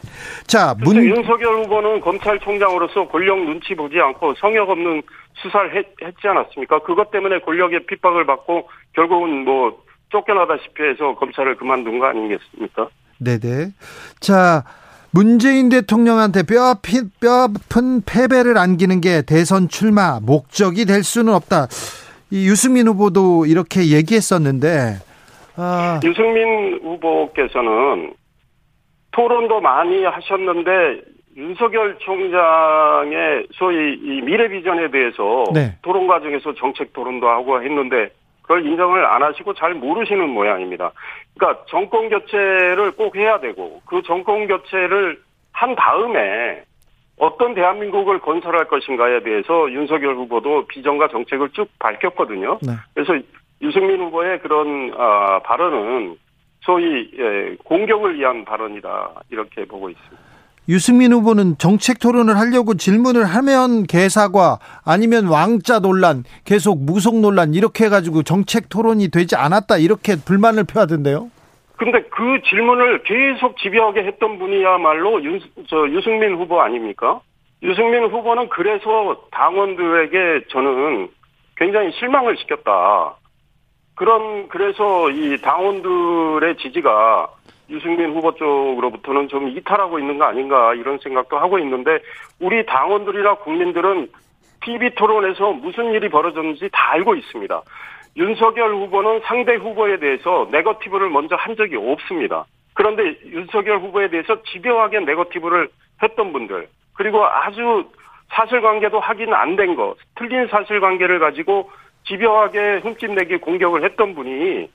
자, 0.47 0.75
문, 0.79 0.95
윤석열 0.95 1.63
후보는 1.63 1.99
검찰총장으로서 1.99 3.07
권력 3.09 3.37
눈치 3.39 3.75
보지 3.75 3.99
않고 3.99 4.35
성역 4.35 4.69
없는 4.69 5.01
수사를 5.35 5.75
했, 5.75 5.85
했지 6.01 6.27
않았습니까? 6.27 6.79
그것 6.79 7.11
때문에 7.11 7.39
권력의 7.39 7.85
핍박을 7.85 8.25
받고 8.25 8.69
결국은 8.93 9.43
뭐 9.43 9.83
쫓겨나다시피 10.09 10.83
해서 10.83 11.15
검찰을 11.15 11.57
그만둔 11.57 11.99
거 11.99 12.05
아니겠습니까? 12.07 12.87
네네. 13.17 13.71
자, 14.19 14.63
문재인 15.11 15.69
대통령한테 15.69 16.43
뼈아픈, 16.43 17.11
뼈아픈 17.19 18.01
패배를 18.05 18.57
안기는 18.57 19.01
게 19.01 19.21
대선 19.21 19.67
출마 19.67 20.19
목적이 20.21 20.85
될 20.85 21.03
수는 21.03 21.33
없다. 21.33 21.67
이 22.31 22.47
유승민 22.47 22.87
후보도 22.87 23.45
이렇게 23.45 23.91
얘기했었는데, 23.91 24.95
아. 25.57 25.99
유승민 26.03 26.79
후보께서는 26.81 28.13
토론도 29.11 29.59
많이 29.59 30.05
하셨는데 30.05 31.01
윤석열 31.35 31.97
총장의 31.99 33.47
소위 33.51 33.93
이 33.95 34.21
미래 34.21 34.47
비전에 34.47 34.89
대해서 34.91 35.43
네. 35.53 35.77
토론 35.81 36.07
과정에서 36.07 36.53
정책 36.55 36.93
토론도 36.93 37.27
하고 37.27 37.61
했는데 37.61 38.09
그걸 38.41 38.65
인정을 38.65 39.05
안 39.05 39.23
하시고 39.23 39.53
잘 39.53 39.73
모르시는 39.73 40.29
모양입니다. 40.29 40.91
그러니까 41.37 41.65
정권 41.69 42.09
교체를 42.09 42.91
꼭 42.91 43.15
해야 43.15 43.39
되고 43.39 43.81
그 43.85 44.01
정권 44.05 44.47
교체를 44.47 45.19
한 45.51 45.75
다음에 45.75 46.63
어떤 47.21 47.53
대한민국을 47.53 48.19
건설할 48.19 48.67
것인가에 48.67 49.21
대해서 49.21 49.71
윤석열 49.71 50.15
후보도 50.15 50.65
비전과 50.65 51.09
정책을 51.09 51.49
쭉 51.51 51.67
밝혔거든요. 51.77 52.57
네. 52.63 52.73
그래서 52.95 53.13
유승민 53.61 54.01
후보의 54.01 54.39
그런 54.39 54.91
아, 54.97 55.39
발언은 55.43 56.15
소위 56.61 57.11
예, 57.19 57.55
공격을 57.63 58.17
위한 58.17 58.43
발언이다 58.43 59.21
이렇게 59.29 59.65
보고 59.65 59.91
있습니다. 59.91 60.17
유승민 60.67 61.13
후보는 61.13 61.59
정책 61.59 61.99
토론을 61.99 62.39
하려고 62.39 62.73
질문을 62.73 63.23
하면 63.23 63.83
개사과 63.83 64.57
아니면 64.83 65.27
왕자 65.27 65.77
논란, 65.77 66.23
계속 66.43 66.83
무속 66.83 67.19
논란 67.19 67.53
이렇게 67.53 67.85
해가지고 67.85 68.23
정책 68.23 68.67
토론이 68.69 69.09
되지 69.09 69.35
않았다 69.35 69.77
이렇게 69.77 70.15
불만을 70.15 70.63
표하던데요. 70.63 71.29
근데 71.81 71.99
그 72.11 72.39
질문을 72.43 73.01
계속 73.01 73.57
집요하게 73.57 74.03
했던 74.03 74.37
분이야말로 74.37 75.23
윤, 75.23 75.41
저 75.67 75.89
유승민 75.89 76.35
후보 76.35 76.61
아닙니까? 76.61 77.21
유승민 77.63 78.03
후보는 78.03 78.49
그래서 78.49 79.25
당원들에게 79.31 80.45
저는 80.49 81.09
굉장히 81.57 81.91
실망을 81.93 82.37
시켰다. 82.37 83.15
그런 83.95 84.47
그래서 84.49 85.09
이 85.09 85.41
당원들의 85.41 86.57
지지가 86.57 87.27
유승민 87.71 88.11
후보 88.11 88.35
쪽으로부터는 88.35 89.27
좀 89.29 89.47
이탈하고 89.47 89.97
있는 89.97 90.19
거 90.19 90.25
아닌가 90.25 90.75
이런 90.75 90.99
생각도 90.99 91.39
하고 91.39 91.57
있는데 91.57 91.97
우리 92.39 92.63
당원들이나 92.63 93.37
국민들은 93.37 94.07
TV 94.63 94.91
토론에서 94.91 95.53
무슨 95.53 95.93
일이 95.93 96.09
벌어졌는지 96.09 96.69
다 96.71 96.91
알고 96.91 97.15
있습니다. 97.15 97.63
윤석열 98.17 98.73
후보는 98.75 99.21
상대 99.23 99.55
후보에 99.55 99.99
대해서 99.99 100.47
네거티브를 100.51 101.09
먼저 101.09 101.35
한 101.35 101.55
적이 101.55 101.77
없습니다. 101.77 102.45
그런데 102.73 103.17
윤석열 103.25 103.79
후보에 103.79 104.09
대해서 104.09 104.41
집요하게 104.43 105.01
네거티브를 105.01 105.69
했던 106.03 106.33
분들 106.33 106.67
그리고 106.93 107.25
아주 107.25 107.85
사실관계도 108.29 108.99
확인 108.99 109.33
안 109.33 109.55
된 109.55 109.75
거, 109.75 109.95
틀린 110.15 110.47
사실관계를 110.47 111.19
가지고 111.19 111.69
집요하게 112.07 112.79
흠집내기 112.83 113.37
공격을 113.37 113.83
했던 113.83 114.15
분이 114.15 114.69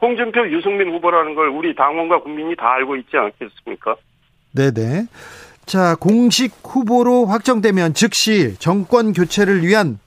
홍준표, 0.00 0.48
유승민 0.50 0.90
후보라는 0.90 1.34
걸 1.34 1.48
우리 1.48 1.74
당원과 1.74 2.20
국민이 2.22 2.56
다 2.56 2.72
알고 2.72 2.96
있지 2.96 3.16
않겠습니까? 3.16 3.96
네네. 4.54 5.06
자, 5.64 5.94
공식 6.00 6.52
후보로 6.64 7.26
확정되면 7.26 7.94
즉시 7.94 8.58
정권 8.58 9.12
교체를 9.12 9.62
위한 9.64 9.98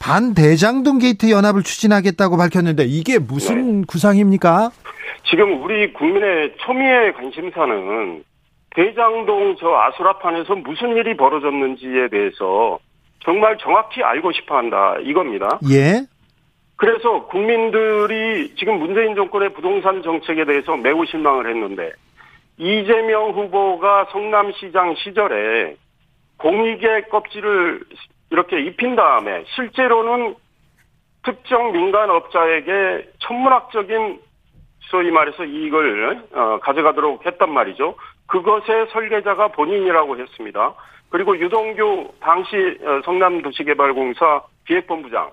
반대장동 0.00 0.98
게이트 0.98 1.30
연합을 1.30 1.62
추진하겠다고 1.62 2.36
밝혔는데 2.36 2.84
이게 2.84 3.18
무슨 3.18 3.80
네. 3.80 3.86
구상입니까? 3.86 4.70
지금 5.28 5.62
우리 5.62 5.92
국민의 5.92 6.54
초미의 6.58 7.14
관심사는 7.14 8.24
대장동 8.70 9.56
저 9.58 9.74
아수라판에서 9.74 10.54
무슨 10.56 10.96
일이 10.96 11.16
벌어졌는지에 11.16 12.08
대해서 12.08 12.78
정말 13.24 13.58
정확히 13.58 14.02
알고 14.02 14.32
싶어 14.32 14.56
한다 14.56 14.96
이겁니다. 15.02 15.58
예. 15.70 16.06
그래서 16.76 17.26
국민들이 17.26 18.54
지금 18.56 18.78
문재인 18.78 19.16
정권의 19.16 19.52
부동산 19.52 20.02
정책에 20.02 20.44
대해서 20.44 20.76
매우 20.76 21.04
실망을 21.06 21.48
했는데 21.48 21.92
이재명 22.56 23.32
후보가 23.32 24.08
성남시장 24.12 24.94
시절에 24.96 25.74
공익의 26.38 27.08
껍질을 27.10 27.80
이렇게 28.30 28.60
입힌 28.60 28.96
다음에 28.96 29.44
실제로는 29.54 30.34
특정 31.24 31.72
민간 31.72 32.10
업자에게 32.10 33.08
천문학적인 33.20 34.20
소위 34.90 35.10
말해서 35.10 35.44
이익을 35.44 36.22
어, 36.32 36.58
가져가도록 36.62 37.26
했단 37.26 37.50
말이죠. 37.52 37.94
그것의 38.26 38.88
설계자가 38.92 39.48
본인이라고 39.48 40.18
했습니다. 40.18 40.74
그리고 41.10 41.38
유동규 41.38 42.12
당시 42.20 42.78
어, 42.82 43.00
성남도시개발공사 43.04 44.42
기획본부장 44.66 45.30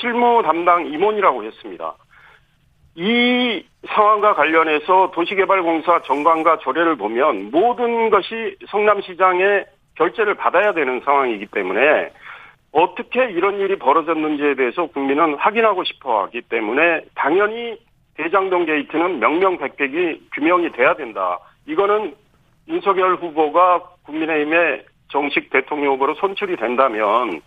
실무 0.00 0.42
담당 0.42 0.86
임원이라고 0.86 1.44
했습니다. 1.44 1.94
이 2.96 3.62
상황과 3.88 4.34
관련해서 4.34 5.10
도시개발공사 5.14 6.02
정관과 6.02 6.58
조례를 6.58 6.96
보면 6.96 7.50
모든 7.50 8.08
것이 8.08 8.56
성남시장의 8.68 9.66
결재를 9.96 10.34
받아야 10.34 10.72
되는 10.72 11.00
상황이기 11.04 11.46
때문에 11.46 12.10
어떻게 12.72 13.30
이런 13.30 13.58
일이 13.58 13.78
벌어졌는지에 13.78 14.54
대해서 14.54 14.86
국민은 14.86 15.34
확인하고 15.36 15.84
싶어 15.84 16.24
하기 16.24 16.42
때문에 16.42 17.02
당연히 17.14 17.78
대장동 18.16 18.66
게이트는 18.66 19.18
명명백백이 19.18 20.28
규명이 20.34 20.72
돼야 20.72 20.94
된다. 20.94 21.38
이거는 21.66 22.14
윤석열 22.68 23.16
후보가 23.16 23.80
국민의힘의 24.04 24.84
정식 25.08 25.50
대통령 25.50 25.94
후보로 25.94 26.14
선출이 26.16 26.56
된다면 26.56 27.40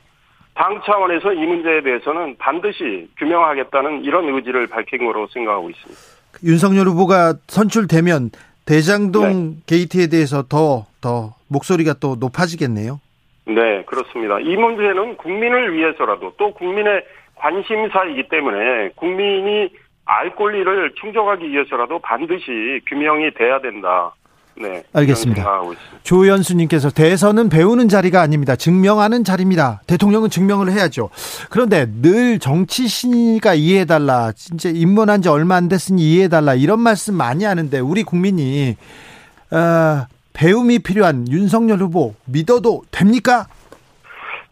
당 0.55 0.81
차원에서 0.85 1.33
이 1.33 1.45
문제에 1.45 1.81
대해서는 1.81 2.35
반드시 2.37 3.09
규명하겠다는 3.17 4.03
이런 4.03 4.33
의지를 4.33 4.67
밝힌 4.67 5.05
거로 5.05 5.27
생각하고 5.27 5.69
있습니다. 5.69 6.01
윤석열 6.43 6.87
후보가 6.87 7.35
선출되면 7.47 8.31
대장동 8.65 9.49
네. 9.49 9.55
게이트에 9.65 10.07
대해서 10.07 10.43
더, 10.43 10.85
더 11.01 11.33
목소리가 11.49 11.93
또 11.99 12.15
높아지겠네요. 12.19 12.99
네, 13.45 13.83
그렇습니다. 13.85 14.39
이 14.39 14.55
문제는 14.55 15.17
국민을 15.17 15.75
위해서라도 15.75 16.33
또 16.37 16.53
국민의 16.53 17.03
관심사이기 17.35 18.29
때문에 18.29 18.91
국민이 18.95 19.69
알 20.05 20.35
권리를 20.35 20.93
충족하기 20.99 21.49
위해서라도 21.51 21.99
반드시 21.99 22.81
규명이 22.87 23.33
돼야 23.35 23.59
된다. 23.59 24.13
네. 24.59 24.83
알겠습니다. 24.91 25.61
조연수님께서 26.03 26.89
대선은 26.89 27.47
배우는 27.47 27.87
자리가 27.87 28.19
아닙니다. 28.19 28.57
증명하는 28.57 29.23
자리입니다. 29.23 29.81
대통령은 29.87 30.29
증명을 30.29 30.69
해야죠. 30.71 31.09
그런데 31.49 31.85
늘 32.01 32.39
정치 32.39 32.87
신이가 32.87 33.53
이해해달라. 33.53 34.33
진짜 34.33 34.69
입문한 34.69 35.21
지 35.21 35.29
얼마 35.29 35.55
안 35.55 35.69
됐으니 35.69 36.01
이해해달라. 36.01 36.55
이런 36.55 36.81
말씀 36.81 37.15
많이 37.15 37.45
하는데 37.45 37.79
우리 37.79 38.03
국민이 38.03 38.75
어, 39.51 40.05
배움이 40.33 40.79
필요한 40.79 41.27
윤석열 41.29 41.79
후보 41.79 42.13
믿어도 42.25 42.81
됩니까? 42.91 43.45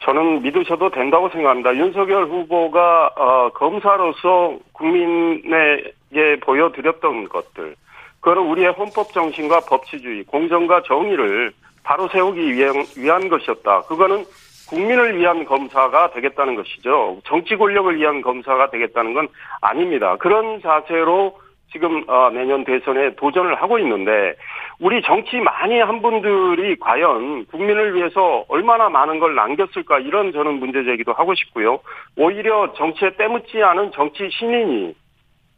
저는 0.03 0.41
믿으셔도 0.41 0.89
된다고 0.91 1.29
생각합니다. 1.29 1.75
윤석열 1.75 2.25
후보가 2.25 3.11
어, 3.17 3.49
검사로서 3.53 4.57
국민에게 4.71 6.39
보여드렸던 6.41 7.27
것들 7.29 7.75
그거는 8.19 8.49
우리의 8.49 8.71
헌법 8.71 9.13
정신과 9.13 9.61
법치주의, 9.61 10.23
공정과 10.25 10.83
정의를 10.83 11.51
바로 11.83 12.07
세우기 12.09 12.53
위한, 12.53 12.83
위한 12.97 13.29
것이었다. 13.29 13.83
그거는 13.83 14.25
국민을 14.67 15.17
위한 15.17 15.45
검사가 15.45 16.11
되겠다는 16.11 16.55
것이죠. 16.55 17.21
정치 17.25 17.55
권력을 17.55 17.95
위한 17.97 18.21
검사가 18.21 18.69
되겠다는 18.69 19.13
건 19.13 19.29
아닙니다. 19.61 20.17
그런 20.17 20.61
자세로 20.61 21.39
지금 21.71 22.03
어, 22.07 22.29
내년 22.33 22.63
대선에 22.63 23.15
도전을 23.15 23.55
하고 23.55 23.77
있는데 23.79 24.35
우리 24.79 25.01
정치 25.01 25.37
많이 25.37 25.79
한 25.79 26.01
분들이 26.01 26.77
과연 26.79 27.45
국민을 27.47 27.95
위해서 27.95 28.45
얼마나 28.47 28.89
많은 28.89 29.19
걸 29.19 29.35
남겼을까 29.35 29.99
이런 29.99 30.31
저는 30.31 30.59
문제 30.59 30.83
제기도 30.83 31.13
하고 31.13 31.33
싶고요. 31.35 31.79
오히려 32.15 32.73
정치에 32.73 33.11
때묻지 33.17 33.61
않은 33.61 33.91
정치 33.91 34.29
신인이 34.31 34.95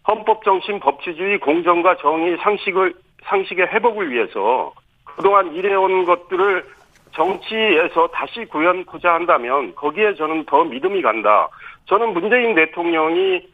헌법 0.08 0.44
정신, 0.44 0.80
법치주의, 0.80 1.40
공정과 1.40 1.98
정의 1.98 2.38
상식을 2.38 2.94
상식의 3.26 3.68
회복을 3.68 4.12
위해서 4.12 4.74
그동안 5.04 5.54
일해온 5.54 6.06
것들을 6.06 6.64
정치에서 7.12 8.08
다시 8.08 8.46
구현하자 8.46 9.14
한다면 9.14 9.76
거기에 9.76 10.16
저는 10.16 10.46
더 10.46 10.64
믿음이 10.64 11.02
간다. 11.02 11.50
저는 11.86 12.14
문재인 12.14 12.56
대통령이 12.56 13.46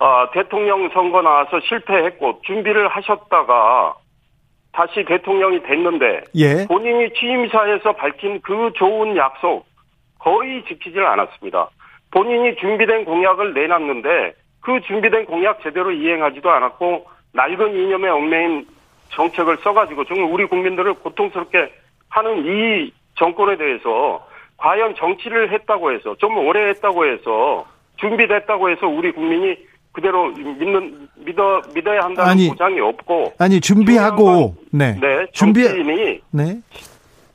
어, 0.00 0.30
대통령 0.32 0.88
선거 0.90 1.22
나와서 1.22 1.60
실패했고 1.60 2.40
준비를 2.44 2.88
하셨다가 2.88 3.94
다시 4.72 5.04
대통령이 5.04 5.62
됐는데 5.62 6.24
예. 6.34 6.66
본인이 6.66 7.12
취임사에서 7.14 7.92
밝힌 7.92 8.40
그 8.40 8.72
좋은 8.74 9.16
약속 9.16 9.66
거의 10.18 10.64
지키질 10.64 11.04
않았습니다. 11.04 11.68
본인이 12.10 12.56
준비된 12.56 13.04
공약을 13.04 13.54
내놨는데 13.54 14.34
그 14.60 14.80
준비된 14.80 15.26
공약 15.26 15.62
제대로 15.62 15.92
이행하지도 15.92 16.50
않았고 16.50 17.06
낡은 17.32 17.74
이념에 17.74 18.08
얽매인 18.08 18.66
정책을 19.10 19.58
써가지고 19.58 20.04
정말 20.04 20.32
우리 20.32 20.46
국민들을 20.46 20.94
고통스럽게 20.94 21.72
하는 22.08 22.44
이 22.46 22.92
정권에 23.16 23.56
대해서 23.56 24.26
과연 24.56 24.94
정치를 24.96 25.52
했다고 25.52 25.92
해서 25.92 26.16
좀 26.16 26.36
오래 26.38 26.68
했다고 26.70 27.06
해서 27.06 27.66
준비됐다고 27.96 28.70
해서 28.70 28.86
우리 28.86 29.12
국민이 29.12 29.56
그대로 29.94 30.26
믿는 30.32 31.08
믿어 31.24 31.62
믿어야 31.72 32.00
한다는 32.02 32.30
아니, 32.32 32.48
보장이 32.48 32.80
없고 32.80 33.32
아니 33.38 33.60
준비하고 33.60 34.56
네. 34.72 34.98
네 35.00 35.26
준비 35.32 35.62
정치인이 35.62 36.20
네. 36.32 36.58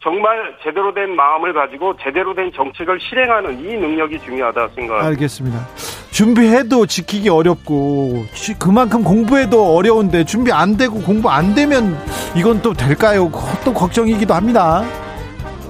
정말 0.01 0.55
제대로 0.64 0.93
된 0.93 1.14
마음을 1.16 1.53
가지고 1.53 1.93
제대로 2.01 2.34
된 2.34 2.51
정책을 2.53 2.99
실행하는 3.01 3.60
이 3.60 3.76
능력이 3.76 4.20
중요하다 4.20 4.70
생각합니다. 4.76 5.07
알겠습니다. 5.07 5.68
준비해도 6.12 6.86
지키기 6.86 7.28
어렵고 7.30 8.26
지- 8.34 8.57
그만큼 8.57 9.03
공부해도 9.03 9.76
어려운데 9.76 10.24
준비 10.26 10.51
안 10.51 10.78
되고 10.78 11.01
공부 11.01 11.30
안 11.30 11.53
되면 11.53 11.97
이건 12.36 12.62
또 12.62 12.74
될까요? 12.74 13.30
또 13.66 13.74
걱정이기도 13.74 14.34
합니다. 14.34 14.84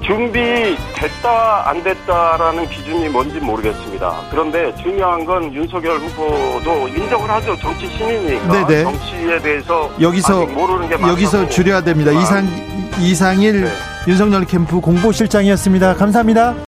준비됐다 0.10 1.70
안 1.70 1.84
됐다라는 1.84 2.68
기준이 2.68 3.10
뭔지 3.10 3.40
모르겠습니다. 3.40 4.22
그런데 4.32 4.74
중요한 4.82 5.24
건 5.24 5.54
윤석열 5.54 5.98
후보도 6.00 6.88
인정을 6.88 7.30
하죠. 7.30 7.56
정치 7.60 7.88
신인이니까 7.96 8.66
네네. 8.66 8.84
정치에 8.84 9.40
대해서 9.40 9.92
여기서 10.02 10.48
모르는 10.48 10.90
게. 10.90 10.96
여기서 11.08 11.48
줄여야 11.50 11.82
됩니다. 11.82 12.10
아, 12.10 12.14
이상 12.16 12.48
이상일 13.00 13.62
네. 13.66 13.72
윤석열 14.08 14.46
캠프 14.46 14.82
공보실장이었습니다. 14.82 15.94
감사합니다. 15.94 16.56